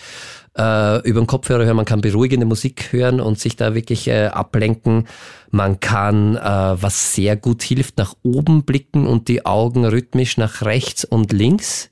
äh, 0.57 1.09
über 1.09 1.21
den 1.21 1.27
Kopfhörer 1.27 1.65
hören, 1.65 1.77
man 1.77 1.85
kann 1.85 2.01
beruhigende 2.01 2.47
Musik 2.47 2.93
hören 2.93 3.21
und 3.21 3.39
sich 3.39 3.57
da 3.57 3.75
wirklich 3.75 4.09
äh, 4.09 4.27
ablenken. 4.27 5.07
Man 5.51 5.81
kann, 5.81 6.37
äh, 6.37 6.41
was 6.41 7.15
sehr 7.15 7.37
gut 7.37 7.63
hilft, 7.63 7.99
nach 7.99 8.15
oben 8.23 8.65
blicken 8.65 9.07
und 9.07 9.29
die 9.29 9.47
Augen 9.47 9.85
rhythmisch 9.85 10.37
nach 10.37 10.63
rechts 10.63 11.05
und 11.05 11.33
links 11.33 11.91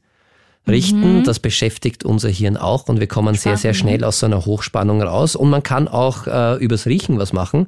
richten. 0.69 1.25
Das 1.25 1.41
beschäftigt 1.41 2.05
unser 2.05 2.29
Hirn 2.29 2.57
auch 2.57 2.89
und 2.89 3.01
wir 3.01 3.09
kommen 3.09 3.35
sehr, 3.35 3.57
sehr 3.57 3.75
schnell 3.75 4.05
aus 4.05 4.21
so 4.21 4.27
einer 4.27 4.45
Hochspannung 4.45 5.03
raus. 5.03 5.35
Und 5.35 5.51
man 5.51 5.63
kann 5.63 5.89
auch 5.89 6.27
äh, 6.27 6.57
übers 6.57 6.87
Riechen 6.87 7.19
was 7.19 7.33
machen. 7.33 7.67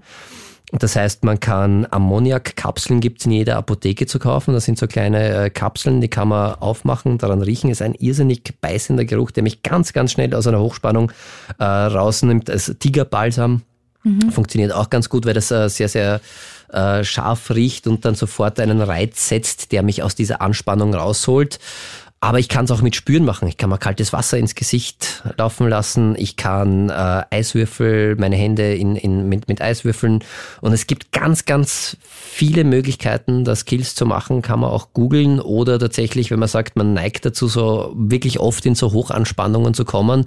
Das 0.78 0.96
heißt, 0.96 1.24
man 1.24 1.38
kann 1.38 1.86
Ammoniakkapseln 1.90 3.00
gibt's 3.00 3.26
in 3.26 3.32
jeder 3.32 3.56
Apotheke 3.56 4.06
zu 4.06 4.18
kaufen. 4.18 4.54
Das 4.54 4.64
sind 4.64 4.78
so 4.78 4.86
kleine 4.86 5.44
äh, 5.44 5.50
Kapseln, 5.50 6.00
die 6.00 6.08
kann 6.08 6.28
man 6.28 6.54
aufmachen, 6.54 7.18
daran 7.18 7.42
riechen. 7.42 7.70
Ist 7.70 7.82
ein 7.82 7.94
irrsinnig 7.94 8.54
beißender 8.60 9.04
Geruch, 9.04 9.30
der 9.30 9.42
mich 9.42 9.62
ganz, 9.62 9.92
ganz 9.92 10.12
schnell 10.12 10.34
aus 10.34 10.46
einer 10.46 10.60
Hochspannung 10.60 11.12
äh, 11.58 11.64
rausnimmt. 11.64 12.48
Das 12.48 12.74
Tigerbalsam 12.78 13.62
Funktioniert 14.30 14.72
auch 14.72 14.90
ganz 14.90 15.08
gut, 15.08 15.24
weil 15.24 15.32
das 15.32 15.50
äh, 15.50 15.70
sehr, 15.70 15.88
sehr 15.88 16.20
äh, 16.70 17.02
scharf 17.04 17.50
riecht 17.50 17.86
und 17.86 18.04
dann 18.04 18.14
sofort 18.14 18.60
einen 18.60 18.82
Reiz 18.82 19.28
setzt, 19.28 19.72
der 19.72 19.82
mich 19.82 20.02
aus 20.02 20.14
dieser 20.14 20.42
Anspannung 20.42 20.94
rausholt. 20.94 21.58
Aber 22.24 22.38
ich 22.38 22.48
kann 22.48 22.64
es 22.64 22.70
auch 22.70 22.80
mit 22.80 22.96
Spüren 22.96 23.26
machen. 23.26 23.46
Ich 23.48 23.58
kann 23.58 23.68
mal 23.68 23.76
kaltes 23.76 24.14
Wasser 24.14 24.38
ins 24.38 24.54
Gesicht 24.54 25.22
laufen 25.36 25.68
lassen. 25.68 26.14
Ich 26.16 26.36
kann 26.36 26.88
äh, 26.88 27.22
Eiswürfel, 27.28 28.16
meine 28.16 28.34
Hände 28.34 28.74
in, 28.74 28.96
in, 28.96 29.28
mit, 29.28 29.46
mit 29.46 29.60
Eiswürfeln. 29.60 30.24
Und 30.62 30.72
es 30.72 30.86
gibt 30.86 31.12
ganz, 31.12 31.44
ganz 31.44 31.98
viele 32.08 32.64
Möglichkeiten, 32.64 33.44
das 33.44 33.60
Skills 33.60 33.94
zu 33.94 34.06
machen. 34.06 34.40
Kann 34.40 34.60
man 34.60 34.70
auch 34.70 34.94
googeln 34.94 35.38
oder 35.38 35.78
tatsächlich, 35.78 36.30
wenn 36.30 36.38
man 36.38 36.48
sagt, 36.48 36.76
man 36.76 36.94
neigt 36.94 37.26
dazu, 37.26 37.46
so 37.46 37.92
wirklich 37.94 38.40
oft 38.40 38.64
in 38.64 38.74
so 38.74 38.94
Hochanspannungen 38.94 39.74
zu 39.74 39.84
kommen, 39.84 40.24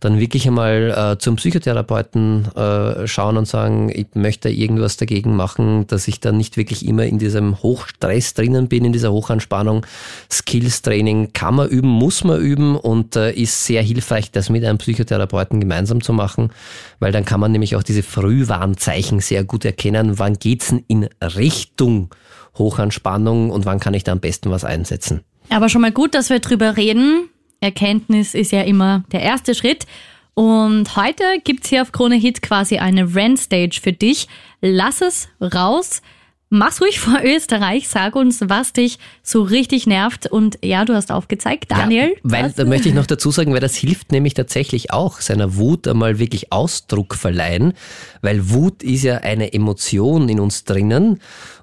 dann 0.00 0.20
wirklich 0.20 0.46
einmal 0.46 1.14
äh, 1.14 1.18
zum 1.18 1.36
Psychotherapeuten 1.36 2.54
äh, 2.54 3.06
schauen 3.06 3.36
und 3.36 3.48
sagen, 3.48 3.90
ich 3.92 4.08
möchte 4.14 4.48
irgendwas 4.48 4.96
dagegen 4.96 5.34
machen, 5.34 5.86
dass 5.86 6.08
ich 6.08 6.20
dann 6.20 6.36
nicht 6.36 6.56
wirklich 6.56 6.86
immer 6.86 7.04
in 7.04 7.18
diesem 7.18 7.62
Hochstress 7.62 8.34
drinnen 8.34 8.68
bin, 8.68 8.84
in 8.84 8.92
dieser 8.92 9.12
Hochanspannung. 9.12 9.84
Skills-Training 10.30 11.32
kann 11.38 11.54
man 11.54 11.68
üben, 11.68 11.86
muss 11.86 12.24
man 12.24 12.40
üben 12.40 12.74
und 12.74 13.14
äh, 13.14 13.30
ist 13.30 13.64
sehr 13.64 13.80
hilfreich, 13.80 14.32
das 14.32 14.50
mit 14.50 14.64
einem 14.64 14.78
Psychotherapeuten 14.78 15.60
gemeinsam 15.60 16.02
zu 16.02 16.12
machen, 16.12 16.50
weil 16.98 17.12
dann 17.12 17.24
kann 17.24 17.38
man 17.38 17.52
nämlich 17.52 17.76
auch 17.76 17.84
diese 17.84 18.02
Frühwarnzeichen 18.02 19.20
sehr 19.20 19.44
gut 19.44 19.64
erkennen, 19.64 20.18
wann 20.18 20.40
geht's 20.40 20.70
denn 20.70 20.82
in 20.88 21.08
Richtung 21.22 22.12
Hochanspannung 22.56 23.50
und 23.50 23.66
wann 23.66 23.78
kann 23.78 23.94
ich 23.94 24.02
da 24.02 24.10
am 24.10 24.18
besten 24.18 24.50
was 24.50 24.64
einsetzen. 24.64 25.20
Aber 25.48 25.68
schon 25.68 25.80
mal 25.80 25.92
gut, 25.92 26.16
dass 26.16 26.28
wir 26.28 26.40
drüber 26.40 26.76
reden. 26.76 27.28
Erkenntnis 27.60 28.34
ist 28.34 28.50
ja 28.50 28.62
immer 28.62 29.04
der 29.12 29.22
erste 29.22 29.54
Schritt. 29.54 29.86
Und 30.34 30.96
heute 30.96 31.22
gibt's 31.44 31.68
hier 31.68 31.82
auf 31.82 31.92
Krone 31.92 32.16
Hit 32.16 32.42
quasi 32.42 32.78
eine 32.78 33.14
Rant-Stage 33.14 33.78
für 33.80 33.92
dich. 33.92 34.26
Lass 34.60 35.02
es 35.02 35.28
raus. 35.40 36.02
Mach's 36.50 36.80
ruhig 36.80 37.00
vor 37.00 37.20
Österreich. 37.22 37.88
Sag 37.88 38.16
uns, 38.16 38.40
was 38.48 38.72
dich 38.72 38.98
so 39.22 39.42
richtig 39.42 39.86
nervt. 39.86 40.26
Und 40.26 40.58
ja, 40.62 40.84
du 40.84 40.94
hast 40.94 41.12
aufgezeigt, 41.12 41.70
Daniel. 41.70 42.10
Ja, 42.10 42.16
weil, 42.22 42.52
da 42.52 42.64
möchte 42.64 42.88
ich 42.88 42.94
noch 42.94 43.06
dazu 43.06 43.30
sagen, 43.30 43.52
weil 43.52 43.60
das 43.60 43.76
hilft 43.76 44.12
nämlich 44.12 44.34
tatsächlich 44.34 44.92
auch, 44.92 45.20
seiner 45.20 45.56
Wut 45.56 45.86
einmal 45.86 46.18
wirklich 46.18 46.52
Ausdruck 46.52 47.14
verleihen, 47.14 47.74
weil 48.22 48.50
Wut 48.50 48.82
ist 48.82 49.02
ja 49.02 49.18
eine 49.18 49.52
Emotion 49.52 50.28
in 50.28 50.40
uns 50.40 50.64
drinnen 50.64 51.20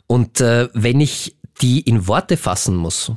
und 0.07 0.41
äh, 0.41 0.69
wenn 0.73 1.01
ich 1.01 1.35
die 1.61 1.79
in 1.81 2.07
Worte 2.07 2.37
fassen 2.37 2.75
muss, 2.75 3.11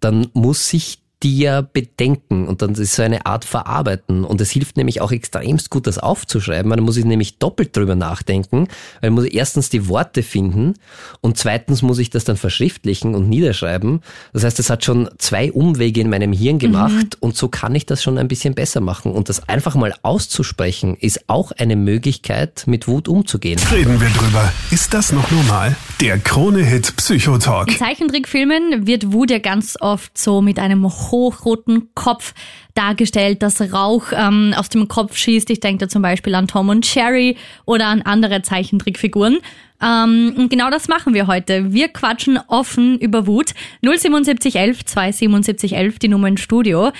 dann 0.00 0.28
muss 0.32 0.72
ich 0.72 0.99
die 1.22 1.38
ja 1.38 1.60
bedenken 1.60 2.48
und 2.48 2.62
dann 2.62 2.72
ist 2.72 2.94
so 2.94 3.02
eine 3.02 3.26
Art 3.26 3.44
verarbeiten 3.44 4.24
und 4.24 4.40
es 4.40 4.50
hilft 4.50 4.78
nämlich 4.78 5.00
auch 5.02 5.12
extremst 5.12 5.68
gut, 5.68 5.86
das 5.86 5.98
aufzuschreiben, 5.98 6.70
weil 6.70 6.76
dann 6.76 6.84
muss 6.84 6.96
ich 6.96 7.04
nämlich 7.04 7.38
doppelt 7.38 7.76
drüber 7.76 7.94
nachdenken, 7.94 8.68
weil 9.02 9.10
muss 9.10 9.24
ich 9.24 9.34
erstens 9.34 9.68
die 9.68 9.88
Worte 9.88 10.22
finden 10.22 10.74
und 11.20 11.36
zweitens 11.36 11.82
muss 11.82 11.98
ich 11.98 12.08
das 12.08 12.24
dann 12.24 12.38
verschriftlichen 12.38 13.14
und 13.14 13.28
niederschreiben. 13.28 14.00
Das 14.32 14.44
heißt, 14.44 14.58
es 14.60 14.70
hat 14.70 14.84
schon 14.84 15.10
zwei 15.18 15.52
Umwege 15.52 16.00
in 16.00 16.08
meinem 16.08 16.32
Hirn 16.32 16.58
gemacht 16.58 17.18
und 17.20 17.36
so 17.36 17.48
kann 17.48 17.74
ich 17.74 17.84
das 17.84 18.02
schon 18.02 18.16
ein 18.16 18.28
bisschen 18.28 18.54
besser 18.54 18.80
machen 18.80 19.12
und 19.12 19.28
das 19.28 19.46
einfach 19.48 19.74
mal 19.74 19.94
auszusprechen 20.02 20.96
ist 20.96 21.28
auch 21.28 21.52
eine 21.52 21.76
Möglichkeit, 21.76 22.64
mit 22.66 22.88
Wut 22.88 23.08
umzugehen. 23.08 23.60
Reden 23.70 24.00
wir 24.00 24.08
drüber. 24.08 24.50
Ist 24.70 24.94
das 24.94 25.12
noch 25.12 25.30
normal? 25.30 25.76
Der 26.00 26.18
Krone-Hit 26.18 26.96
Psychotalk. 26.96 27.70
In 27.70 27.76
Zeichentrickfilmen 27.76 28.86
wird 28.86 29.12
Wut 29.12 29.30
ja 29.30 29.38
ganz 29.38 29.76
oft 29.80 30.16
so 30.16 30.40
mit 30.40 30.58
einem 30.58 30.86
hochroten 31.10 31.90
Kopf 31.94 32.34
dargestellt, 32.74 33.42
dass 33.42 33.72
Rauch 33.72 34.12
ähm, 34.12 34.54
aus 34.56 34.68
dem 34.68 34.88
Kopf 34.88 35.16
schießt. 35.16 35.50
Ich 35.50 35.60
denke 35.60 35.84
da 35.84 35.88
zum 35.88 36.02
Beispiel 36.02 36.34
an 36.34 36.46
Tom 36.46 36.68
und 36.68 36.92
Jerry 36.94 37.36
oder 37.66 37.86
an 37.86 38.02
andere 38.02 38.42
Zeichentrickfiguren. 38.42 39.38
Ähm, 39.82 40.34
und 40.36 40.50
genau 40.50 40.70
das 40.70 40.88
machen 40.88 41.14
wir 41.14 41.26
heute. 41.26 41.72
Wir 41.72 41.88
quatschen 41.88 42.38
offen 42.48 42.98
über 42.98 43.26
Wut. 43.26 43.54
07711 43.82 44.84
27711, 44.84 45.98
die 45.98 46.08
Nummer 46.08 46.28
im 46.28 46.36
Studio. 46.36 46.90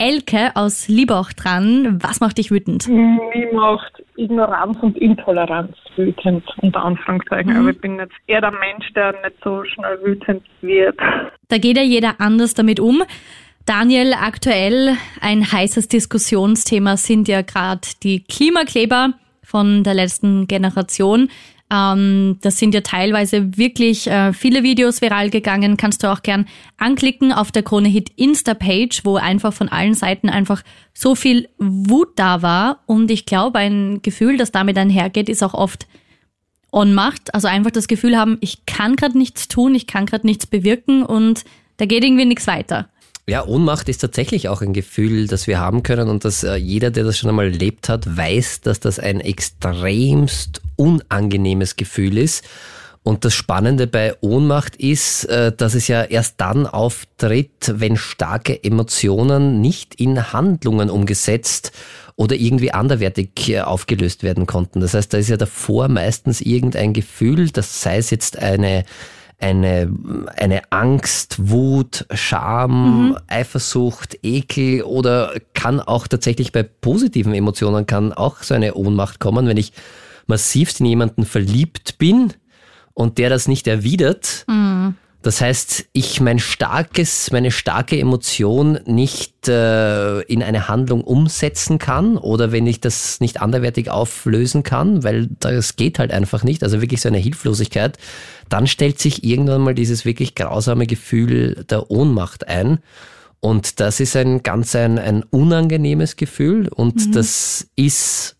Elke 0.00 0.52
aus 0.54 0.86
Liebach 0.86 1.32
dran. 1.32 1.98
Was 2.00 2.20
macht 2.20 2.38
dich 2.38 2.52
wütend? 2.52 2.86
Mich 2.86 3.52
macht 3.52 4.00
Ignoranz 4.16 4.78
und 4.80 4.96
Intoleranz 4.96 5.74
wütend, 5.96 6.44
unter 6.62 6.84
Anführungszeichen. 6.84 7.56
Aber 7.56 7.70
ich 7.70 7.80
bin 7.80 7.96
jetzt 7.96 8.14
eher 8.28 8.40
der 8.40 8.52
Mensch, 8.52 8.92
der 8.94 9.10
nicht 9.24 9.36
so 9.42 9.64
schnell 9.64 9.98
wütend 10.04 10.44
wird. 10.60 10.96
Da 11.48 11.58
geht 11.58 11.76
ja 11.76 11.82
jeder 11.82 12.20
anders 12.20 12.54
damit 12.54 12.78
um. 12.78 13.02
Daniel, 13.68 14.14
aktuell 14.14 14.96
ein 15.20 15.52
heißes 15.52 15.88
Diskussionsthema 15.88 16.96
sind 16.96 17.28
ja 17.28 17.42
gerade 17.42 17.86
die 18.02 18.24
Klimakleber 18.24 19.12
von 19.42 19.84
der 19.84 19.92
letzten 19.92 20.48
Generation. 20.48 21.28
Ähm, 21.70 22.38
das 22.40 22.58
sind 22.58 22.72
ja 22.72 22.80
teilweise 22.80 23.58
wirklich 23.58 24.06
äh, 24.06 24.32
viele 24.32 24.62
Videos 24.62 25.02
viral 25.02 25.28
gegangen. 25.28 25.76
Kannst 25.76 26.02
du 26.02 26.10
auch 26.10 26.22
gern 26.22 26.46
anklicken 26.78 27.30
auf 27.30 27.52
der 27.52 27.62
Krone 27.62 27.90
Hit 27.90 28.10
Insta-Page, 28.16 29.04
wo 29.04 29.16
einfach 29.16 29.52
von 29.52 29.68
allen 29.68 29.92
Seiten 29.92 30.30
einfach 30.30 30.62
so 30.94 31.14
viel 31.14 31.50
Wut 31.58 32.12
da 32.16 32.40
war. 32.40 32.78
Und 32.86 33.10
ich 33.10 33.26
glaube, 33.26 33.58
ein 33.58 34.00
Gefühl, 34.00 34.38
das 34.38 34.50
damit 34.50 34.78
einhergeht, 34.78 35.28
ist 35.28 35.42
auch 35.42 35.52
oft 35.52 35.86
Ohnmacht. 36.72 37.34
Also 37.34 37.48
einfach 37.48 37.72
das 37.72 37.86
Gefühl 37.86 38.16
haben, 38.16 38.38
ich 38.40 38.64
kann 38.64 38.96
gerade 38.96 39.18
nichts 39.18 39.46
tun, 39.46 39.74
ich 39.74 39.86
kann 39.86 40.06
gerade 40.06 40.26
nichts 40.26 40.46
bewirken 40.46 41.02
und 41.02 41.44
da 41.76 41.84
geht 41.84 42.02
irgendwie 42.02 42.24
nichts 42.24 42.46
weiter. 42.46 42.88
Ja, 43.28 43.44
Ohnmacht 43.44 43.90
ist 43.90 43.98
tatsächlich 43.98 44.48
auch 44.48 44.62
ein 44.62 44.72
Gefühl, 44.72 45.26
das 45.26 45.46
wir 45.46 45.60
haben 45.60 45.82
können 45.82 46.08
und 46.08 46.24
dass 46.24 46.44
äh, 46.44 46.54
jeder, 46.54 46.90
der 46.90 47.04
das 47.04 47.18
schon 47.18 47.28
einmal 47.28 47.52
erlebt 47.52 47.90
hat, 47.90 48.16
weiß, 48.16 48.62
dass 48.62 48.80
das 48.80 48.98
ein 48.98 49.20
extremst 49.20 50.62
unangenehmes 50.76 51.76
Gefühl 51.76 52.16
ist. 52.16 52.42
Und 53.02 53.26
das 53.26 53.34
Spannende 53.34 53.86
bei 53.86 54.14
Ohnmacht 54.22 54.76
ist, 54.76 55.26
äh, 55.26 55.52
dass 55.52 55.74
es 55.74 55.88
ja 55.88 56.04
erst 56.04 56.36
dann 56.38 56.66
auftritt, 56.66 57.74
wenn 57.74 57.98
starke 57.98 58.64
Emotionen 58.64 59.60
nicht 59.60 59.96
in 59.96 60.32
Handlungen 60.32 60.88
umgesetzt 60.88 61.72
oder 62.16 62.34
irgendwie 62.34 62.72
anderwertig 62.72 63.50
äh, 63.50 63.60
aufgelöst 63.60 64.22
werden 64.22 64.46
konnten. 64.46 64.80
Das 64.80 64.94
heißt, 64.94 65.12
da 65.12 65.18
ist 65.18 65.28
ja 65.28 65.36
davor 65.36 65.88
meistens 65.88 66.40
irgendein 66.40 66.94
Gefühl, 66.94 67.50
das 67.50 67.82
sei 67.82 67.98
es 67.98 68.08
jetzt 68.08 68.38
eine 68.38 68.86
eine, 69.38 69.92
eine 70.36 70.72
Angst, 70.72 71.36
Wut, 71.48 72.06
Scham, 72.12 73.16
Eifersucht, 73.28 74.18
Ekel 74.22 74.82
oder 74.82 75.32
kann 75.54 75.80
auch 75.80 76.08
tatsächlich 76.08 76.50
bei 76.50 76.64
positiven 76.64 77.34
Emotionen 77.34 77.86
kann 77.86 78.12
auch 78.12 78.42
so 78.42 78.54
eine 78.54 78.74
Ohnmacht 78.74 79.20
kommen, 79.20 79.46
wenn 79.46 79.56
ich 79.56 79.72
massivst 80.26 80.80
in 80.80 80.86
jemanden 80.86 81.24
verliebt 81.24 81.98
bin 81.98 82.34
und 82.94 83.18
der 83.18 83.30
das 83.30 83.46
nicht 83.46 83.68
erwidert. 83.68 84.44
Das 85.22 85.40
heißt, 85.40 85.86
ich 85.92 86.20
mein 86.20 86.38
starkes, 86.38 87.32
meine 87.32 87.50
starke 87.50 87.98
Emotion 87.98 88.78
nicht 88.86 89.48
äh, 89.48 90.20
in 90.22 90.44
eine 90.44 90.68
Handlung 90.68 91.02
umsetzen 91.02 91.78
kann 91.78 92.16
oder 92.16 92.52
wenn 92.52 92.68
ich 92.68 92.80
das 92.80 93.18
nicht 93.18 93.40
anderwertig 93.40 93.90
auflösen 93.90 94.62
kann, 94.62 95.02
weil 95.02 95.28
das 95.40 95.74
geht 95.74 95.98
halt 95.98 96.12
einfach 96.12 96.44
nicht, 96.44 96.62
also 96.62 96.80
wirklich 96.80 97.00
so 97.00 97.08
eine 97.08 97.18
Hilflosigkeit, 97.18 97.98
dann 98.48 98.68
stellt 98.68 99.00
sich 99.00 99.24
irgendwann 99.24 99.62
mal 99.62 99.74
dieses 99.74 100.04
wirklich 100.04 100.36
grausame 100.36 100.86
Gefühl 100.86 101.64
der 101.68 101.90
Ohnmacht 101.90 102.46
ein. 102.46 102.78
Und 103.40 103.80
das 103.80 104.00
ist 104.00 104.16
ein 104.16 104.42
ganz 104.42 104.74
ein, 104.76 104.98
ein 104.98 105.24
unangenehmes 105.24 106.16
Gefühl 106.16 106.68
und 106.68 107.14
das 107.14 107.68
ist 107.76 108.37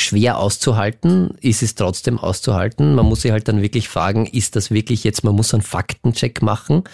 schwer 0.00 0.38
auszuhalten, 0.38 1.34
ist 1.40 1.62
es 1.62 1.74
trotzdem 1.74 2.18
auszuhalten. 2.18 2.94
Man 2.94 3.06
muss 3.06 3.22
sich 3.22 3.30
halt 3.30 3.48
dann 3.48 3.62
wirklich 3.62 3.88
fragen, 3.88 4.26
ist 4.26 4.56
das 4.56 4.70
wirklich 4.70 5.04
jetzt, 5.04 5.24
man 5.24 5.34
muss 5.34 5.54
einen 5.54 5.62
Faktencheck 5.62 6.42
machen. 6.42 6.84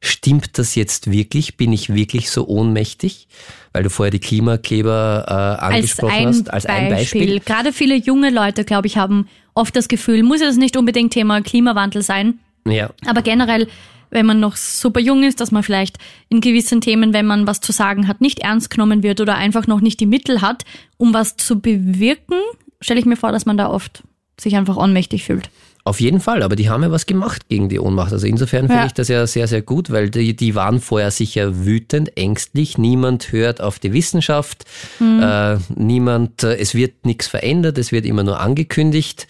Stimmt 0.00 0.58
das 0.58 0.74
jetzt 0.74 1.10
wirklich? 1.12 1.56
Bin 1.56 1.72
ich 1.72 1.94
wirklich 1.94 2.30
so 2.30 2.46
ohnmächtig? 2.48 3.28
Weil 3.72 3.84
du 3.84 3.90
vorher 3.90 4.10
die 4.10 4.18
Klimakleber 4.18 5.24
äh, 5.28 5.32
Als 5.32 5.62
angesprochen 5.62 6.12
ein, 6.12 6.26
hast, 6.26 6.52
als 6.52 6.66
ein 6.66 6.88
Beispiel. 6.88 7.38
Gerade 7.38 7.72
viele 7.72 7.94
junge 7.94 8.30
Leute, 8.30 8.64
glaube 8.64 8.88
ich, 8.88 8.96
haben 8.96 9.28
oft 9.54 9.76
das 9.76 9.86
Gefühl, 9.88 10.24
muss 10.24 10.40
ja 10.40 10.46
das 10.46 10.56
nicht 10.56 10.76
unbedingt 10.76 11.12
Thema 11.12 11.40
Klimawandel 11.40 12.02
sein, 12.02 12.40
Ja, 12.66 12.90
aber 13.06 13.22
generell, 13.22 13.68
wenn 14.12 14.26
man 14.26 14.38
noch 14.38 14.56
super 14.56 15.00
jung 15.00 15.22
ist, 15.24 15.40
dass 15.40 15.50
man 15.50 15.62
vielleicht 15.62 15.98
in 16.28 16.40
gewissen 16.40 16.80
Themen, 16.80 17.12
wenn 17.12 17.26
man 17.26 17.46
was 17.46 17.60
zu 17.60 17.72
sagen 17.72 18.06
hat, 18.06 18.20
nicht 18.20 18.40
ernst 18.40 18.70
genommen 18.70 19.02
wird 19.02 19.20
oder 19.20 19.34
einfach 19.34 19.66
noch 19.66 19.80
nicht 19.80 19.98
die 20.00 20.06
Mittel 20.06 20.40
hat, 20.42 20.64
um 20.98 21.12
was 21.14 21.36
zu 21.36 21.58
bewirken, 21.60 22.36
stelle 22.80 23.00
ich 23.00 23.06
mir 23.06 23.16
vor, 23.16 23.32
dass 23.32 23.46
man 23.46 23.56
da 23.56 23.68
oft 23.70 24.02
sich 24.40 24.54
einfach 24.56 24.76
ohnmächtig 24.76 25.24
fühlt. 25.24 25.50
Auf 25.84 26.00
jeden 26.00 26.20
Fall, 26.20 26.44
aber 26.44 26.54
die 26.54 26.70
haben 26.70 26.84
ja 26.84 26.92
was 26.92 27.06
gemacht 27.06 27.48
gegen 27.48 27.68
die 27.68 27.80
Ohnmacht. 27.80 28.12
Also 28.12 28.24
insofern 28.26 28.66
finde 28.68 28.82
Ja. 28.82 28.86
ich 28.86 28.92
das 28.92 29.08
ja 29.08 29.26
sehr, 29.26 29.48
sehr 29.48 29.62
gut, 29.62 29.90
weil 29.90 30.10
die, 30.10 30.36
die 30.36 30.54
waren 30.54 30.78
vorher 30.80 31.10
sicher 31.10 31.64
wütend, 31.64 32.16
ängstlich. 32.16 32.78
Niemand 32.78 33.32
hört 33.32 33.60
auf 33.60 33.80
die 33.80 33.92
Wissenschaft, 33.92 34.64
äh, 35.00 35.56
niemand, 35.74 36.44
äh, 36.44 36.56
es 36.56 36.76
wird 36.76 37.04
nichts 37.04 37.26
verändert, 37.26 37.78
es 37.78 37.90
wird 37.90 38.06
immer 38.06 38.22
nur 38.22 38.38
angekündigt. 38.38 39.26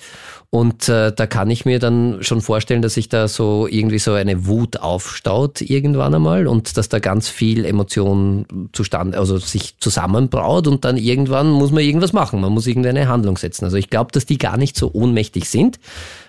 Und 0.55 0.87
äh, 0.91 1.11
da 1.15 1.27
kann 1.27 1.49
ich 1.49 1.65
mir 1.65 1.79
dann 1.79 2.19
schon 2.21 2.43
vorstellen, 2.43 2.83
dass 2.83 2.93
sich 2.93 3.09
da 3.09 3.27
so 3.27 3.67
irgendwie 3.67 3.99
so 3.99 4.13
eine 4.13 4.45
Wut 4.45 4.77
aufstaut 4.77 5.63
irgendwann 5.63 6.15
einmal 6.15 6.47
und 6.47 6.77
dass 6.77 6.91
da 6.91 6.99
ganz 6.99 7.31
viel 7.31 7.65
Emotion 7.65 8.45
zustande, 8.75 9.17
also 9.17 9.39
sich 9.39 9.79
zusammenbraut 9.79 10.67
und 10.67 10.85
dann 10.85 10.99
irgendwann 10.99 11.51
muss 11.51 11.73
man 11.73 11.83
irgendwas 11.83 12.13
machen. 12.13 12.43
Man 12.43 12.53
muss 12.53 12.67
irgendeine 12.67 13.09
Handlung 13.09 13.39
setzen. 13.39 13.65
Also 13.65 13.79
ich 13.79 13.89
glaube, 13.89 14.13
dass 14.13 14.27
die 14.27 14.37
gar 14.37 14.59
nicht 14.59 14.77
so 14.77 14.91
ohnmächtig 14.93 15.49
sind, 15.49 15.81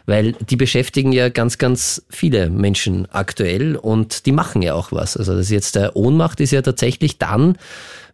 weil 0.06 0.34
die 0.34 0.56
beschäftigen 0.56 1.12
ja 1.12 1.30
ganz, 1.30 1.58
ganz 1.58 2.04
viele 2.10 2.50
Menschen 2.50 3.08
aktuell 3.12 3.76
und 3.76 4.26
die 4.26 4.32
machen 4.32 4.62
ja 4.62 4.74
auch 4.74 4.92
was. 4.92 5.16
Also 5.16 5.36
das 5.36 5.50
jetzt 5.50 5.76
der 5.76 5.96
Ohnmacht 5.96 6.40
ist 6.40 6.52
ja 6.52 6.62
tatsächlich 6.62 7.18
dann 7.18 7.58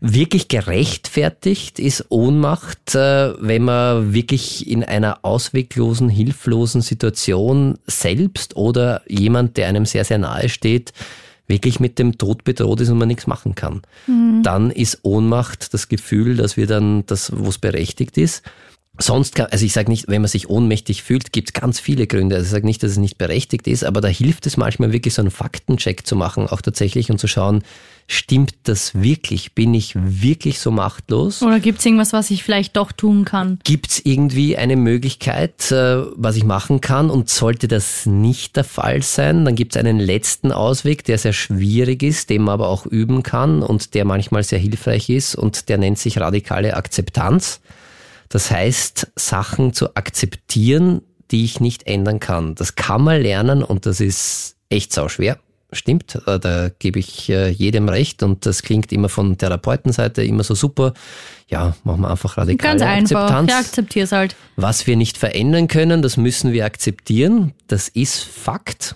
wirklich 0.02 0.48
gerechtfertigt 0.48 1.78
ist 1.80 2.06
Ohnmacht, 2.10 2.96
äh, 2.96 3.34
wenn 3.42 3.64
man 3.64 4.14
wirklich 4.14 4.70
in 4.70 4.84
einer 4.84 5.20
ausweglosen, 5.24 6.10
hilflosen 6.10 6.82
Situation 6.82 7.78
selbst 7.86 8.56
oder 8.56 9.02
jemand, 9.08 9.58
der 9.58 9.68
einem 9.68 9.86
sehr, 9.86 10.06
sehr 10.06 10.18
nahe 10.18 10.48
steht, 10.48 10.94
wirklich 11.48 11.80
mit 11.80 12.00
dem 12.00 12.18
Tod 12.18 12.44
bedroht 12.44 12.80
ist 12.80 12.90
und 12.90 13.00
man 13.00 13.08
nichts 13.08 13.28
machen 13.28 13.56
kann. 13.56 13.82
Dann 14.44 14.72
ist 14.72 15.00
Ohnmacht 15.02 15.74
das 15.74 15.90
Gefühl, 15.90 16.38
dass 16.38 16.56
wir 16.56 16.68
dann 16.68 17.06
das, 17.08 17.32
wo 17.36 17.50
es 17.50 17.58
berechtigt 17.58 18.18
ist. 18.18 18.44
Sonst, 19.02 19.36
kann, 19.36 19.48
also 19.48 19.66
ich 19.66 19.72
sage 19.72 19.90
nicht, 19.90 20.10
wenn 20.10 20.22
man 20.22 20.28
sich 20.28 20.50
ohnmächtig 20.50 21.04
fühlt, 21.04 21.32
gibt 21.32 21.50
es 21.50 21.54
ganz 21.54 21.80
viele 21.80 22.06
Gründe. 22.06 22.36
Also 22.36 22.46
ich 22.48 22.52
sage 22.52 22.66
nicht, 22.66 22.84
dass 22.84 22.92
es 22.92 22.98
nicht 22.98 23.18
berechtigt 23.18 23.66
ist, 23.68 23.86
aber 23.86 24.02
da 24.02 24.10
hilft 24.10 24.46
es 24.46 24.58
manchmal 24.58 24.92
wirklich 24.92 25.14
so 25.14 25.22
einen 25.22 25.32
Faktencheck 25.32 26.06
zu 26.06 26.18
machen, 26.18 26.48
auch 26.48 26.62
tatsächlich 26.62 27.10
und 27.10 27.18
zu 27.18 27.28
schauen, 27.28 27.64
stimmt 28.08 28.56
das 28.64 29.02
wirklich? 29.02 29.54
Bin 29.54 29.74
ich 29.74 29.94
wirklich 29.96 30.60
so 30.60 30.70
machtlos? 30.70 31.42
Oder 31.42 31.62
gibt 31.62 31.80
es 31.80 31.86
irgendwas, 31.86 32.12
was 32.12 32.30
ich 32.30 32.44
vielleicht 32.44 32.76
doch 32.76 32.92
tun 32.92 33.24
kann? 33.24 33.60
Gibt 33.64 33.90
es 33.90 34.06
irgendwie 34.06 34.58
eine 34.58 34.76
Möglichkeit, 34.76 35.72
äh, 35.72 36.04
was 36.16 36.36
ich 36.36 36.44
machen 36.44 36.82
kann? 36.82 37.10
Und 37.10 37.30
sollte 37.30 37.70
das 37.70 38.06
nicht 38.06 38.58
der 38.58 38.66
Fall 38.66 39.02
sein, 39.02 39.46
dann 39.46 39.56
gibt 39.56 39.76
es 39.76 39.80
einen 39.80 40.00
letzten 40.00 40.52
Ausweg, 40.52 41.06
der 41.06 41.18
sehr 41.18 41.34
schwierig 41.34 42.04
ist, 42.04 42.30
den 42.30 42.42
man 42.42 42.56
aber 42.56 42.68
auch 42.68 42.86
üben 42.86 43.24
kann 43.24 43.62
und 43.62 43.94
der 43.94 44.04
manchmal 44.04 44.44
sehr 44.44 44.60
hilfreich 44.60 45.10
ist 45.10 45.36
und 45.36 45.70
der 45.70 45.78
nennt 45.78 46.00
sich 46.00 46.20
radikale 46.20 46.76
Akzeptanz. 46.76 47.62
Das 48.30 48.52
heißt, 48.52 49.12
Sachen 49.16 49.74
zu 49.74 49.96
akzeptieren, 49.96 51.02
die 51.32 51.46
ich 51.46 51.60
nicht 51.60 51.88
ändern 51.88 52.20
kann. 52.20 52.56
Das 52.56 52.76
kann 52.76 53.04
man 53.04 53.22
lernen 53.22 53.64
und 53.64 53.86
das 53.86 54.00
ist 54.00 54.56
echt 54.70 54.94
sau 54.94 55.10
schwer. 55.10 55.38
Stimmt, 55.72 56.16
äh, 56.26 56.40
da 56.40 56.70
gebe 56.80 56.98
ich 56.98 57.30
äh, 57.30 57.50
jedem 57.50 57.90
recht 57.90 58.24
und 58.24 58.48
das 58.48 58.64
klingt 58.64 58.92
immer 58.92 59.08
von 59.08 59.38
Therapeutenseite 59.38 60.24
immer 60.24 60.44
so 60.44 60.56
super. 60.56 60.94
Ja, 61.48 61.76
machen 61.84 62.02
wir 62.02 62.10
einfach 62.10 62.38
radikale 62.38 62.80
Ganz 62.80 62.82
einfach. 62.82 63.22
Akzeptanz. 63.22 63.52
Ja, 63.52 63.60
akzeptier's 63.60 64.12
halt. 64.12 64.36
Was 64.56 64.88
wir 64.88 64.96
nicht 64.96 65.18
verändern 65.18 65.68
können, 65.68 66.02
das 66.02 66.18
müssen 66.18 66.54
wir 66.54 66.66
akzeptieren. 66.66 67.54
Das 67.68 67.88
ist 67.88 68.24
Fakt. 68.24 68.96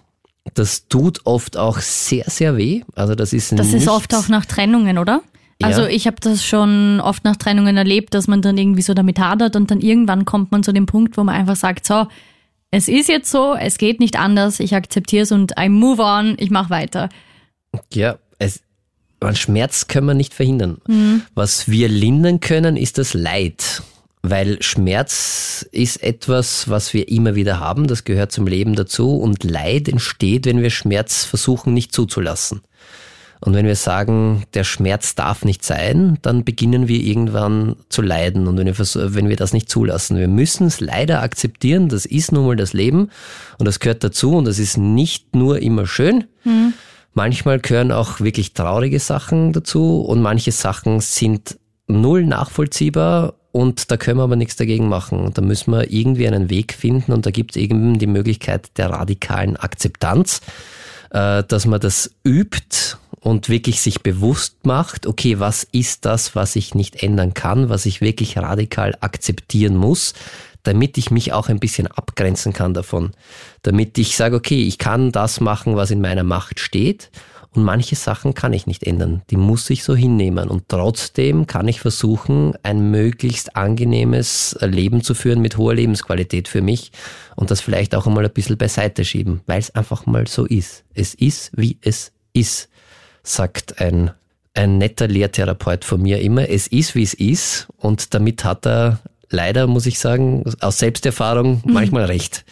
Das 0.55 0.87
tut 0.87 1.21
oft 1.25 1.57
auch 1.57 1.77
sehr, 1.79 2.25
sehr 2.27 2.57
weh. 2.57 2.81
Also 2.95 3.13
das 3.13 3.33
ist 3.33 3.51
Das 3.51 3.67
nichts, 3.67 3.83
ist 3.83 3.87
oft 3.87 4.13
auch 4.15 4.27
nach 4.27 4.45
Trennungen, 4.45 4.97
oder? 4.97 5.21
Also 5.61 5.85
ich 5.85 6.07
habe 6.07 6.17
das 6.19 6.43
schon 6.43 6.99
oft 6.99 7.23
nach 7.23 7.37
Trennungen 7.37 7.77
erlebt, 7.77 8.13
dass 8.13 8.27
man 8.27 8.41
dann 8.41 8.57
irgendwie 8.57 8.81
so 8.81 8.93
damit 8.93 9.19
hadert 9.19 9.55
und 9.55 9.71
dann 9.71 9.79
irgendwann 9.79 10.25
kommt 10.25 10.51
man 10.51 10.63
zu 10.63 10.73
dem 10.73 10.85
Punkt, 10.85 11.15
wo 11.17 11.23
man 11.23 11.35
einfach 11.35 11.55
sagt, 11.55 11.85
so, 11.85 12.07
es 12.71 12.87
ist 12.87 13.07
jetzt 13.07 13.29
so, 13.29 13.53
es 13.53 13.77
geht 13.77 13.99
nicht 13.99 14.17
anders, 14.17 14.59
ich 14.59 14.75
akzeptiere 14.75 15.23
es 15.23 15.31
und 15.31 15.53
I 15.59 15.69
move 15.69 16.01
on, 16.01 16.35
ich 16.39 16.49
mache 16.49 16.69
weiter. 16.69 17.09
Ja, 17.93 18.17
es, 18.39 18.61
Schmerz 19.33 19.87
können 19.87 20.07
wir 20.07 20.15
nicht 20.15 20.33
verhindern. 20.33 20.79
Mhm. 20.87 21.21
Was 21.35 21.69
wir 21.69 21.87
lindern 21.87 22.39
können, 22.39 22.75
ist 22.75 22.97
das 22.97 23.13
Leid. 23.13 23.83
Weil 24.25 24.61
Schmerz 24.63 25.67
ist 25.71 26.01
etwas, 26.01 26.69
was 26.69 26.93
wir 26.93 27.09
immer 27.09 27.35
wieder 27.35 27.59
haben, 27.59 27.87
das 27.87 28.05
gehört 28.05 28.31
zum 28.31 28.47
Leben 28.47 28.73
dazu 28.73 29.17
und 29.17 29.43
Leid 29.43 29.89
entsteht, 29.89 30.45
wenn 30.45 30.61
wir 30.61 30.69
Schmerz 30.69 31.25
versuchen 31.25 31.73
nicht 31.73 31.93
zuzulassen. 31.93 32.61
Und 33.45 33.55
wenn 33.55 33.65
wir 33.65 33.75
sagen, 33.75 34.43
der 34.53 34.63
Schmerz 34.63 35.15
darf 35.15 35.43
nicht 35.43 35.65
sein, 35.65 36.17
dann 36.21 36.45
beginnen 36.45 36.87
wir 36.87 37.01
irgendwann 37.01 37.75
zu 37.89 38.01
leiden. 38.01 38.47
Und 38.47 38.57
wenn 38.57 38.67
wir, 38.67 38.75
wenn 38.77 39.27
wir 39.27 39.35
das 39.35 39.51
nicht 39.51 39.67
zulassen. 39.69 40.17
Wir 40.17 40.29
müssen 40.29 40.67
es 40.67 40.79
leider 40.79 41.21
akzeptieren, 41.21 41.89
das 41.89 42.05
ist 42.05 42.31
nun 42.31 42.45
mal 42.45 42.55
das 42.55 42.71
Leben. 42.71 43.09
Und 43.57 43.65
das 43.65 43.81
gehört 43.81 44.01
dazu. 44.01 44.37
Und 44.37 44.45
das 44.45 44.59
ist 44.59 44.77
nicht 44.77 45.35
nur 45.35 45.59
immer 45.59 45.85
schön. 45.85 46.23
Manchmal 47.13 47.59
gehören 47.59 47.91
auch 47.91 48.21
wirklich 48.21 48.53
traurige 48.53 48.99
Sachen 48.99 49.51
dazu. 49.51 49.99
Und 49.99 50.21
manche 50.21 50.53
Sachen 50.53 51.01
sind 51.01 51.57
null 51.87 52.25
nachvollziehbar. 52.25 53.33
Und 53.51 53.91
da 53.91 53.97
können 53.97 54.19
wir 54.19 54.23
aber 54.23 54.37
nichts 54.37 54.55
dagegen 54.55 54.87
machen. 54.87 55.19
Und 55.19 55.37
da 55.37 55.41
müssen 55.41 55.71
wir 55.71 55.91
irgendwie 55.91 56.27
einen 56.27 56.49
Weg 56.49 56.73
finden. 56.73 57.11
Und 57.11 57.25
da 57.25 57.31
gibt 57.31 57.57
es 57.57 57.61
eben 57.61 57.99
die 57.99 58.07
Möglichkeit 58.07 58.77
der 58.77 58.91
radikalen 58.91 59.57
Akzeptanz, 59.57 60.39
äh, 61.09 61.43
dass 61.43 61.65
man 61.65 61.81
das 61.81 62.09
übt 62.25 62.77
und 63.23 63.47
wirklich 63.47 63.79
sich 63.79 64.01
bewusst 64.01 64.65
macht, 64.65 65.07
okay, 65.07 65.39
was 65.39 65.63
ist 65.63 66.03
das, 66.03 66.35
was 66.35 66.57
ich 66.57 66.75
nicht 66.75 67.01
ändern 67.01 67.33
kann, 67.33 67.69
was 67.69 67.85
ich 67.85 68.01
wirklich 68.01 68.37
radikal 68.37 68.97
akzeptieren 68.99 69.77
muss, 69.77 70.13
damit 70.63 70.97
ich 70.97 71.09
mich 71.09 71.31
auch 71.31 71.47
ein 71.47 71.59
bisschen 71.59 71.87
abgrenzen 71.87 72.51
kann 72.51 72.73
davon. 72.73 73.11
Damit 73.61 73.97
ich 73.97 74.17
sage, 74.17 74.35
okay, 74.35 74.63
ich 74.63 74.77
kann 74.77 75.13
das 75.13 75.39
machen, 75.39 75.77
was 75.77 75.89
in 75.89 76.01
meiner 76.01 76.23
Macht 76.23 76.59
steht. 76.59 77.11
Und 77.51 77.63
manche 77.63 77.95
Sachen 77.95 78.33
kann 78.33 78.51
ich 78.51 78.67
nicht 78.67 78.83
ändern. 78.83 79.21
Die 79.29 79.37
muss 79.37 79.69
ich 79.69 79.85
so 79.85 79.95
hinnehmen. 79.95 80.49
Und 80.49 80.67
trotzdem 80.67 81.47
kann 81.47 81.67
ich 81.69 81.79
versuchen, 81.79 82.55
ein 82.63 82.91
möglichst 82.91 83.55
angenehmes 83.55 84.57
Leben 84.59 85.01
zu 85.01 85.13
führen 85.13 85.39
mit 85.39 85.57
hoher 85.57 85.75
Lebensqualität 85.75 86.49
für 86.49 86.61
mich 86.61 86.91
und 87.37 87.51
das 87.51 87.61
vielleicht 87.61 87.95
auch 87.95 88.05
einmal 88.05 88.25
ein 88.25 88.33
bisschen 88.33 88.57
beiseite 88.57 89.05
schieben, 89.05 89.41
weil 89.45 89.59
es 89.59 89.73
einfach 89.75 90.05
mal 90.07 90.27
so 90.27 90.45
ist. 90.45 90.83
Es 90.93 91.13
ist, 91.13 91.51
wie 91.55 91.77
es 91.81 92.11
ist, 92.33 92.69
sagt 93.23 93.79
ein, 93.81 94.11
ein 94.53 94.77
netter 94.77 95.07
Lehrtherapeut 95.07 95.85
von 95.85 96.01
mir 96.01 96.19
immer. 96.21 96.49
Es 96.49 96.67
ist, 96.67 96.95
wie 96.95 97.03
es 97.03 97.13
ist. 97.13 97.67
Und 97.77 98.13
damit 98.13 98.43
hat 98.43 98.65
er 98.67 98.99
leider, 99.29 99.67
muss 99.67 99.85
ich 99.85 99.99
sagen, 99.99 100.43
aus 100.59 100.79
Selbsterfahrung 100.79 101.61
manchmal 101.65 102.05
recht. 102.05 102.45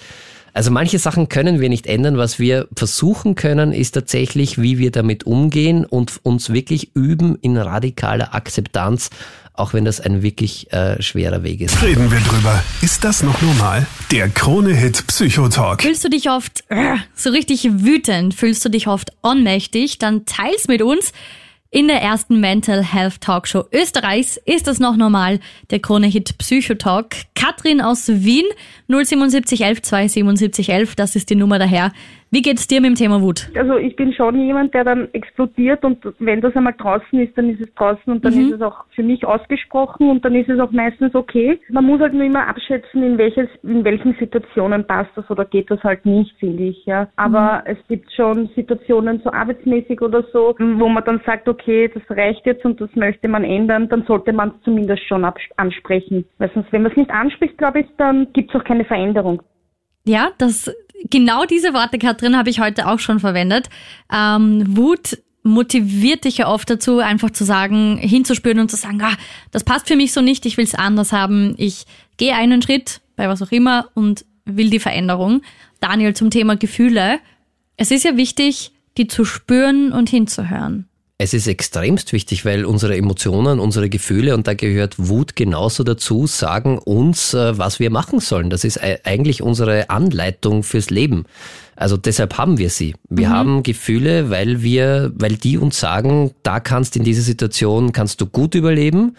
Also 0.54 0.70
manche 0.70 1.00
Sachen 1.00 1.30
können 1.30 1.62
wir 1.62 1.70
nicht 1.70 1.88
ändern. 1.88 2.18
Was 2.18 2.38
wir 2.38 2.68
versuchen 2.76 3.36
können, 3.36 3.72
ist 3.72 3.92
tatsächlich, 3.92 4.62
wie 4.62 4.80
wir 4.80 4.92
damit 4.92 5.26
umgehen 5.26 5.86
und 5.86 6.20
uns 6.24 6.52
wirklich 6.52 6.94
üben 6.94 7.38
in 7.42 7.58
radikaler 7.58 8.36
Akzeptanz, 8.36 9.12
auch 9.54 9.74
wenn 9.74 9.86
das 9.86 10.00
ein 10.00 10.24
wirklich 10.24 10.72
äh, 10.72 11.02
schwerer 11.02 11.44
Weg 11.44 11.62
ist. 11.62 11.82
Reden 11.82 12.12
wir 12.12 12.20
drüber. 12.20 12.64
Ist 12.82 13.04
das 13.04 13.24
noch 13.24 13.42
normal? 13.42 13.86
Der 14.12 14.30
Krone-Hit 14.30 15.08
Psychotalk. 15.08 15.82
Fühlst 15.82 16.04
du 16.04 16.10
dich 16.10 16.30
oft 16.30 16.64
äh, 16.70 16.96
so 17.16 17.30
richtig 17.32 17.68
wütend, 17.84 18.34
fühlst 18.34 18.64
du 18.64 18.70
dich 18.70 18.88
oft 18.88 19.12
ohnmächtig, 19.24 20.00
dann 20.00 20.26
teils 20.26 20.68
mit 20.68 20.82
uns. 20.82 21.12
In 21.74 21.88
der 21.88 22.02
ersten 22.02 22.42
Mental 22.42 22.84
Health 22.84 23.22
Talkshow 23.22 23.64
Österreichs 23.72 24.38
ist 24.44 24.68
das 24.68 24.80
noch 24.80 24.98
normal, 24.98 25.40
der 25.70 25.80
Krone-Hit 25.80 26.38
Psychotalk. 26.38 27.16
Katrin 27.34 27.80
aus 27.80 28.10
Wien, 28.10 28.44
07711 28.90 29.82
27711, 29.82 30.96
das 30.96 31.16
ist 31.16 31.30
die 31.30 31.36
Nummer 31.36 31.60
daher. 31.60 31.94
Wie 32.34 32.42
geht's 32.42 32.66
dir 32.66 32.80
mit 32.80 32.92
dem 32.92 32.96
Thema 32.96 33.22
Wut? 33.22 33.52
Also 33.58 33.76
ich 33.76 33.94
bin 33.98 34.14
schon 34.14 34.40
jemand, 34.40 34.74
der 34.74 34.86
dann 34.86 35.10
explodiert 35.14 35.84
und 35.84 35.98
wenn 36.20 36.40
das 36.40 36.56
einmal 36.56 36.76
draußen 36.78 37.20
ist, 37.20 37.38
dann 37.38 37.50
ist 37.50 37.60
es 37.60 37.74
draußen 37.76 38.06
und 38.06 38.24
dann 38.24 38.32
ist 38.32 38.54
es 38.54 38.62
auch 38.62 38.86
für 38.96 39.04
mich 39.04 39.26
ausgesprochen 39.26 40.10
und 40.10 40.24
dann 40.24 40.34
ist 40.36 40.48
es 40.48 40.58
auch 40.58 40.72
meistens 40.72 41.14
okay. 41.14 41.60
Man 41.70 41.84
muss 41.84 42.00
halt 42.00 42.14
nur 42.14 42.24
immer 42.24 42.48
abschätzen, 42.48 43.04
in 43.04 43.18
welches, 43.18 43.50
in 43.64 43.84
welchen 43.84 44.16
Situationen 44.18 44.88
passt 44.88 45.12
das 45.16 45.30
oder 45.30 45.44
geht 45.44 45.70
das 45.70 45.84
halt 45.84 46.06
nicht, 46.06 46.34
finde 46.40 46.64
ich, 46.64 46.86
ja. 46.86 47.10
Aber 47.18 47.64
es 47.66 47.78
gibt 47.90 48.10
schon 48.14 48.50
Situationen 48.56 49.20
so 49.26 49.32
arbeitsmäßig 49.34 50.00
oder 50.02 50.24
so, 50.32 50.56
wo 50.58 50.88
man 50.88 51.04
dann 51.04 51.20
sagt, 51.26 51.50
okay, 51.50 51.92
das 51.94 52.18
reicht 52.18 52.46
jetzt 52.46 52.64
und 52.64 52.80
das 52.80 52.96
möchte 52.96 53.28
man 53.28 53.44
ändern, 53.44 53.90
dann 53.90 54.06
sollte 54.06 54.32
man 54.32 54.52
es 54.52 54.64
zumindest 54.64 55.06
schon 55.06 55.30
ansprechen. 55.58 56.24
Weil 56.38 56.50
sonst, 56.54 56.72
wenn 56.72 56.84
man 56.84 56.92
es 56.92 56.98
nicht 56.98 57.12
anspricht, 57.12 57.58
glaube 57.58 57.82
ich, 57.82 57.88
dann 57.98 58.32
gibt 58.32 58.56
es 58.56 58.62
auch 58.62 58.64
keine 58.64 58.86
Veränderung. 58.86 59.42
Ja, 60.04 60.32
das 60.38 60.74
genau 61.10 61.46
diese 61.46 61.74
Worte, 61.74 61.98
Katrin, 61.98 62.38
habe 62.38 62.50
ich 62.50 62.60
heute 62.60 62.88
auch 62.88 63.00
schon 63.00 63.20
verwendet. 63.20 63.70
Ähm, 64.14 64.64
Wut 64.68 65.18
motiviert 65.44 66.26
dich 66.26 66.38
ja 66.38 66.48
oft 66.48 66.70
dazu, 66.70 67.00
einfach 67.00 67.32
zu 67.32 67.44
sagen, 67.44 67.98
hinzuspüren 67.98 68.60
und 68.60 68.70
zu 68.70 68.78
sagen, 68.78 69.02
ah, 69.02 69.18
das 69.52 69.64
passt 69.64 69.88
für 69.88 69.96
mich 69.96 70.14
so 70.14 70.22
nicht, 70.22 70.46
ich 70.46 70.58
will 70.58 70.66
es 70.66 70.76
anders 70.76 71.12
haben, 71.12 71.56
ich 71.58 71.86
gehe 72.18 72.36
einen 72.36 72.62
Schritt 72.62 73.02
bei 73.16 73.28
was 73.28 73.42
auch 73.42 73.52
immer 73.52 73.90
und 73.96 74.26
will 74.46 74.70
die 74.70 74.80
Veränderung. 74.80 75.42
Daniel 75.80 76.16
zum 76.16 76.30
Thema 76.30 76.56
Gefühle. 76.56 77.20
Es 77.78 77.90
ist 77.90 78.04
ja 78.04 78.18
wichtig, 78.18 78.72
die 78.98 79.08
zu 79.08 79.26
spüren 79.26 79.92
und 79.92 80.10
hinzuhören. 80.10 80.88
Es 81.24 81.36
ist 81.36 81.46
extremst 81.46 82.14
wichtig, 82.14 82.46
weil 82.46 82.66
unsere 82.66 82.98
Emotionen, 82.98 83.60
unsere 83.60 83.90
Gefühle, 83.90 84.34
und 84.34 84.48
da 84.48 84.56
gehört 84.56 84.96
Wut 84.98 85.36
genauso 85.36 85.84
dazu, 85.84 86.26
sagen 86.26 86.80
uns, 86.80 87.36
äh, 87.36 87.60
was 87.60 87.80
wir 87.80 87.92
machen 87.92 88.20
sollen. 88.20 88.50
Das 88.50 88.64
ist 88.64 88.80
eigentlich 88.82 89.44
unsere 89.44 89.92
Anleitung 89.92 90.64
fürs 90.64 90.90
Leben. 90.90 91.26
Also 91.76 91.96
deshalb 91.96 92.40
haben 92.40 92.58
wir 92.58 92.72
sie. 92.72 92.96
Wir 93.08 93.28
mhm. 93.28 93.34
haben 93.34 93.62
Gefühle, 93.62 94.32
weil 94.32 94.64
wir, 94.64 95.12
weil 95.14 95.36
die 95.36 95.60
uns 95.60 95.80
sagen, 95.80 96.32
da 96.42 96.60
kannst 96.60 96.96
in 96.96 97.04
dieser 97.04 97.22
Situation, 97.22 97.92
kannst 97.92 98.20
du 98.20 98.26
gut 98.26 98.56
überleben. 98.56 99.16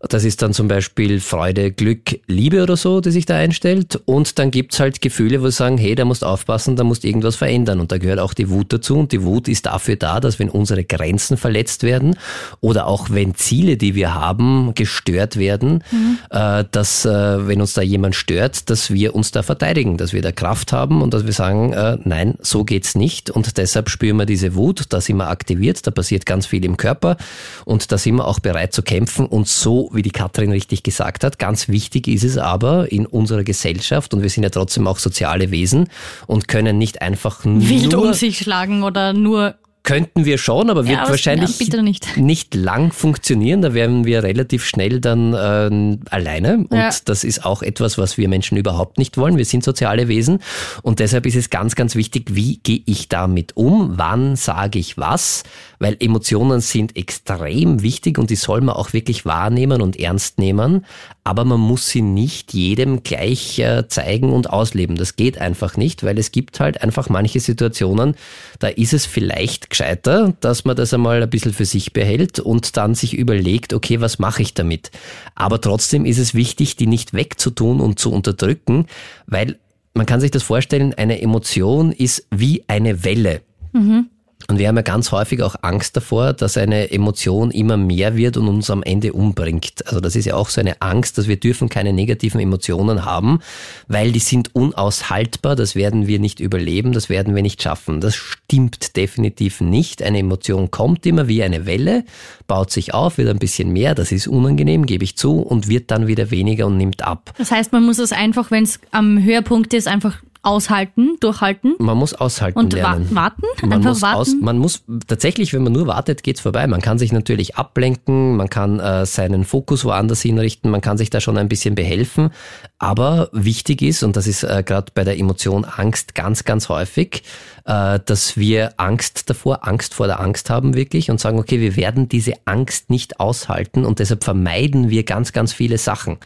Das 0.00 0.24
ist 0.24 0.42
dann 0.42 0.52
zum 0.52 0.68
Beispiel 0.68 1.20
Freude, 1.20 1.72
Glück, 1.72 2.20
Liebe 2.26 2.62
oder 2.62 2.76
so, 2.76 3.00
die 3.00 3.10
sich 3.10 3.26
da 3.26 3.36
einstellt. 3.36 4.00
Und 4.04 4.38
dann 4.38 4.50
gibt's 4.50 4.78
halt 4.78 5.00
Gefühle, 5.00 5.42
wo 5.42 5.46
sie 5.46 5.56
sagen, 5.56 5.78
hey, 5.78 5.94
da 5.94 6.04
musst 6.04 6.24
aufpassen, 6.24 6.76
da 6.76 6.84
musst 6.84 7.04
irgendwas 7.04 7.36
verändern. 7.36 7.80
Und 7.80 7.92
da 7.92 7.98
gehört 7.98 8.18
auch 8.18 8.34
die 8.34 8.50
Wut 8.50 8.72
dazu. 8.72 8.98
Und 8.98 9.12
die 9.12 9.22
Wut 9.22 9.48
ist 9.48 9.66
dafür 9.66 9.96
da, 9.96 10.20
dass 10.20 10.38
wenn 10.38 10.50
unsere 10.50 10.84
Grenzen 10.84 11.36
verletzt 11.36 11.82
werden 11.82 12.16
oder 12.60 12.86
auch 12.86 13.10
wenn 13.10 13.34
Ziele, 13.34 13.76
die 13.76 13.94
wir 13.94 14.14
haben, 14.14 14.74
gestört 14.74 15.36
werden, 15.36 15.82
mhm. 15.90 16.18
äh, 16.30 16.64
dass 16.70 17.04
äh, 17.04 17.46
wenn 17.46 17.60
uns 17.60 17.74
da 17.74 17.82
jemand 17.82 18.14
stört, 18.14 18.70
dass 18.70 18.90
wir 18.90 19.14
uns 19.14 19.30
da 19.30 19.42
verteidigen, 19.42 19.96
dass 19.96 20.12
wir 20.12 20.22
da 20.22 20.32
Kraft 20.32 20.72
haben 20.72 21.02
und 21.02 21.14
dass 21.14 21.24
wir 21.24 21.32
sagen, 21.32 21.72
äh, 21.72 21.98
nein, 22.04 22.34
so 22.40 22.64
geht's 22.64 22.94
nicht. 22.94 23.30
Und 23.30 23.56
deshalb 23.56 23.88
spüren 23.88 24.16
wir 24.16 24.26
diese 24.26 24.54
Wut, 24.54 24.84
da 24.90 25.00
sind 25.00 25.16
wir 25.16 25.28
aktiviert, 25.28 25.86
da 25.86 25.90
passiert 25.90 26.26
ganz 26.26 26.46
viel 26.46 26.64
im 26.64 26.76
Körper 26.76 27.16
und 27.64 27.90
da 27.92 27.98
sind 27.98 28.16
wir 28.16 28.26
auch 28.26 28.40
bereit 28.40 28.72
zu 28.72 28.82
kämpfen 28.82 29.26
und 29.26 29.48
so 29.48 29.85
wie 29.92 30.02
die 30.02 30.10
Katrin 30.10 30.50
richtig 30.50 30.82
gesagt 30.82 31.24
hat. 31.24 31.38
Ganz 31.38 31.68
wichtig 31.68 32.08
ist 32.08 32.24
es 32.24 32.38
aber 32.38 32.90
in 32.92 33.06
unserer 33.06 33.44
Gesellschaft, 33.44 34.14
und 34.14 34.22
wir 34.22 34.30
sind 34.30 34.42
ja 34.42 34.50
trotzdem 34.50 34.86
auch 34.86 34.98
soziale 34.98 35.50
Wesen 35.50 35.88
und 36.26 36.48
können 36.48 36.78
nicht 36.78 37.02
einfach 37.02 37.44
nur... 37.44 37.68
Wild 37.68 37.94
um 37.94 38.12
sich 38.14 38.38
schlagen 38.38 38.82
oder 38.82 39.12
nur 39.12 39.56
Könnten 39.86 40.24
wir 40.24 40.36
schon, 40.36 40.68
aber 40.68 40.84
wird 40.88 40.98
ja, 40.98 41.08
wahrscheinlich 41.08 41.60
ja, 41.60 41.80
nicht. 41.80 42.16
nicht. 42.16 42.54
lang 42.56 42.90
funktionieren. 42.90 43.62
Da 43.62 43.72
wären 43.72 44.04
wir 44.04 44.24
relativ 44.24 44.64
schnell 44.64 45.00
dann 45.00 45.32
äh, 45.32 45.98
alleine. 46.10 46.66
Und 46.68 46.76
ja. 46.76 46.90
das 47.04 47.22
ist 47.22 47.44
auch 47.44 47.62
etwas, 47.62 47.96
was 47.96 48.18
wir 48.18 48.28
Menschen 48.28 48.58
überhaupt 48.58 48.98
nicht 48.98 49.16
wollen. 49.16 49.36
Wir 49.36 49.44
sind 49.44 49.62
soziale 49.62 50.08
Wesen. 50.08 50.40
Und 50.82 50.98
deshalb 50.98 51.24
ist 51.24 51.36
es 51.36 51.50
ganz, 51.50 51.76
ganz 51.76 51.94
wichtig, 51.94 52.34
wie 52.34 52.58
gehe 52.58 52.82
ich 52.84 53.08
damit 53.08 53.56
um? 53.56 53.92
Wann 53.96 54.34
sage 54.34 54.80
ich 54.80 54.98
was? 54.98 55.44
Weil 55.78 55.96
Emotionen 56.00 56.60
sind 56.60 56.96
extrem 56.96 57.80
wichtig 57.82 58.18
und 58.18 58.30
die 58.30 58.36
soll 58.36 58.62
man 58.62 58.74
auch 58.74 58.92
wirklich 58.92 59.24
wahrnehmen 59.24 59.80
und 59.82 60.00
ernst 60.00 60.38
nehmen. 60.40 60.84
Aber 61.26 61.44
man 61.44 61.58
muss 61.58 61.88
sie 61.88 62.02
nicht 62.02 62.54
jedem 62.54 63.02
gleich 63.02 63.58
äh, 63.58 63.88
zeigen 63.88 64.32
und 64.32 64.48
ausleben. 64.48 64.94
Das 64.94 65.16
geht 65.16 65.38
einfach 65.38 65.76
nicht, 65.76 66.04
weil 66.04 66.20
es 66.20 66.30
gibt 66.30 66.60
halt 66.60 66.82
einfach 66.82 67.08
manche 67.08 67.40
Situationen, 67.40 68.14
da 68.60 68.68
ist 68.68 68.92
es 68.92 69.06
vielleicht 69.06 69.68
gescheiter, 69.68 70.34
dass 70.38 70.64
man 70.64 70.76
das 70.76 70.94
einmal 70.94 71.20
ein 71.20 71.28
bisschen 71.28 71.52
für 71.52 71.64
sich 71.64 71.92
behält 71.92 72.38
und 72.38 72.76
dann 72.76 72.94
sich 72.94 73.12
überlegt, 73.12 73.72
okay, 73.72 74.00
was 74.00 74.20
mache 74.20 74.40
ich 74.40 74.54
damit? 74.54 74.92
Aber 75.34 75.60
trotzdem 75.60 76.04
ist 76.04 76.18
es 76.18 76.32
wichtig, 76.32 76.76
die 76.76 76.86
nicht 76.86 77.12
wegzutun 77.12 77.80
und 77.80 77.98
zu 77.98 78.12
unterdrücken, 78.12 78.86
weil 79.26 79.58
man 79.94 80.06
kann 80.06 80.20
sich 80.20 80.30
das 80.30 80.44
vorstellen, 80.44 80.94
eine 80.94 81.20
Emotion 81.20 81.90
ist 81.90 82.28
wie 82.30 82.62
eine 82.68 83.02
Welle. 83.02 83.40
Mhm. 83.72 84.10
Und 84.48 84.58
wir 84.58 84.68
haben 84.68 84.76
ja 84.76 84.82
ganz 84.82 85.10
häufig 85.10 85.42
auch 85.42 85.56
Angst 85.62 85.96
davor, 85.96 86.32
dass 86.32 86.56
eine 86.56 86.90
Emotion 86.90 87.50
immer 87.50 87.76
mehr 87.76 88.16
wird 88.16 88.36
und 88.36 88.46
uns 88.46 88.70
am 88.70 88.82
Ende 88.82 89.12
umbringt. 89.12 89.86
Also 89.86 90.00
das 90.00 90.14
ist 90.14 90.24
ja 90.26 90.34
auch 90.34 90.48
so 90.50 90.60
eine 90.60 90.80
Angst, 90.80 91.18
dass 91.18 91.26
wir 91.26 91.36
dürfen 91.36 91.68
keine 91.68 91.92
negativen 91.92 92.40
Emotionen 92.40 93.04
haben, 93.04 93.40
weil 93.88 94.12
die 94.12 94.20
sind 94.20 94.54
unaushaltbar, 94.54 95.56
das 95.56 95.74
werden 95.74 96.06
wir 96.06 96.20
nicht 96.20 96.38
überleben, 96.38 96.92
das 96.92 97.08
werden 97.08 97.34
wir 97.34 97.42
nicht 97.42 97.60
schaffen. 97.60 98.00
Das 98.00 98.14
stimmt 98.14 98.96
definitiv 98.96 99.60
nicht. 99.60 100.02
Eine 100.02 100.20
Emotion 100.20 100.70
kommt 100.70 101.06
immer 101.06 101.26
wie 101.26 101.42
eine 101.42 101.66
Welle, 101.66 102.04
baut 102.46 102.70
sich 102.70 102.94
auf, 102.94 103.18
wird 103.18 103.28
ein 103.28 103.38
bisschen 103.38 103.72
mehr, 103.72 103.94
das 103.94 104.12
ist 104.12 104.28
unangenehm, 104.28 104.86
gebe 104.86 105.02
ich 105.02 105.16
zu, 105.16 105.40
und 105.40 105.68
wird 105.68 105.90
dann 105.90 106.06
wieder 106.06 106.30
weniger 106.30 106.66
und 106.66 106.76
nimmt 106.76 107.02
ab. 107.02 107.32
Das 107.38 107.50
heißt, 107.50 107.72
man 107.72 107.84
muss 107.84 107.98
es 107.98 108.12
einfach, 108.12 108.50
wenn 108.50 108.62
es 108.62 108.78
am 108.92 109.22
Höhepunkt 109.22 109.74
ist, 109.74 109.88
einfach 109.88 110.18
aushalten, 110.46 111.16
durchhalten. 111.20 111.74
Man 111.78 111.98
muss 111.98 112.14
aushalten 112.14 112.58
und 112.58 112.72
lernen. 112.72 113.08
Wa 113.10 113.16
warten, 113.16 113.42
man 113.62 113.72
einfach 113.72 113.90
muss 113.90 114.02
warten. 114.02 114.16
Aus, 114.16 114.34
man 114.40 114.58
muss 114.58 114.84
tatsächlich, 115.08 115.52
wenn 115.52 115.64
man 115.64 115.72
nur 115.72 115.88
wartet, 115.88 116.22
geht's 116.22 116.40
vorbei. 116.40 116.66
Man 116.68 116.80
kann 116.80 116.98
sich 116.98 117.12
natürlich 117.12 117.56
ablenken, 117.56 118.36
man 118.36 118.48
kann 118.48 118.78
äh, 118.78 119.04
seinen 119.06 119.44
Fokus 119.44 119.84
woanders 119.84 120.22
hinrichten, 120.22 120.70
man 120.70 120.80
kann 120.80 120.98
sich 120.98 121.10
da 121.10 121.20
schon 121.20 121.36
ein 121.36 121.48
bisschen 121.48 121.74
behelfen. 121.74 122.30
Aber 122.78 123.28
wichtig 123.32 123.82
ist, 123.82 124.04
und 124.04 124.16
das 124.16 124.26
ist 124.28 124.44
äh, 124.44 124.62
gerade 124.64 124.92
bei 124.94 125.02
der 125.02 125.18
Emotion 125.18 125.64
Angst 125.64 126.14
ganz, 126.14 126.44
ganz 126.44 126.68
häufig, 126.68 127.24
äh, 127.64 127.98
dass 128.04 128.36
wir 128.36 128.74
Angst 128.76 129.28
davor, 129.28 129.66
Angst 129.66 129.94
vor 129.94 130.06
der 130.06 130.20
Angst 130.20 130.48
haben 130.48 130.74
wirklich 130.74 131.10
und 131.10 131.18
sagen, 131.18 131.38
okay, 131.38 131.60
wir 131.60 131.74
werden 131.74 132.08
diese 132.08 132.34
Angst 132.44 132.88
nicht 132.88 133.18
aushalten 133.18 133.84
und 133.84 133.98
deshalb 133.98 134.22
vermeiden 134.22 134.90
wir 134.90 135.02
ganz, 135.02 135.32
ganz 135.32 135.52
viele 135.52 135.78
Sachen. 135.78 136.18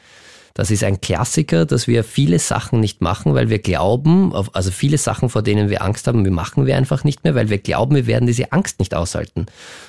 Das 0.55 0.71
ist 0.71 0.83
ein 0.85 1.01
Klassiker, 1.01 1.65
dass 1.65 1.87
wir 1.87 2.05
viele 2.05 2.39
Sachen 2.39 2.81
nicht 2.81 3.01
machen, 3.01 3.35
weil 3.35 3.49
wir 3.51 3.61
glauben, 3.61 4.35
also 4.53 4.71
viele 4.71 4.99
Sachen, 4.99 5.29
vor 5.29 5.43
denen 5.43 5.71
wir 5.71 5.83
Angst 5.83 6.07
haben, 6.07 6.25
wir 6.25 6.33
machen 6.33 6.67
wir 6.67 6.77
einfach 6.77 7.05
nicht 7.05 7.25
mehr, 7.25 7.35
weil 7.35 7.51
wir 7.51 7.59
glauben, 7.59 7.95
wir 7.95 8.07
werden 8.07 8.27
diese 8.27 8.53
Angst 8.53 8.79
nicht 8.79 8.95
aushalten. 8.95 9.47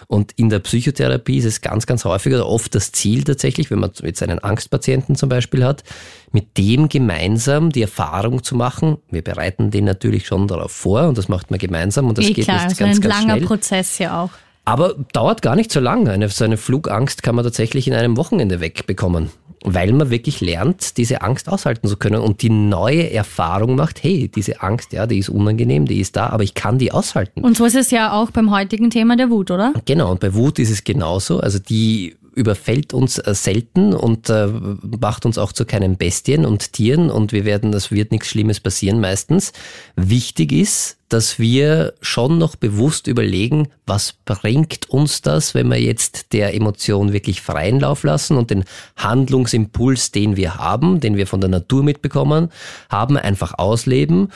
Und 0.08 0.34
in 0.34 0.50
der 0.50 0.60
Psychotherapie 0.60 1.38
ist 1.38 1.46
es 1.46 1.62
ganz, 1.62 1.86
ganz 1.86 2.06
häufig 2.06 2.34
oder 2.34 2.48
oft 2.48 2.76
das 2.76 2.92
Ziel 2.92 3.24
tatsächlich, 3.24 3.72
wenn 3.72 3.80
man 3.80 3.92
jetzt 4.04 4.22
einen 4.22 4.40
Angstpatienten 4.40 5.16
zum 5.16 5.30
Beispiel 5.30 5.64
hat, 5.64 5.84
mit 6.32 6.58
dem 6.58 6.90
gemeinsam 6.90 7.72
die 7.72 7.82
Erfahrung 7.82 8.44
zu 8.44 8.56
machen. 8.56 8.98
Wir 9.10 9.24
bereiten 9.24 9.72
den 9.72 9.86
natürlich 9.86 10.28
schon 10.28 10.48
darauf 10.48 10.72
vor 10.72 11.08
und 11.08 11.18
das 11.18 11.28
macht 11.28 11.50
man 11.52 11.60
gemeinsam 11.60 12.08
und 12.08 12.18
das 12.18 12.26
eh 12.26 12.34
geht 12.34 12.46
klar, 12.46 12.68
nicht 12.68 12.82
also 12.82 12.84
ganz, 12.84 12.98
ein 12.98 13.02
ganz 13.02 13.16
langer 13.16 13.36
schnell. 13.36 13.48
Prozess 13.48 13.98
ja 14.00 14.22
auch. 14.22 14.32
Aber 14.64 14.96
dauert 15.14 15.42
gar 15.42 15.56
nicht 15.56 15.72
so 15.72 15.80
lange. 15.80 16.12
Eine, 16.12 16.30
so 16.30 16.46
eine 16.46 16.58
Flugangst 16.58 17.24
kann 17.24 17.36
man 17.36 17.44
tatsächlich 17.44 17.88
in 17.88 17.94
einem 17.94 18.18
Wochenende 18.18 18.60
wegbekommen 18.60 19.30
weil 19.64 19.94
man 19.94 20.10
wirklich 20.10 20.42
lernt, 20.42 20.98
diese 20.98 21.22
Angst 21.22 21.48
aushalten 21.48 21.88
zu 21.88 21.96
können 21.98 22.22
und 22.22 22.42
die 22.42 22.50
neue 22.50 23.12
Erfahrung 23.12 23.76
macht, 23.76 24.04
hey, 24.04 24.28
diese 24.28 24.62
Angst, 24.62 24.92
ja, 24.94 25.06
die 25.06 25.20
ist 25.20 25.30
unangenehm, 25.30 25.86
die 25.86 26.00
ist 26.00 26.16
da, 26.16 26.28
aber 26.30 26.44
ich 26.44 26.54
kann 26.54 26.80
die 26.80 26.92
aushalten. 26.92 27.42
Und 27.42 27.58
so 27.58 27.66
ist 27.66 27.76
es 27.76 27.92
ja 27.92 28.14
auch 28.14 28.32
beim 28.32 28.52
heutigen 28.52 28.90
Thema 28.90 29.16
der 29.16 29.30
Wut, 29.30 29.52
oder? 29.52 29.74
Genau, 29.86 30.12
und 30.12 30.20
bei 30.20 30.34
Wut 30.34 30.58
ist 30.60 30.72
es 30.72 30.84
genauso. 30.84 31.40
Also 31.40 31.60
die 31.60 32.16
überfällt 32.34 32.94
uns 32.94 33.18
äh, 33.18 33.34
selten 33.34 33.94
und 33.94 34.30
äh, 34.30 34.48
macht 34.48 35.26
uns 35.26 35.38
auch 35.38 35.52
zu 35.52 35.66
keinen 35.66 35.98
Bestien 35.98 36.46
und 36.46 36.74
Tieren 36.74 37.10
und 37.10 37.32
wir 37.32 37.46
werden, 37.46 37.74
es 37.74 37.92
wird 37.92 38.12
nichts 38.12 38.28
Schlimmes 38.28 38.60
passieren 38.60 39.00
meistens. 39.00 39.54
Wichtig 39.96 40.52
ist, 40.52 40.98
dass 41.10 41.40
wir 41.40 41.94
schon 42.02 42.38
noch 42.38 42.56
bewusst 42.56 43.08
überlegen, 43.08 43.68
was 43.86 44.14
bringt 44.24 44.90
uns 44.90 45.22
das, 45.22 45.54
wenn 45.54 45.68
wir 45.68 45.82
jetzt 45.82 46.32
der 46.32 46.54
Emotion 46.54 47.12
wirklich 47.12 47.42
freien 47.42 47.82
Lauf 47.82 48.04
lassen 48.04 48.38
und 48.38 48.50
den 48.50 48.64
Handlungsimpuls, 48.96 50.12
den 50.12 50.38
wir 50.38 50.56
haben, 50.56 51.02
den 51.02 51.18
wir 51.18 51.28
von 51.28 51.42
der 51.42 51.50
Natur 51.50 51.84
mitbekommen 51.84 52.50
haben, 52.90 53.18
einfach 53.18 53.58
ausleben 53.58 54.30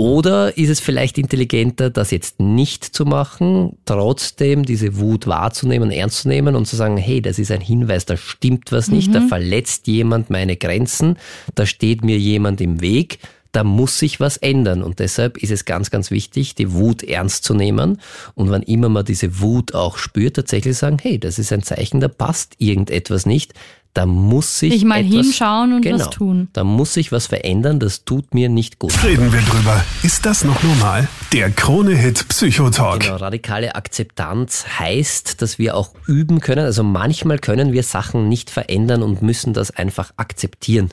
oder 0.00 0.56
ist 0.56 0.68
es 0.68 0.78
vielleicht 0.78 1.18
intelligenter, 1.18 1.90
das 1.90 2.12
jetzt 2.12 2.38
nicht 2.38 2.84
zu 2.84 3.04
machen, 3.04 3.76
trotzdem 3.84 4.64
diese 4.64 4.96
Wut 4.96 5.26
wahrzunehmen, 5.26 5.90
ernst 5.90 6.22
zu 6.22 6.28
nehmen 6.28 6.54
und 6.54 6.66
zu 6.66 6.76
sagen, 6.76 6.96
hey, 6.96 7.20
das 7.20 7.40
ist 7.40 7.50
ein 7.50 7.60
Hinweis, 7.60 8.06
da 8.06 8.16
stimmt 8.16 8.70
was 8.70 8.88
nicht, 8.88 9.08
mhm. 9.08 9.14
da 9.14 9.20
verletzt 9.22 9.88
jemand 9.88 10.30
meine 10.30 10.56
Grenzen, 10.56 11.16
da 11.56 11.66
steht 11.66 12.04
mir 12.04 12.16
jemand 12.16 12.60
im 12.60 12.80
Weg, 12.80 13.18
da 13.52 13.64
muss 13.64 13.98
sich 13.98 14.20
was 14.20 14.36
ändern. 14.36 14.82
Und 14.82 14.98
deshalb 14.98 15.38
ist 15.38 15.50
es 15.50 15.64
ganz, 15.64 15.90
ganz 15.90 16.10
wichtig, 16.10 16.54
die 16.54 16.72
Wut 16.72 17.02
ernst 17.02 17.44
zu 17.44 17.54
nehmen. 17.54 18.00
Und 18.34 18.50
wann 18.50 18.62
immer 18.62 18.88
man 18.88 19.04
diese 19.04 19.40
Wut 19.40 19.74
auch 19.74 19.98
spürt, 19.98 20.36
tatsächlich 20.36 20.76
sagen, 20.76 20.98
hey, 21.00 21.18
das 21.18 21.38
ist 21.38 21.52
ein 21.52 21.62
Zeichen, 21.62 22.00
da 22.00 22.08
passt 22.08 22.54
irgendetwas 22.58 23.26
nicht. 23.26 23.54
Da 23.94 24.06
muss 24.06 24.60
sich 24.60 24.74
ich 24.74 24.84
mal 24.84 25.00
etwas, 25.00 25.12
hinschauen 25.12 25.72
und 25.72 25.82
genau, 25.82 25.98
was 25.98 26.10
tun. 26.10 26.48
Da 26.52 26.62
muss 26.62 26.94
sich 26.94 27.10
was 27.10 27.26
verändern, 27.26 27.80
das 27.80 28.04
tut 28.04 28.32
mir 28.32 28.48
nicht 28.48 28.78
gut. 28.78 28.92
Reden 29.02 29.32
wir 29.32 29.40
drüber. 29.40 29.82
Ist 30.04 30.24
das 30.24 30.44
noch 30.44 30.62
normal? 30.62 31.08
Der 31.32 31.50
Krone-Hit 31.50 32.28
Psychotalk. 32.28 33.00
Genau, 33.00 33.16
radikale 33.16 33.74
Akzeptanz 33.74 34.66
heißt, 34.78 35.42
dass 35.42 35.58
wir 35.58 35.74
auch 35.74 35.94
üben 36.06 36.38
können. 36.40 36.64
Also 36.64 36.84
manchmal 36.84 37.38
können 37.38 37.72
wir 37.72 37.82
Sachen 37.82 38.28
nicht 38.28 38.50
verändern 38.50 39.02
und 39.02 39.22
müssen 39.22 39.52
das 39.52 39.72
einfach 39.72 40.12
akzeptieren. 40.16 40.90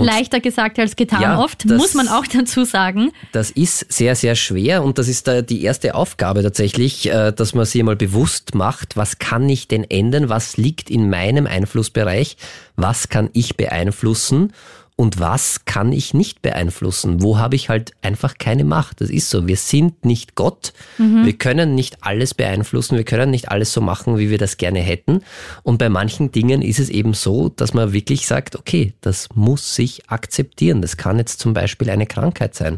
Und 0.00 0.06
Leichter 0.06 0.40
gesagt 0.40 0.78
als 0.78 0.96
getan 0.96 1.22
ja, 1.22 1.38
oft, 1.38 1.64
muss 1.66 1.94
man 1.94 2.08
auch 2.08 2.26
dazu 2.26 2.64
sagen. 2.64 3.12
Das 3.32 3.50
ist 3.50 3.92
sehr, 3.92 4.16
sehr 4.16 4.34
schwer 4.34 4.82
und 4.82 4.98
das 4.98 5.08
ist 5.08 5.28
da 5.28 5.42
die 5.42 5.62
erste 5.62 5.94
Aufgabe 5.94 6.42
tatsächlich, 6.42 7.10
äh, 7.10 7.32
dass 7.32 7.54
man 7.54 7.64
sich 7.64 7.82
mal 7.82 7.96
bewusst 7.96 8.54
macht, 8.54 8.96
was 8.96 9.18
kann 9.18 9.48
ich 9.48 9.68
denn 9.68 9.84
ändern, 9.84 10.28
was 10.28 10.56
liegt 10.56 10.90
in 10.90 11.10
meinem 11.10 11.46
Einflussbereich, 11.46 12.36
was 12.76 13.08
kann 13.08 13.30
ich 13.32 13.56
beeinflussen 13.56 14.52
und 15.00 15.18
was 15.18 15.64
kann 15.64 15.92
ich 15.92 16.12
nicht 16.12 16.42
beeinflussen? 16.42 17.22
Wo 17.22 17.38
habe 17.38 17.56
ich 17.56 17.70
halt 17.70 17.92
einfach 18.02 18.36
keine 18.36 18.64
Macht? 18.64 19.00
Das 19.00 19.08
ist 19.08 19.30
so. 19.30 19.48
Wir 19.48 19.56
sind 19.56 20.04
nicht 20.04 20.34
Gott. 20.34 20.74
Mhm. 20.98 21.24
Wir 21.24 21.32
können 21.32 21.74
nicht 21.74 22.04
alles 22.04 22.34
beeinflussen. 22.34 22.98
Wir 22.98 23.04
können 23.04 23.30
nicht 23.30 23.50
alles 23.50 23.72
so 23.72 23.80
machen, 23.80 24.18
wie 24.18 24.28
wir 24.28 24.36
das 24.36 24.58
gerne 24.58 24.80
hätten. 24.80 25.22
Und 25.62 25.78
bei 25.78 25.88
manchen 25.88 26.32
Dingen 26.32 26.60
ist 26.60 26.78
es 26.78 26.90
eben 26.90 27.14
so, 27.14 27.48
dass 27.48 27.72
man 27.72 27.94
wirklich 27.94 28.26
sagt, 28.26 28.56
okay, 28.56 28.92
das 29.00 29.30
muss 29.34 29.74
sich 29.74 30.10
akzeptieren. 30.10 30.82
Das 30.82 30.98
kann 30.98 31.16
jetzt 31.16 31.40
zum 31.40 31.54
Beispiel 31.54 31.88
eine 31.88 32.04
Krankheit 32.04 32.54
sein. 32.54 32.76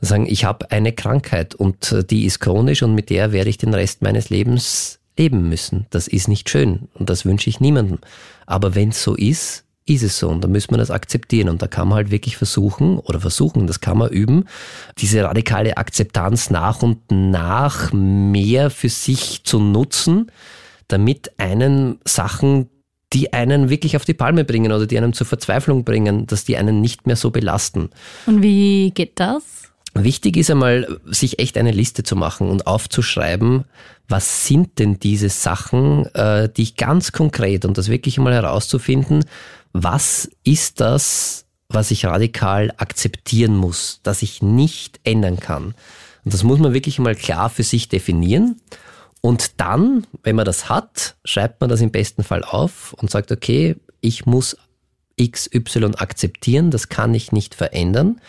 Sagen, 0.00 0.26
ich 0.28 0.44
habe 0.44 0.72
eine 0.72 0.92
Krankheit 0.92 1.54
und 1.54 1.92
äh, 1.92 2.02
die 2.02 2.24
ist 2.24 2.40
chronisch 2.40 2.82
und 2.82 2.96
mit 2.96 3.10
der 3.10 3.30
werde 3.30 3.48
ich 3.48 3.58
den 3.58 3.74
Rest 3.74 4.02
meines 4.02 4.28
Lebens 4.28 4.98
leben 5.16 5.48
müssen. 5.48 5.86
Das 5.90 6.08
ist 6.08 6.26
nicht 6.26 6.50
schön 6.50 6.88
und 6.94 7.10
das 7.10 7.24
wünsche 7.24 7.48
ich 7.48 7.60
niemandem. 7.60 8.00
Aber 8.44 8.74
wenn 8.74 8.88
es 8.88 9.04
so 9.04 9.14
ist, 9.14 9.64
ist 9.86 10.02
es 10.02 10.18
so 10.18 10.28
und 10.28 10.42
da 10.42 10.48
müssen 10.48 10.70
wir 10.70 10.78
das 10.78 10.90
akzeptieren 10.90 11.48
und 11.48 11.60
da 11.60 11.66
kann 11.66 11.88
man 11.88 11.96
halt 11.96 12.10
wirklich 12.10 12.36
versuchen 12.36 12.98
oder 12.98 13.20
versuchen, 13.20 13.66
das 13.66 13.80
kann 13.80 13.98
man 13.98 14.10
üben, 14.10 14.46
diese 14.98 15.24
radikale 15.24 15.76
Akzeptanz 15.76 16.50
nach 16.50 16.82
und 16.82 17.10
nach 17.10 17.92
mehr 17.92 18.70
für 18.70 18.88
sich 18.88 19.44
zu 19.44 19.60
nutzen, 19.60 20.30
damit 20.88 21.32
einen 21.38 21.98
Sachen, 22.04 22.70
die 23.12 23.32
einen 23.32 23.68
wirklich 23.68 23.96
auf 23.96 24.04
die 24.04 24.14
Palme 24.14 24.44
bringen 24.44 24.72
oder 24.72 24.86
die 24.86 24.96
einen 24.96 25.12
zur 25.12 25.26
Verzweiflung 25.26 25.84
bringen, 25.84 26.26
dass 26.26 26.44
die 26.44 26.56
einen 26.56 26.80
nicht 26.80 27.06
mehr 27.06 27.16
so 27.16 27.30
belasten. 27.30 27.90
Und 28.26 28.42
wie 28.42 28.90
geht 28.90 29.20
das? 29.20 29.42
Wichtig 29.94 30.36
ist 30.36 30.50
einmal, 30.50 30.98
sich 31.04 31.38
echt 31.38 31.56
eine 31.56 31.70
Liste 31.70 32.02
zu 32.02 32.16
machen 32.16 32.48
und 32.50 32.66
aufzuschreiben, 32.66 33.64
was 34.08 34.46
sind 34.46 34.78
denn 34.80 34.98
diese 34.98 35.28
Sachen, 35.28 36.06
äh, 36.14 36.48
die 36.48 36.62
ich 36.62 36.76
ganz 36.76 37.12
konkret 37.12 37.64
und 37.64 37.78
das 37.78 37.88
wirklich 37.88 38.18
einmal 38.18 38.34
herauszufinden, 38.34 39.24
was 39.74 40.30
ist 40.44 40.80
das, 40.80 41.44
was 41.68 41.90
ich 41.90 42.06
radikal 42.06 42.72
akzeptieren 42.78 43.56
muss, 43.56 44.00
dass 44.04 44.22
ich 44.22 44.40
nicht 44.40 45.00
ändern 45.04 45.40
kann. 45.40 45.74
Und 46.24 46.32
das 46.32 46.44
muss 46.44 46.60
man 46.60 46.72
wirklich 46.72 46.98
mal 46.98 47.14
klar 47.14 47.50
für 47.50 47.64
sich 47.64 47.88
definieren. 47.88 48.60
Und 49.20 49.60
dann, 49.60 50.06
wenn 50.22 50.36
man 50.36 50.44
das 50.44 50.68
hat, 50.68 51.16
schreibt 51.24 51.60
man 51.60 51.68
das 51.68 51.80
im 51.80 51.90
besten 51.90 52.22
Fall 52.22 52.44
auf 52.44 52.94
und 52.94 53.10
sagt, 53.10 53.32
okay, 53.32 53.76
ich 54.00 54.26
muss 54.26 54.56
XY 55.20 55.92
akzeptieren, 55.96 56.70
das 56.70 56.88
kann 56.88 57.12
ich 57.12 57.32
nicht 57.32 57.54
verändern. 57.54 58.20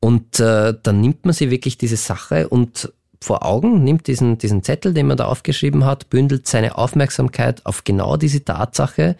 Und 0.00 0.40
äh, 0.40 0.74
dann 0.82 1.00
nimmt 1.00 1.24
man 1.24 1.34
sich 1.34 1.50
wirklich 1.50 1.78
diese 1.78 1.96
Sache 1.96 2.48
und 2.48 2.92
vor 3.22 3.44
Augen, 3.44 3.84
nimmt 3.84 4.06
diesen, 4.06 4.38
diesen 4.38 4.62
Zettel, 4.62 4.94
den 4.94 5.06
man 5.06 5.18
da 5.18 5.26
aufgeschrieben 5.26 5.84
hat, 5.84 6.08
bündelt 6.08 6.48
seine 6.48 6.78
Aufmerksamkeit 6.78 7.64
auf 7.66 7.84
genau 7.84 8.16
diese 8.16 8.42
Tatsache 8.42 9.16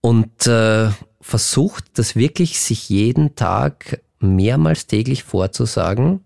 und 0.00 0.46
äh, 0.46 0.90
versucht 1.20 1.84
das 1.94 2.16
wirklich 2.16 2.60
sich 2.60 2.88
jeden 2.88 3.36
Tag 3.36 4.00
mehrmals 4.18 4.86
täglich 4.86 5.22
vorzusagen. 5.22 6.24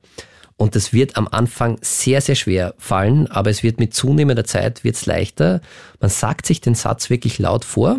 Und 0.57 0.77
das 0.77 0.93
wird 0.93 1.17
am 1.17 1.27
Anfang 1.27 1.79
sehr, 1.81 2.21
sehr 2.21 2.37
schwer 2.37 2.75
fallen, 2.79 3.27
aber 3.27 3.51
es 3.51 3.63
wird 3.63 3.81
mit 3.81 3.93
zunehmender 3.93 4.45
Zeit 4.45 4.85
wird's 4.85 5.05
leichter. 5.05 5.61
Man 6.01 6.11
sagt 6.11 6.47
sich 6.47 6.61
den 6.61 6.77
Satz 6.77 7.11
wirklich 7.11 7.41
laut 7.41 7.65
vor 7.65 7.99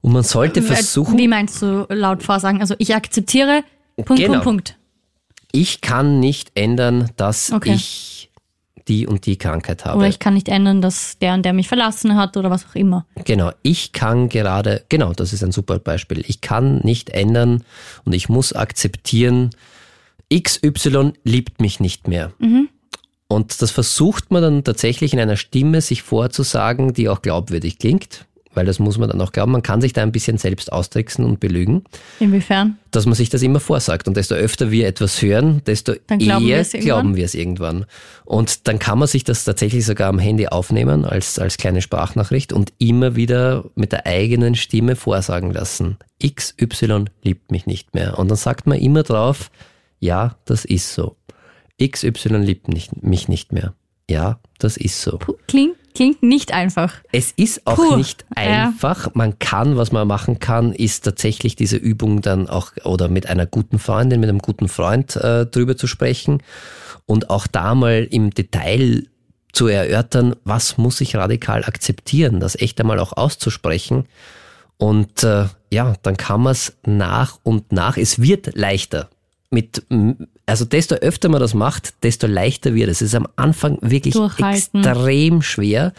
und 0.00 0.12
man 0.12 0.24
sollte 0.24 0.60
äh, 0.60 0.64
versuchen. 0.64 1.16
Wie 1.16 1.28
meinst 1.28 1.62
du 1.62 1.86
laut 1.88 2.24
vorsagen? 2.24 2.60
Also 2.60 2.74
ich 2.78 2.94
akzeptiere 2.94 3.62
Punkt, 3.96 4.20
genau. 4.20 4.40
Punkt, 4.40 4.44
Punkt 4.44 4.76
ich 5.52 5.82
kann 5.82 6.18
nicht 6.18 6.50
ändern, 6.54 7.10
dass 7.16 7.52
okay. 7.52 7.74
ich 7.74 8.21
die 8.88 9.06
und 9.06 9.26
die 9.26 9.36
Krankheit 9.36 9.84
habe. 9.84 9.98
Oder 9.98 10.08
ich 10.08 10.18
kann 10.18 10.34
nicht 10.34 10.48
ändern, 10.48 10.82
dass 10.82 11.18
der 11.18 11.34
und 11.34 11.44
der 11.44 11.52
mich 11.52 11.68
verlassen 11.68 12.16
hat 12.16 12.36
oder 12.36 12.50
was 12.50 12.66
auch 12.66 12.74
immer. 12.74 13.06
Genau, 13.24 13.50
ich 13.62 13.92
kann 13.92 14.28
gerade, 14.28 14.84
genau, 14.88 15.12
das 15.12 15.32
ist 15.32 15.42
ein 15.42 15.52
super 15.52 15.78
Beispiel. 15.78 16.24
Ich 16.26 16.40
kann 16.40 16.78
nicht 16.78 17.10
ändern 17.10 17.64
und 18.04 18.12
ich 18.12 18.28
muss 18.28 18.52
akzeptieren, 18.52 19.50
XY 20.32 21.12
liebt 21.24 21.60
mich 21.60 21.80
nicht 21.80 22.08
mehr. 22.08 22.32
Mhm. 22.38 22.68
Und 23.28 23.62
das 23.62 23.70
versucht 23.70 24.30
man 24.30 24.42
dann 24.42 24.64
tatsächlich 24.64 25.12
in 25.14 25.20
einer 25.20 25.36
Stimme 25.36 25.80
sich 25.80 26.02
vorzusagen, 26.02 26.92
die 26.92 27.08
auch 27.08 27.22
glaubwürdig 27.22 27.78
klingt 27.78 28.26
weil 28.54 28.66
das 28.66 28.78
muss 28.78 28.98
man 28.98 29.08
dann 29.08 29.20
auch 29.20 29.32
glauben, 29.32 29.52
man 29.52 29.62
kann 29.62 29.80
sich 29.80 29.92
da 29.92 30.02
ein 30.02 30.12
bisschen 30.12 30.38
selbst 30.38 30.72
austricksen 30.72 31.24
und 31.24 31.40
belügen. 31.40 31.84
Inwiefern? 32.20 32.78
Dass 32.90 33.06
man 33.06 33.14
sich 33.14 33.30
das 33.30 33.42
immer 33.42 33.60
vorsagt. 33.60 34.08
Und 34.08 34.16
desto 34.16 34.34
öfter 34.34 34.70
wir 34.70 34.86
etwas 34.86 35.20
hören, 35.22 35.62
desto 35.66 35.94
glauben 36.06 36.46
eher 36.46 36.72
wir 36.72 36.80
glauben 36.80 37.16
wir 37.16 37.24
es 37.24 37.34
irgendwann. 37.34 37.86
Und 38.24 38.68
dann 38.68 38.78
kann 38.78 38.98
man 38.98 39.08
sich 39.08 39.24
das 39.24 39.44
tatsächlich 39.44 39.84
sogar 39.84 40.08
am 40.08 40.18
Handy 40.18 40.48
aufnehmen 40.48 41.04
als, 41.04 41.38
als 41.38 41.56
kleine 41.56 41.82
Sprachnachricht 41.82 42.52
und 42.52 42.72
immer 42.78 43.16
wieder 43.16 43.64
mit 43.74 43.92
der 43.92 44.06
eigenen 44.06 44.54
Stimme 44.54 44.96
vorsagen 44.96 45.52
lassen. 45.52 45.96
XY 46.24 47.06
liebt 47.22 47.50
mich 47.50 47.66
nicht 47.66 47.94
mehr. 47.94 48.18
Und 48.18 48.28
dann 48.28 48.38
sagt 48.38 48.66
man 48.66 48.78
immer 48.78 49.02
drauf, 49.02 49.50
ja, 49.98 50.36
das 50.44 50.64
ist 50.64 50.94
so. 50.94 51.16
XY 51.82 52.38
liebt 52.38 52.68
nicht, 52.68 53.02
mich 53.02 53.28
nicht 53.28 53.52
mehr. 53.52 53.74
Ja, 54.10 54.40
das 54.58 54.76
ist 54.76 55.00
so. 55.00 55.18
Klingt 55.48 55.76
Klingt 55.94 56.22
nicht 56.22 56.52
einfach. 56.52 56.94
Es 57.12 57.32
ist 57.32 57.66
auch 57.66 57.76
Puh. 57.76 57.96
nicht 57.96 58.24
einfach. 58.34 59.06
Ja. 59.06 59.12
Man 59.14 59.38
kann, 59.38 59.76
was 59.76 59.92
man 59.92 60.08
machen 60.08 60.38
kann, 60.38 60.72
ist 60.72 61.04
tatsächlich 61.04 61.56
diese 61.56 61.76
Übung 61.76 62.22
dann 62.22 62.48
auch 62.48 62.72
oder 62.84 63.08
mit 63.08 63.28
einer 63.28 63.46
guten 63.46 63.78
Freundin, 63.78 64.20
mit 64.20 64.28
einem 64.28 64.38
guten 64.38 64.68
Freund 64.68 65.16
äh, 65.16 65.46
drüber 65.46 65.76
zu 65.76 65.86
sprechen 65.86 66.42
und 67.06 67.30
auch 67.30 67.46
da 67.46 67.74
mal 67.74 68.06
im 68.10 68.30
Detail 68.30 69.04
zu 69.52 69.66
erörtern, 69.66 70.34
was 70.44 70.78
muss 70.78 71.00
ich 71.00 71.14
radikal 71.14 71.64
akzeptieren, 71.64 72.40
das 72.40 72.56
echt 72.56 72.80
einmal 72.80 72.98
auch 72.98 73.12
auszusprechen. 73.12 74.06
Und 74.78 75.22
äh, 75.22 75.46
ja, 75.70 75.94
dann 76.02 76.16
kann 76.16 76.42
man 76.42 76.52
es 76.52 76.74
nach 76.86 77.38
und 77.42 77.70
nach, 77.70 77.96
es 77.98 78.20
wird 78.20 78.56
leichter 78.56 79.10
mit, 79.52 79.84
also 80.46 80.64
desto 80.64 80.94
öfter 80.96 81.28
man 81.28 81.40
das 81.40 81.54
macht, 81.54 82.02
desto 82.02 82.26
leichter 82.26 82.74
wird 82.74 82.88
es. 82.88 83.02
Es 83.02 83.08
ist 83.08 83.14
am 83.14 83.28
Anfang 83.36 83.78
wirklich 83.80 84.16
extrem 84.16 85.42
schwer. 85.42 85.92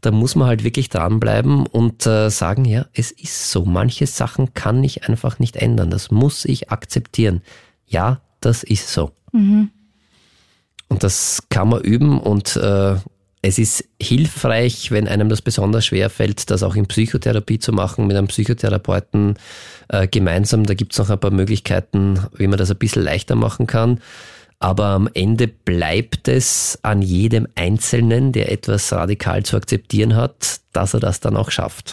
Da 0.00 0.10
muss 0.10 0.36
man 0.36 0.46
halt 0.46 0.62
wirklich 0.62 0.90
dranbleiben 0.90 1.66
und 1.66 2.06
äh, 2.06 2.28
sagen, 2.30 2.64
ja, 2.64 2.86
es 2.92 3.10
ist 3.10 3.50
so. 3.50 3.64
Manche 3.64 4.06
Sachen 4.06 4.54
kann 4.54 4.84
ich 4.84 5.08
einfach 5.08 5.38
nicht 5.38 5.56
ändern. 5.56 5.90
Das 5.90 6.10
muss 6.10 6.44
ich 6.44 6.70
akzeptieren. 6.70 7.42
Ja, 7.86 8.20
das 8.40 8.62
ist 8.62 8.92
so. 8.92 9.10
Mhm. 9.32 9.70
Und 10.88 11.02
das 11.02 11.42
kann 11.48 11.68
man 11.68 11.82
üben 11.82 12.18
und 12.20 12.56
äh, 12.56 12.96
es 13.48 13.58
ist 13.58 13.84
hilfreich, 14.00 14.90
wenn 14.90 15.08
einem 15.08 15.30
das 15.30 15.40
besonders 15.40 15.86
schwer 15.86 16.10
fällt, 16.10 16.50
das 16.50 16.62
auch 16.62 16.76
in 16.76 16.86
Psychotherapie 16.86 17.58
zu 17.58 17.72
machen, 17.72 18.06
mit 18.06 18.16
einem 18.16 18.28
Psychotherapeuten 18.28 19.38
äh, 19.88 20.06
gemeinsam. 20.06 20.64
Da 20.64 20.74
gibt 20.74 20.92
es 20.92 20.98
noch 20.98 21.08
ein 21.08 21.18
paar 21.18 21.30
Möglichkeiten, 21.30 22.20
wie 22.36 22.46
man 22.46 22.58
das 22.58 22.70
ein 22.70 22.76
bisschen 22.76 23.02
leichter 23.02 23.36
machen 23.36 23.66
kann. 23.66 24.00
Aber 24.60 24.86
am 24.86 25.08
Ende 25.14 25.48
bleibt 25.48 26.28
es 26.28 26.78
an 26.82 27.00
jedem 27.00 27.46
Einzelnen, 27.54 28.32
der 28.32 28.52
etwas 28.52 28.92
radikal 28.92 29.44
zu 29.44 29.56
akzeptieren 29.56 30.14
hat, 30.14 30.60
dass 30.72 30.94
er 30.94 31.00
das 31.00 31.20
dann 31.20 31.36
auch 31.36 31.50
schafft. 31.50 31.86